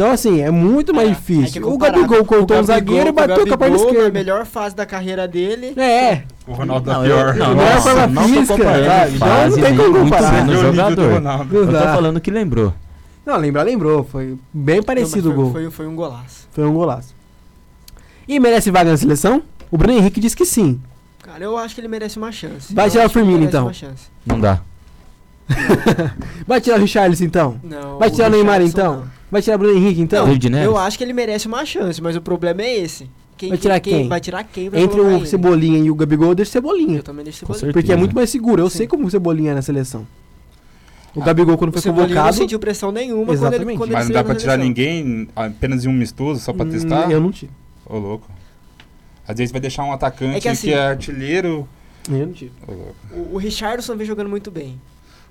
Então, 0.00 0.12
assim, 0.12 0.40
é 0.40 0.50
muito 0.50 0.94
mais 0.94 1.10
difícil. 1.10 1.68
o 1.68 1.76
Gabigol 1.76 2.24
cortou 2.24 2.56
o 2.56 2.60
um 2.60 2.62
zagueiro 2.64 3.10
e 3.10 3.12
bateu 3.12 3.46
com 3.46 3.52
a 3.52 3.58
perna 3.58 3.76
esquerda. 3.76 4.10
melhor 4.10 4.46
fase 4.46 4.74
da 4.74 4.86
carreira 4.86 5.28
dele. 5.28 5.78
É. 5.78 6.22
O 6.46 6.52
Ronaldo 6.54 6.90
Não, 6.90 7.02
tá 7.02 7.06
eu- 7.06 7.16
pior. 7.16 7.34
não, 7.34 7.48
Melhor 7.54 7.74
nossa, 7.74 7.90
forma 7.90 8.06
não 8.06 8.22
física, 8.22 8.56
fase, 8.56 9.18
não 9.18 9.58
tem 9.62 9.76
como 9.76 9.90
muito 9.90 10.04
comparar. 10.04 10.46
do 10.46 10.56
jogador. 10.56 11.02
Eu 11.12 11.20
Não 11.66 11.72
tô 11.72 11.78
falando 11.86 12.18
que 12.18 12.30
lembrou. 12.30 12.72
Não, 13.26 13.36
lembrar, 13.36 13.62
lembrou. 13.64 14.02
Foi 14.02 14.38
bem 14.50 14.82
parecido 14.82 15.28
Não, 15.28 15.34
o 15.34 15.36
mas 15.36 15.44
gol. 15.44 15.52
foi, 15.52 15.62
Foi, 15.64 15.70
foi 15.70 15.86
um 15.86 15.94
golaço. 15.94 16.48
Foi 16.50 16.64
um 16.64 16.72
golaço. 16.72 17.14
E 18.26 18.40
merece 18.40 18.70
vaga 18.70 18.90
na 18.92 18.96
seleção? 18.96 19.42
O 19.70 19.76
Bruno 19.76 19.98
Henrique 19.98 20.18
disse 20.18 20.34
que 20.34 20.46
sim. 20.46 20.80
Cara, 21.22 21.44
eu 21.44 21.58
acho 21.58 21.74
que 21.74 21.80
ele 21.82 21.88
merece 21.88 22.16
uma 22.16 22.32
chance. 22.32 22.72
Vai 22.74 22.86
Eu 22.86 22.90
tirar 22.90 23.04
o 23.04 23.10
Firmino, 23.10 23.44
então. 23.44 23.70
Não 24.24 24.40
dá. 24.40 24.60
Vai 26.48 26.58
tirar 26.58 26.78
o 26.78 26.80
Richarlison 26.80 27.24
então? 27.24 27.60
Não, 27.62 27.98
Vai 27.98 28.08
o 28.08 28.10
tirar 28.12 28.28
o 28.28 28.30
Neymar 28.30 28.62
Richarlison 28.62 28.78
então? 28.78 28.96
não. 29.02 29.19
Vai 29.30 29.40
tirar 29.42 29.58
Bruno 29.58 29.76
Henrique 29.76 30.00
então? 30.00 30.26
Neres? 30.26 30.64
Eu 30.64 30.76
acho 30.76 30.98
que 30.98 31.04
ele 31.04 31.12
merece 31.12 31.46
uma 31.46 31.64
chance, 31.64 32.02
mas 32.02 32.16
o 32.16 32.20
problema 32.20 32.62
é 32.62 32.78
esse. 32.78 33.08
Quem, 33.36 33.48
Vai 33.50 33.58
tirar 33.58 33.80
quem? 33.80 34.08
Vai 34.08 34.20
tirar 34.20 34.44
quem 34.44 34.66
Entre 34.66 35.00
o 35.00 35.10
ele? 35.16 35.26
Cebolinha 35.26 35.78
e 35.78 35.90
o 35.90 35.94
Gabigol, 35.94 36.28
eu 36.28 36.34
deixo 36.34 36.50
Cebolinha. 36.50 36.98
Eu 36.98 37.02
também 37.02 37.24
deixo 37.24 37.46
Com 37.46 37.54
Cebolinha. 37.54 37.72
Porque 37.72 37.90
é 37.92 37.96
muito 37.96 38.14
mais 38.14 38.28
seguro. 38.28 38.60
Eu 38.62 38.68
Sim. 38.68 38.78
sei 38.78 38.86
como 38.86 39.06
o 39.06 39.10
Cebolinha 39.10 39.52
é 39.52 39.54
na 39.54 39.62
seleção. 39.62 40.06
O 41.14 41.22
Gabigol, 41.22 41.56
quando 41.56 41.70
O 41.70 41.72
foi 41.72 41.80
Cebolinha 41.80 42.08
não 42.08 42.14
convocado. 42.16 42.36
sentiu 42.36 42.58
pressão 42.58 42.92
nenhuma 42.92 43.24
quando 43.24 43.38
ele, 43.38 43.46
Exatamente. 43.46 43.78
quando 43.78 43.88
ele 43.90 43.94
Mas 43.96 44.04
não 44.08 44.10
estreou 44.10 44.22
dá 44.22 44.24
pra 44.26 44.34
tirar 44.38 44.52
seleção. 44.52 44.68
ninguém 44.68 45.28
apenas 45.34 45.84
em 45.84 45.88
um 45.88 45.92
amistoso 45.92 46.40
só 46.40 46.52
pra 46.52 46.66
Hum, 46.66 46.70
testar? 46.70 47.10
Eu 47.10 47.20
não 47.20 47.30
tiro. 47.32 47.50
Ô, 47.86 47.98
louco. 47.98 48.28
Às 49.26 49.38
vezes 49.38 49.50
vai 49.52 49.60
deixar 49.60 49.84
um 49.84 49.92
atacante 49.92 50.32
É 50.32 50.34
que 50.34 50.40
que, 50.42 50.48
assim- 50.48 50.70
é 50.70 50.78
artilheiro. 50.88 51.66
Eu 52.10 52.26
não 52.26 52.32
tiro. 52.32 52.52
Ô, 52.68 52.72
louco. 52.72 52.94
O, 53.12 53.34
o 53.34 53.38
Richardson 53.38 53.96
vem 53.96 54.06
jogando 54.06 54.28
muito 54.28 54.50
bem. 54.50 54.78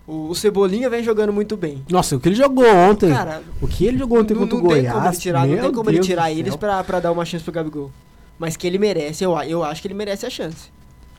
O, 0.07 0.29
o 0.29 0.35
Cebolinha 0.35 0.89
vem 0.89 1.03
jogando 1.03 1.31
muito 1.31 1.55
bem. 1.55 1.83
Nossa, 1.89 2.15
o 2.15 2.19
que 2.19 2.29
ele 2.29 2.35
jogou 2.35 2.65
ontem. 2.65 3.09
Cara, 3.09 3.43
o 3.61 3.67
que 3.67 3.85
ele 3.85 3.97
jogou 3.97 4.19
ontem 4.19 4.33
não, 4.33 4.41
contra 4.41 4.57
não 4.57 4.65
o 4.65 4.67
tem 4.69 4.81
Goiás. 4.81 4.93
como 4.93 5.07
ele 5.07 5.17
tirar, 5.17 5.47
não 5.47 5.57
tem 5.57 5.71
como 5.71 5.89
ele 5.89 5.97
Deus 5.97 6.07
tirar 6.07 6.31
do 6.31 6.39
eles 6.39 6.55
pra, 6.55 6.83
pra 6.83 6.99
dar 6.99 7.11
uma 7.11 7.25
chance 7.25 7.43
pro 7.43 7.53
Gabigol. 7.53 7.91
Mas 8.39 8.55
que 8.57 8.65
ele 8.65 8.77
merece, 8.77 9.23
eu, 9.23 9.37
eu 9.43 9.63
acho 9.63 9.81
que 9.81 9.87
ele 9.87 9.93
merece 9.93 10.25
a 10.25 10.29
chance. 10.29 10.71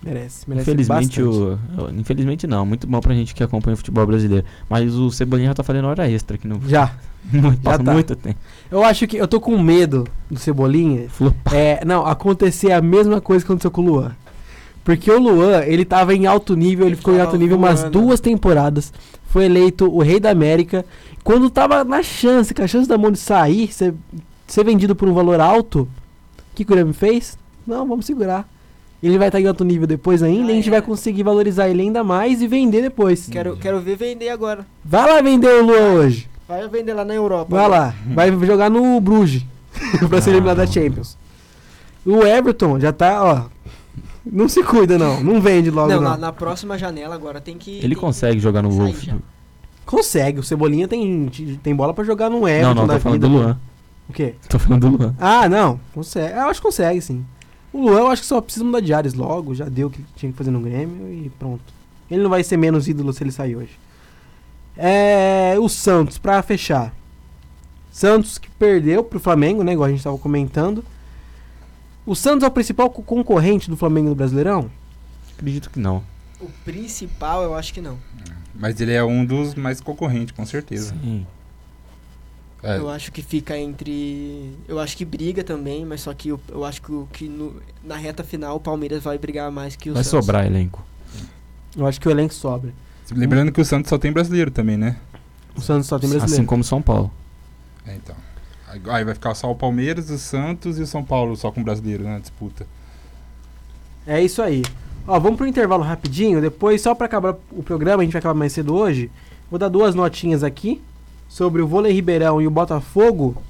Merece, 0.02 0.48
merece 0.48 0.70
Infelizmente, 0.70 1.22
bastante. 1.22 1.22
o, 1.22 1.90
infelizmente 2.00 2.46
não, 2.46 2.64
muito 2.64 2.86
bom 2.86 3.00
pra 3.00 3.14
gente 3.14 3.34
que 3.34 3.42
acompanha 3.42 3.74
o 3.74 3.76
futebol 3.76 4.06
brasileiro. 4.06 4.46
Mas 4.68 4.94
o 4.94 5.10
Cebolinha 5.10 5.48
já 5.48 5.54
tá 5.54 5.62
fazendo 5.62 5.88
hora 5.88 6.10
extra 6.10 6.36
aqui 6.36 6.48
no. 6.48 6.60
Já. 6.66 6.94
muito, 7.30 7.60
passa 7.60 7.84
tá. 7.84 7.92
muito 7.92 8.16
tempo. 8.16 8.38
Eu 8.70 8.82
acho 8.82 9.06
que 9.06 9.18
eu 9.18 9.28
tô 9.28 9.38
com 9.38 9.58
medo 9.58 10.06
do 10.30 10.38
Cebolinha. 10.38 11.08
Flopar. 11.10 11.54
É, 11.54 11.84
não, 11.84 12.06
acontecer 12.06 12.72
a 12.72 12.80
mesma 12.80 13.20
coisa 13.20 13.44
que 13.44 13.52
aconteceu 13.52 13.70
com 13.70 13.82
o 13.82 13.84
Luan. 13.84 14.16
Porque 14.84 15.10
o 15.10 15.18
Luan, 15.18 15.62
ele 15.64 15.84
tava 15.84 16.14
em 16.14 16.26
alto 16.26 16.56
nível, 16.56 16.86
ele, 16.86 16.94
Ele 16.94 16.96
ficou 16.96 17.14
em 17.14 17.20
alto 17.20 17.36
nível 17.36 17.56
umas 17.56 17.84
duas 17.84 18.20
temporadas. 18.20 18.92
Foi 19.26 19.44
eleito 19.44 19.86
o 19.92 20.02
rei 20.02 20.18
da 20.18 20.30
América. 20.30 20.84
Quando 21.22 21.50
tava 21.50 21.84
na 21.84 22.02
chance, 22.02 22.54
com 22.54 22.62
a 22.62 22.66
chance 22.66 22.88
da 22.88 22.98
mão 22.98 23.10
de 23.10 23.18
sair, 23.18 23.72
ser, 23.72 23.94
ser 24.46 24.64
vendido 24.64 24.96
por 24.96 25.08
um 25.08 25.14
valor 25.14 25.40
alto, 25.40 25.82
o 25.82 25.88
que, 26.54 26.64
que 26.64 26.72
o 26.72 26.74
Grêmio 26.74 26.94
fez? 26.94 27.38
Não, 27.66 27.86
vamos 27.86 28.06
segurar. 28.06 28.48
Ele 29.02 29.16
vai 29.16 29.28
estar 29.28 29.40
em 29.40 29.46
alto 29.46 29.64
nível 29.64 29.86
depois 29.86 30.22
ainda, 30.22 30.48
e 30.48 30.52
a 30.52 30.54
gente 30.56 30.68
é. 30.68 30.72
vai 30.72 30.82
conseguir 30.82 31.22
valorizar 31.22 31.68
ele 31.68 31.82
ainda 31.82 32.04
mais 32.04 32.42
e 32.42 32.46
vender 32.46 32.82
depois. 32.82 33.28
Quero, 33.30 33.56
quero 33.56 33.80
ver 33.80 33.96
vender 33.96 34.28
agora. 34.28 34.66
Vai 34.84 35.10
lá 35.10 35.22
vender 35.22 35.62
o 35.62 35.66
Luan 35.66 35.92
hoje. 35.94 36.28
Vai 36.46 36.68
vender 36.68 36.92
lá 36.92 37.04
na 37.04 37.14
Europa. 37.14 37.56
Vai 37.56 37.68
lá, 37.68 37.94
vai 38.06 38.30
jogar 38.44 38.68
no 38.68 39.00
Bruges 39.00 39.44
pra 40.08 40.20
ser 40.20 40.30
eliminado 40.30 40.58
da 40.58 40.66
Champions. 40.66 41.16
O 42.04 42.24
Everton 42.24 42.80
já 42.80 42.92
tá, 42.92 43.22
ó. 43.22 43.59
Não 44.24 44.48
se 44.48 44.62
cuida, 44.62 44.98
não. 44.98 45.22
Não 45.22 45.40
vende 45.40 45.70
logo, 45.70 45.88
Não, 45.88 45.96
não. 46.00 46.10
na, 46.10 46.16
na 46.16 46.32
próxima 46.32 46.76
janela 46.78 47.14
agora 47.14 47.40
tem 47.40 47.56
que. 47.56 47.78
Ele 47.78 47.94
tem- 47.94 47.96
consegue 47.96 48.38
jogar 48.40 48.62
no 48.62 48.70
Wolf. 48.70 49.02
já. 49.02 49.16
Consegue. 49.86 50.38
O 50.40 50.42
Cebolinha 50.42 50.86
tem, 50.86 51.28
tem 51.62 51.74
bola 51.74 51.92
pra 51.94 52.04
jogar 52.04 52.28
no 52.30 52.40
Não, 52.40 52.48
Everton 52.48 52.74
não, 52.74 52.86
da 52.86 52.94
tô 52.94 53.00
falando 53.00 53.20
vida. 53.22 53.28
do 53.28 53.32
Luan. 53.34 53.58
O 54.08 54.12
quê? 54.12 54.34
Tô 54.48 54.58
falando 54.58 54.88
do 54.90 54.96
Luan. 54.96 55.14
Ah, 55.18 55.48
não. 55.48 55.80
Consegue. 55.94 56.34
Eu 56.34 56.48
acho 56.48 56.60
que 56.60 56.66
consegue, 56.66 57.00
sim. 57.00 57.24
O 57.72 57.80
Luan, 57.82 57.98
eu 58.00 58.06
acho 58.08 58.22
que 58.22 58.28
só 58.28 58.40
precisa 58.40 58.64
mudar 58.64 58.80
de 58.80 58.92
áreas 58.92 59.14
logo. 59.14 59.54
Já 59.54 59.64
deu 59.66 59.88
o 59.88 59.90
que 59.90 60.04
tinha 60.16 60.30
que 60.30 60.36
fazer 60.38 60.50
no 60.50 60.60
Grêmio 60.60 61.08
e 61.12 61.30
pronto. 61.38 61.62
Ele 62.10 62.22
não 62.22 62.30
vai 62.30 62.42
ser 62.44 62.56
menos 62.56 62.86
ídolo 62.88 63.12
se 63.12 63.22
ele 63.22 63.32
sair 63.32 63.56
hoje. 63.56 63.78
É. 64.76 65.54
O 65.58 65.68
Santos, 65.68 66.18
pra 66.18 66.42
fechar. 66.42 66.92
Santos 67.90 68.38
que 68.38 68.48
perdeu 68.50 69.02
pro 69.02 69.18
Flamengo, 69.20 69.62
né? 69.64 69.72
Igual 69.72 69.88
a 69.88 69.90
gente 69.90 70.02
tava 70.04 70.18
comentando. 70.18 70.84
O 72.07 72.14
Santos 72.14 72.44
é 72.44 72.46
o 72.46 72.51
principal 72.51 72.90
concorrente 72.90 73.68
do 73.68 73.76
Flamengo 73.76 74.09
no 74.09 74.14
Brasileirão? 74.14 74.70
Acredito 75.34 75.70
que 75.70 75.78
não. 75.78 76.03
O 76.40 76.48
principal, 76.64 77.42
eu 77.42 77.55
acho 77.55 77.72
que 77.72 77.80
não. 77.80 77.98
Mas 78.55 78.80
ele 78.80 78.92
é 78.92 79.05
um 79.05 79.24
dos 79.24 79.55
mais 79.55 79.80
concorrentes, 79.80 80.34
com 80.34 80.44
certeza. 80.44 80.94
Sim. 81.03 81.26
É. 82.62 82.76
Eu 82.76 82.90
acho 82.90 83.11
que 83.11 83.22
fica 83.22 83.57
entre. 83.57 84.55
Eu 84.68 84.78
acho 84.78 84.94
que 84.96 85.05
briga 85.05 85.42
também, 85.42 85.84
mas 85.86 86.03
só 86.03 86.12
que 86.12 86.28
eu, 86.28 86.40
eu 86.48 86.62
acho 86.64 86.82
que, 86.82 86.92
que 87.12 87.28
no, 87.28 87.57
na 87.82 87.96
reta 87.96 88.22
final 88.22 88.57
o 88.57 88.61
Palmeiras 88.61 89.03
vai 89.03 89.16
brigar 89.16 89.51
mais 89.51 89.76
que 89.76 89.90
o 89.90 89.94
Vai 89.94 90.05
Santos. 90.05 90.26
sobrar 90.26 90.44
elenco. 90.44 90.84
Eu 91.74 91.86
acho 91.86 91.98
que 92.01 92.07
o 92.07 92.11
elenco 92.11 92.34
sobra. 92.34 92.72
Lembrando 93.12 93.51
que 93.51 93.61
o 93.61 93.64
Santos 93.64 93.88
só 93.88 93.96
tem 93.96 94.12
brasileiro 94.12 94.51
também, 94.51 94.76
né? 94.76 94.96
O 95.57 95.61
Santos 95.61 95.86
só 95.86 95.98
tem 95.98 96.09
brasileiro. 96.09 96.34
Assim 96.34 96.44
como 96.46 96.62
São 96.62 96.82
Paulo. 96.82 97.11
É, 97.86 97.94
então. 97.94 98.14
Aí 98.88 99.04
vai 99.04 99.14
ficar 99.14 99.34
só 99.34 99.50
o 99.50 99.54
Palmeiras, 99.54 100.10
o 100.10 100.18
Santos 100.18 100.78
e 100.78 100.82
o 100.82 100.86
São 100.86 101.02
Paulo 101.02 101.36
só 101.36 101.50
com 101.50 101.62
brasileiro 101.62 102.04
na 102.04 102.18
disputa. 102.18 102.66
É 104.06 104.22
isso 104.22 104.40
aí. 104.40 104.62
Ó, 105.06 105.18
vamos 105.18 105.36
pro 105.36 105.46
intervalo 105.46 105.82
rapidinho. 105.82 106.40
Depois, 106.40 106.80
só 106.80 106.94
para 106.94 107.06
acabar 107.06 107.36
o 107.50 107.62
programa, 107.62 108.02
a 108.02 108.04
gente 108.04 108.12
vai 108.12 108.20
acabar 108.20 108.34
mais 108.34 108.52
cedo 108.52 108.74
hoje. 108.74 109.10
Vou 109.50 109.58
dar 109.58 109.68
duas 109.68 109.94
notinhas 109.94 110.44
aqui 110.44 110.80
sobre 111.28 111.62
o 111.62 111.66
vôlei 111.66 111.92
Ribeirão 111.92 112.40
e 112.40 112.46
o 112.46 112.50
Botafogo. 112.50 113.42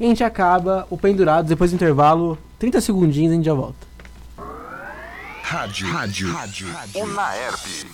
E 0.00 0.04
a 0.04 0.08
gente 0.08 0.24
acaba 0.24 0.86
o 0.90 0.96
pendurado 0.96 1.46
depois 1.46 1.70
do 1.70 1.74
intervalo. 1.74 2.38
30 2.58 2.80
segundinhos 2.80 3.30
e 3.30 3.34
a 3.34 3.36
gente 3.36 3.46
já 3.46 3.54
volta. 3.54 3.86
Rádio. 5.42 5.88
Rádio. 5.88 6.32
Rádio. 6.32 6.68
Unaerp. 6.94 7.86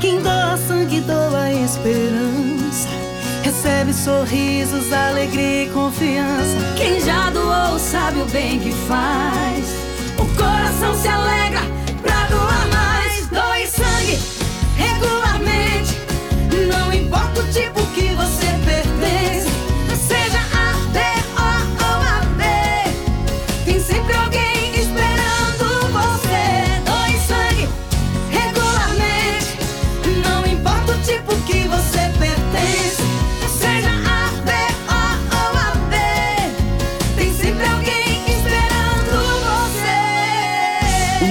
Quem 0.00 0.20
doa 0.22 0.56
sangue 0.56 1.00
doa 1.00 1.52
esperança. 1.52 3.09
Recebe 3.42 3.92
sorrisos, 3.92 4.92
alegria 4.92 5.64
e 5.64 5.70
confiança. 5.70 6.56
Quem 6.76 7.00
já 7.00 7.30
doou 7.30 7.78
sabe 7.78 8.20
o 8.20 8.26
bem 8.26 8.60
que 8.60 8.72
faz. 8.86 9.66
O 10.18 10.26
coração 10.36 10.94
se 10.94 11.08
alegra 11.08 11.60
pra 12.02 12.26
doar 12.26 12.68
mais. 12.68 13.26
Doe 13.28 13.66
sangue 13.66 14.18
regularmente. 14.76 15.96
Não 16.68 16.92
importa 16.92 17.40
o 17.40 17.52
tipo 17.52 17.80
que 17.94 18.14
você 18.14 18.46
pertence. 18.64 18.89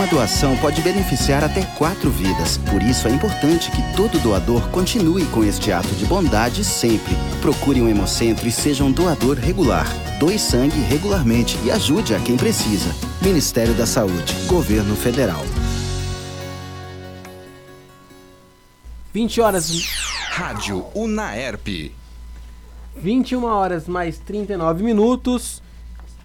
Doação 0.10 0.58
pode 0.58 0.82
beneficiar 0.82 1.44
até 1.44 1.64
quatro 1.78 2.10
vidas. 2.10 2.58
Por 2.58 2.82
isso 2.82 3.08
é 3.08 3.12
importante 3.12 3.70
que 3.72 3.96
todo 3.96 4.20
doador 4.20 4.68
continue 4.70 5.26
com 5.28 5.44
este 5.44 5.72
ato 5.72 5.90
de 5.90 6.06
bondade 6.06 6.66
sempre. 6.66 7.16
Procure 7.42 7.82
um 7.82 7.88
hemocentro 7.88 8.48
e 8.48 8.52
seja 8.52 8.84
um 8.84 8.92
doador 8.92 9.38
regular. 9.38 9.86
Doe 10.20 10.40
sangue 10.40 10.80
regularmente 10.80 11.58
e 11.64 11.72
ajude 11.72 12.16
a 12.16 12.20
quem 12.20 12.36
precisa. 12.36 12.90
Ministério 13.22 13.74
da 13.76 13.86
Saúde, 13.86 14.34
Governo 14.48 14.96
Federal. 14.96 15.44
20 19.14 19.42
horas. 19.42 19.70
Rádio 20.32 20.86
Unaerp. 20.96 21.92
21 22.96 23.44
horas 23.44 23.88
mais 23.88 24.18
39 24.18 24.84
minutos. 24.84 25.62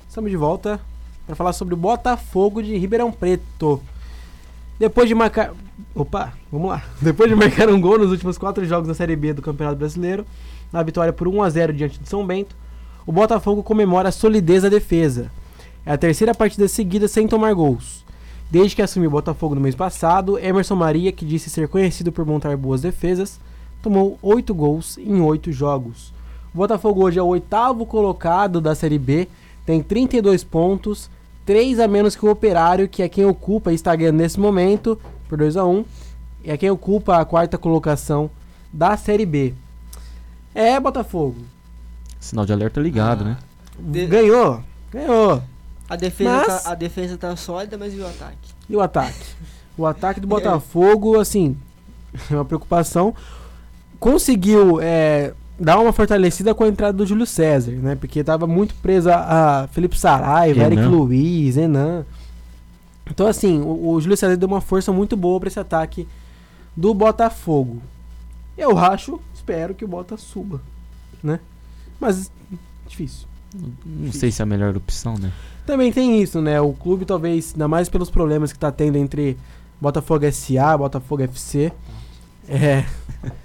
Estamos 0.08 0.30
de 0.30 0.36
volta 0.36 0.80
para 1.26 1.34
falar 1.34 1.52
sobre 1.52 1.74
o 1.74 1.76
Botafogo 1.76 2.62
de 2.62 2.76
Ribeirão 2.76 3.10
Preto. 3.10 3.80
Depois 4.78 5.08
de 5.08 5.14
marcar. 5.14 5.52
Opa, 5.94 6.32
vamos 6.50 6.68
lá. 6.68 6.84
Depois 7.00 7.28
de 7.28 7.36
marcar 7.36 7.68
um 7.68 7.80
gol 7.80 7.98
nos 7.98 8.10
últimos 8.10 8.36
quatro 8.36 8.64
jogos 8.64 8.88
da 8.88 8.94
Série 8.94 9.16
B 9.16 9.32
do 9.32 9.42
Campeonato 9.42 9.78
Brasileiro, 9.78 10.26
na 10.72 10.82
vitória 10.82 11.12
por 11.12 11.28
1 11.28 11.42
a 11.42 11.50
0 11.50 11.72
diante 11.72 11.98
de 11.98 12.08
São 12.08 12.26
Bento, 12.26 12.56
o 13.06 13.12
Botafogo 13.12 13.62
comemora 13.62 14.08
a 14.08 14.12
solidez 14.12 14.62
da 14.62 14.68
defesa. 14.68 15.30
É 15.86 15.92
a 15.92 15.98
terceira 15.98 16.34
partida 16.34 16.66
seguida 16.66 17.06
sem 17.06 17.28
tomar 17.28 17.52
gols. 17.54 18.04
Desde 18.50 18.76
que 18.76 18.82
assumiu 18.82 19.08
o 19.08 19.12
Botafogo 19.12 19.54
no 19.54 19.60
mês 19.60 19.74
passado, 19.74 20.38
Emerson 20.38 20.76
Maria, 20.76 21.12
que 21.12 21.24
disse 21.24 21.50
ser 21.50 21.68
conhecido 21.68 22.12
por 22.12 22.24
montar 22.24 22.56
boas 22.56 22.80
defesas, 22.80 23.40
tomou 23.82 24.18
8 24.22 24.54
gols 24.54 24.96
em 24.98 25.20
8 25.20 25.52
jogos. 25.52 26.12
O 26.54 26.58
Botafogo 26.58 27.04
hoje 27.04 27.18
é 27.18 27.22
o 27.22 27.26
oitavo 27.26 27.84
colocado 27.84 28.60
da 28.60 28.74
Série 28.74 28.98
B, 28.98 29.28
tem 29.66 29.82
32 29.82 30.44
pontos, 30.44 31.10
3 31.46 31.80
a 31.80 31.88
menos 31.88 32.14
que 32.16 32.24
o 32.24 32.30
Operário, 32.30 32.88
que 32.88 33.02
é 33.02 33.08
quem 33.08 33.24
ocupa 33.24 33.72
e 33.72 33.74
está 33.74 33.94
ganhando 33.96 34.16
nesse 34.16 34.38
momento, 34.38 34.98
por 35.28 35.38
2 35.38 35.56
a 35.56 35.64
1 35.64 35.84
é 36.46 36.56
quem 36.58 36.70
ocupa 36.70 37.16
a 37.18 37.24
quarta 37.24 37.56
colocação 37.56 38.30
da 38.72 38.96
Série 38.96 39.24
B. 39.24 39.54
É, 40.54 40.78
Botafogo. 40.78 41.36
Sinal 42.20 42.44
de 42.44 42.52
alerta 42.52 42.80
ligado, 42.80 43.24
né? 43.24 43.38
De- 43.78 44.06
Ganhou, 44.06 44.62
ganhou. 44.92 45.42
A 45.88 45.96
defesa, 45.96 46.30
Mas- 46.46 46.62
tá, 46.62 46.70
a 46.70 46.74
defesa 46.74 47.16
tá 47.16 47.34
sólida, 47.36 47.76
mas 47.76 47.92
e 47.94 47.98
o 47.98 48.06
ataque? 48.06 48.50
E 48.68 48.76
o 48.76 48.80
ataque? 48.80 49.26
O 49.76 49.84
ataque 49.86 50.20
do 50.20 50.26
Botafogo, 50.26 51.18
assim, 51.18 51.56
é 52.30 52.34
uma 52.34 52.44
preocupação. 52.44 53.14
Conseguiu 53.98 54.80
é, 54.80 55.32
dar 55.58 55.78
uma 55.78 55.92
fortalecida 55.92 56.54
com 56.54 56.64
a 56.64 56.68
entrada 56.68 56.96
do 56.96 57.06
Júlio 57.06 57.26
César, 57.26 57.72
né? 57.72 57.94
Porque 57.94 58.20
estava 58.20 58.46
muito 58.46 58.74
preso 58.76 59.10
a, 59.10 59.62
a 59.62 59.68
Felipe 59.68 59.98
Saraiva. 59.98 60.62
Eric 60.62 60.82
Luiz, 60.82 61.56
Enan. 61.56 62.04
Então, 63.10 63.26
assim, 63.26 63.60
o, 63.60 63.90
o 63.90 64.00
Júlio 64.00 64.16
César 64.16 64.36
deu 64.36 64.48
uma 64.48 64.60
força 64.60 64.92
muito 64.92 65.16
boa 65.16 65.38
para 65.38 65.48
esse 65.48 65.60
ataque 65.60 66.08
do 66.76 66.92
Botafogo. 66.92 67.82
Eu 68.56 68.78
acho, 68.78 69.20
espero 69.34 69.74
que 69.74 69.84
o 69.84 69.88
Bota 69.88 70.16
suba, 70.16 70.60
né? 71.22 71.40
Mas, 72.00 72.30
difícil. 72.86 73.26
Não 73.84 74.12
sei 74.12 74.30
se 74.30 74.42
é 74.42 74.44
a 74.44 74.46
melhor 74.46 74.76
opção, 74.76 75.14
né? 75.16 75.32
Também 75.66 75.92
tem 75.92 76.20
isso, 76.20 76.40
né? 76.40 76.60
O 76.60 76.72
clube 76.72 77.04
talvez, 77.04 77.52
ainda 77.52 77.68
mais 77.68 77.88
pelos 77.88 78.10
problemas 78.10 78.52
que 78.52 78.58
tá 78.58 78.70
tendo 78.70 78.96
entre 78.96 79.36
Botafogo 79.80 80.24
SA, 80.30 80.76
Botafogo 80.76 81.22
FC. 81.22 81.72
É. 82.48 82.84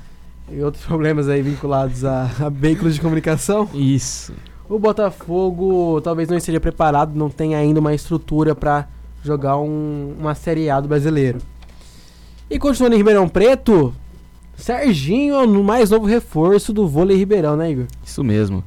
e 0.51 0.61
outros 0.61 0.83
problemas 0.85 1.27
aí 1.29 1.41
vinculados 1.41 2.03
a, 2.05 2.23
a 2.39 2.49
veículos 2.49 2.95
de 2.95 3.01
comunicação. 3.01 3.69
Isso. 3.73 4.33
O 4.69 4.77
Botafogo 4.79 5.99
talvez 6.01 6.29
não 6.29 6.37
esteja 6.37 6.59
preparado, 6.59 7.15
não 7.17 7.29
tenha 7.29 7.57
ainda 7.57 7.79
uma 7.79 7.93
estrutura 7.93 8.53
para 8.55 8.87
jogar 9.23 9.57
um- 9.57 10.13
uma 10.19 10.35
Série 10.35 10.69
A 10.69 10.79
do 10.79 10.87
brasileiro. 10.87 11.39
E 12.49 12.57
continuando 12.59 12.95
em 12.95 12.97
Ribeirão 12.97 13.27
Preto, 13.27 13.93
Serginho 14.55 15.35
é 15.35 15.43
o 15.45 15.63
mais 15.63 15.89
novo 15.89 16.05
reforço 16.05 16.73
do 16.73 16.87
vôlei 16.87 17.17
Ribeirão, 17.17 17.55
né, 17.55 17.71
Igor? 17.71 17.85
Isso 18.03 18.23
mesmo. 18.23 18.63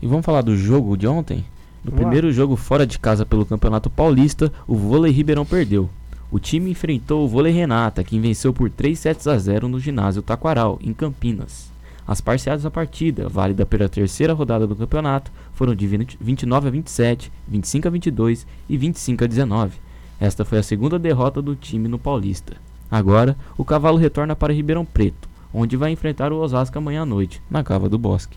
E 0.00 0.06
vamos 0.06 0.24
falar 0.24 0.42
do 0.42 0.56
jogo 0.56 0.96
de 0.96 1.06
ontem? 1.06 1.38
No 1.84 1.90
Vamos 1.90 2.00
lá. 2.00 2.06
primeiro 2.08 2.32
jogo 2.32 2.56
fora 2.56 2.86
de 2.86 2.98
casa 2.98 3.26
pelo 3.26 3.44
Campeonato 3.44 3.90
Paulista, 3.90 4.50
o 4.66 4.74
vôlei 4.74 5.12
Ribeirão 5.12 5.44
perdeu. 5.44 5.88
O 6.30 6.38
time 6.38 6.70
enfrentou 6.70 7.24
o 7.24 7.28
vôlei 7.28 7.52
Renata, 7.52 8.02
que 8.02 8.18
venceu 8.18 8.52
por 8.52 8.70
3 8.70 8.98
sets 8.98 9.26
a 9.26 9.38
0 9.38 9.68
no 9.68 9.78
ginásio 9.78 10.22
Taquaral, 10.22 10.78
em 10.82 10.92
Campinas. 10.92 11.72
As 12.06 12.20
parciais 12.20 12.62
da 12.62 12.70
partida, 12.70 13.28
válida 13.28 13.64
pela 13.64 13.88
terceira 13.88 14.34
rodada 14.34 14.66
do 14.66 14.76
campeonato, 14.76 15.32
foram 15.54 15.74
de 15.74 15.86
20 15.86 16.18
29 16.20 16.68
a 16.68 16.70
27, 16.70 17.32
25 17.48 17.88
a 17.88 17.90
22 17.90 18.46
e 18.68 18.76
25 18.76 19.24
a 19.24 19.26
19. 19.26 19.78
Esta 20.20 20.44
foi 20.44 20.58
a 20.58 20.62
segunda 20.62 20.98
derrota 20.98 21.40
do 21.40 21.56
time 21.56 21.88
no 21.88 21.98
Paulista. 21.98 22.56
Agora, 22.90 23.36
o 23.56 23.64
cavalo 23.64 23.96
retorna 23.96 24.36
para 24.36 24.52
Ribeirão 24.52 24.84
Preto, 24.84 25.28
onde 25.52 25.76
vai 25.76 25.92
enfrentar 25.92 26.32
o 26.32 26.36
Osasco 26.36 26.76
amanhã 26.76 27.02
à 27.02 27.06
noite, 27.06 27.40
na 27.50 27.64
Cava 27.64 27.88
do 27.88 27.98
Bosque. 27.98 28.36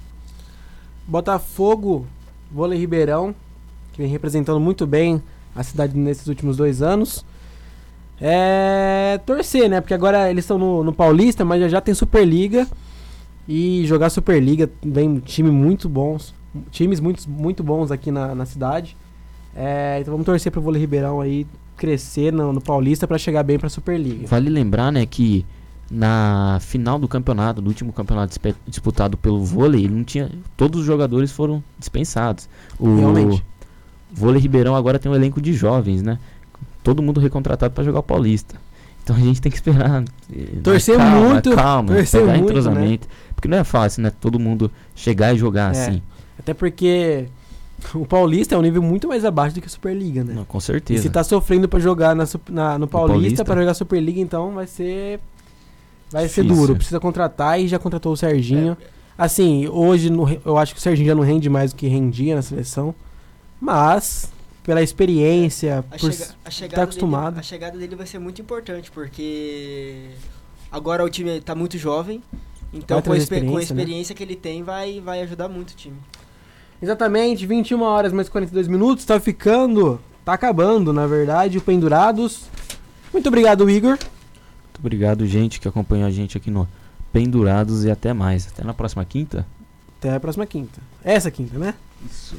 Botafogo, 1.06 2.06
vôlei 2.52 2.80
Ribeirão, 2.80 3.36
que 3.92 4.02
vem 4.02 4.10
representando 4.10 4.60
muito 4.60 4.88
bem 4.88 5.22
a 5.56 5.64
cidade 5.64 5.98
nesses 5.98 6.28
últimos 6.28 6.56
dois 6.56 6.82
anos. 6.82 7.26
É. 8.20 9.20
torcer, 9.26 9.70
né? 9.70 9.82
Porque 9.82 9.93
agora 9.93 10.30
eles 10.30 10.43
estão 10.43 10.57
no, 10.57 10.84
no 10.84 10.93
Paulista, 10.93 11.45
mas 11.45 11.61
já, 11.61 11.68
já 11.68 11.82
tem 11.82 11.93
Superliga. 11.93 12.68
E 13.47 13.86
jogar 13.86 14.09
Superliga 14.09 14.70
vem 14.84 15.20
time 15.20 15.49
muito 15.49 15.88
bons. 15.88 16.34
Times 16.72 16.99
muito, 16.99 17.30
muito 17.30 17.63
bons 17.63 17.91
aqui 17.91 18.11
na, 18.11 18.36
na 18.36 18.45
cidade. 18.45 18.97
É, 19.55 19.97
então 20.01 20.11
vamos 20.11 20.26
torcer 20.26 20.51
pro 20.51 20.61
vôlei 20.61 20.82
Ribeirão 20.82 21.22
aí 21.22 21.47
crescer 21.78 22.34
no, 22.34 22.51
no 22.51 22.59
Paulista 22.59 23.07
para 23.07 23.18
chegar 23.18 23.43
bem 23.43 23.57
pra 23.57 23.70
Superliga. 23.70 24.28
Vale 24.28 24.49
lembrar, 24.49 24.91
né, 24.91 25.05
que 25.05 25.45
na 25.89 26.57
final 26.61 26.99
do 26.99 27.07
campeonato, 27.07 27.61
do 27.61 27.68
último 27.68 27.93
campeonato 27.93 28.38
disputado 28.68 29.15
pelo 29.18 29.43
vôlei, 29.43 29.86
ele 29.86 29.95
não 29.95 30.03
tinha, 30.03 30.30
todos 30.57 30.82
os 30.82 30.86
jogadores 30.86 31.32
foram 31.32 31.63
dispensados. 31.80 32.49
O 32.78 32.97
Realmente. 32.97 33.43
vôlei 34.11 34.41
Ribeirão 34.41 34.76
agora 34.76 34.99
tem 34.99 35.11
um 35.11 35.15
elenco 35.15 35.41
de 35.41 35.53
jovens, 35.53 36.01
né? 36.01 36.20
Todo 36.88 37.02
mundo 37.04 37.20
recontratado 37.20 37.74
para 37.74 37.84
jogar 37.84 38.00
o 38.00 38.04
Paulista. 38.04 38.56
Então 39.04 39.14
a 39.16 39.20
gente 39.20 39.42
tem 39.42 39.52
que 39.52 39.58
esperar. 39.58 40.04
eh, 40.34 40.46
Torcer 40.64 40.96
calma, 40.98 41.20
muito, 41.30 41.54
calma, 41.56 41.94
torcer 41.96 42.22
pegar 42.22 42.34
muito, 42.34 42.46
entrosamento, 42.50 43.08
porque 43.36 43.48
não 43.50 43.58
é 43.58 43.64
fácil, 43.66 44.04
né? 44.04 44.12
Todo 44.22 44.40
mundo 44.40 44.72
chegar 44.96 45.34
e 45.34 45.38
jogar 45.38 45.76
É. 45.76 45.80
assim. 45.88 46.02
Até 46.40 46.54
porque 46.54 47.26
O 47.94 48.06
Paulista 48.06 48.56
é 48.56 48.58
um 48.58 48.62
nível 48.62 48.82
muito 48.82 49.08
mais 49.08 49.24
abaixo 49.26 49.54
do 49.56 49.62
que 49.62 49.68
a 49.68 49.70
Superliga, 49.70 50.24
né? 50.24 50.34
Não, 50.34 50.46
com 50.46 50.60
certeza. 50.60 51.00
E 51.00 51.04
se 51.04 51.10
tá 51.10 51.24
sofrendo 51.24 51.68
pra 51.70 51.80
jogar 51.80 52.16
na, 52.16 52.24
na 52.50 52.80
no 52.80 52.88
Paulista, 52.88 53.14
Paulista. 53.20 53.46
pra 53.46 53.56
jogar 53.62 53.74
Superliga, 53.74 54.20
então 54.20 54.52
vai 54.54 54.66
ser. 54.66 55.20
Vai 56.12 56.28
ser 56.28 56.42
Difícil. 56.44 56.56
duro. 56.56 56.76
Precisa 56.76 57.00
contratar 57.00 57.60
e 57.62 57.68
já 57.68 57.78
contratou 57.78 58.14
o 58.14 58.18
Serginho. 58.18 58.76
Assim, 59.18 59.68
hoje 59.68 60.10
no 60.10 60.28
eu 60.46 60.58
acho 60.58 60.74
que 60.74 60.80
o 60.80 60.82
Serginho 60.82 61.08
já 61.10 61.16
não 61.16 61.22
rende 61.24 61.50
mais 61.50 61.72
do 61.72 61.76
que 61.76 61.88
rendia 61.88 62.36
na 62.36 62.42
seleção. 62.42 62.96
Mas, 63.60 64.32
pela 64.68 64.84
experiência, 64.84 65.80
A, 65.80 65.97
por 65.97 66.11
chega- 66.11 66.36
estar 66.49 66.84
acostumado. 66.84 67.30
Dele, 67.36 67.39
a 67.39 67.43
chegada 67.43 67.78
dele 67.78 67.95
vai 67.95 68.05
ser 68.05 68.20
muito 68.20 68.41
importante, 68.41 68.91
porque 68.91 70.09
agora 70.70 71.03
o 71.05 71.09
time 71.09 71.39
tá 71.39 71.55
muito 71.55 71.78
jovem. 71.78 72.22
Então, 72.74 72.97
com 72.97 72.99
a, 72.99 73.01
trazer 73.15 73.22
expe- 73.24 73.36
com 73.47 73.57
a 73.57 73.61
experiência, 73.61 73.76
né? 73.76 73.82
experiência 73.82 74.15
que 74.15 74.24
ele 74.24 74.36
tem, 74.36 74.61
vai, 74.61 74.99
vai 74.99 75.22
ajudar 75.22 75.47
muito 75.47 75.72
o 75.72 75.74
time. 75.76 75.95
Exatamente, 76.82 77.45
21 77.47 77.82
horas 77.82 78.11
mais 78.11 78.28
42 78.28 78.68
minutos, 78.68 79.05
tá 79.05 79.18
ficando, 79.22 79.99
tá 80.26 80.34
acabando, 80.34 80.91
na 80.91 81.07
verdade, 81.07 81.57
o 81.57 81.61
Pendurados. 81.61 82.41
Muito 83.13 83.28
obrigado, 83.28 83.70
Igor. 83.70 83.91
Muito 83.97 84.80
obrigado, 84.80 85.26
gente, 85.26 85.61
que 85.61 85.68
acompanhou 85.68 86.05
a 86.07 86.11
gente 86.11 86.38
aqui 86.38 86.51
no 86.51 86.68
Pendurados 87.13 87.86
e 87.86 87.89
até 87.89 88.11
mais. 88.13 88.47
Até 88.49 88.65
na 88.65 88.74
próxima 88.74 89.05
quinta. 89.05 89.47
Até 89.97 90.13
a 90.13 90.20
próxima 90.20 90.45
quinta. 90.45 90.82
Essa 91.05 91.32
quinta, 91.32 91.57
né? 91.57 91.74
Isso. 92.05 92.36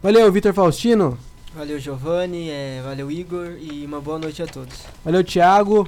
Valeu, 0.00 0.30
Vitor 0.30 0.54
Faustino. 0.54 1.18
Valeu, 1.54 1.78
Giovanni, 1.78 2.48
é, 2.48 2.80
valeu, 2.82 3.10
Igor, 3.10 3.58
e 3.60 3.84
uma 3.84 4.00
boa 4.00 4.18
noite 4.18 4.42
a 4.42 4.46
todos. 4.46 4.84
Valeu, 5.04 5.22
Thiago. 5.22 5.86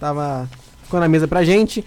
Tava 0.00 0.48
ficou 0.82 1.00
na 1.00 1.08
mesa 1.08 1.28
pra 1.28 1.44
gente. 1.44 1.84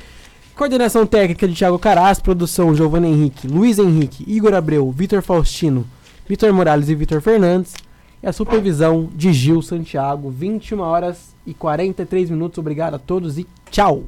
Coordenação 0.55 1.05
técnica 1.05 1.47
de 1.47 1.55
Thiago 1.55 1.79
Caraz, 1.79 2.19
produção 2.19 2.75
Giovanni 2.75 3.07
Henrique, 3.07 3.47
Luiz 3.47 3.79
Henrique, 3.79 4.25
Igor 4.27 4.53
Abreu, 4.53 4.91
Vitor 4.91 5.21
Faustino, 5.21 5.87
Vitor 6.27 6.51
Morales 6.53 6.89
e 6.89 6.95
Vitor 6.95 7.21
Fernandes. 7.21 7.73
E 8.21 8.27
a 8.27 8.33
supervisão 8.33 9.09
de 9.15 9.31
Gil 9.31 9.61
Santiago, 9.61 10.29
21 10.29 10.81
horas 10.81 11.33
e 11.47 11.53
43 11.53 12.29
minutos. 12.29 12.57
Obrigado 12.57 12.95
a 12.95 12.99
todos 12.99 13.37
e 13.37 13.47
tchau. 13.71 14.03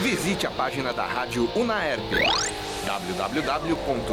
Visite 0.00 0.46
a 0.46 0.50
página 0.50 0.92
da 0.92 1.04
rádio 1.04 1.48
Unaerp. 1.56 2.00
www 2.86 3.76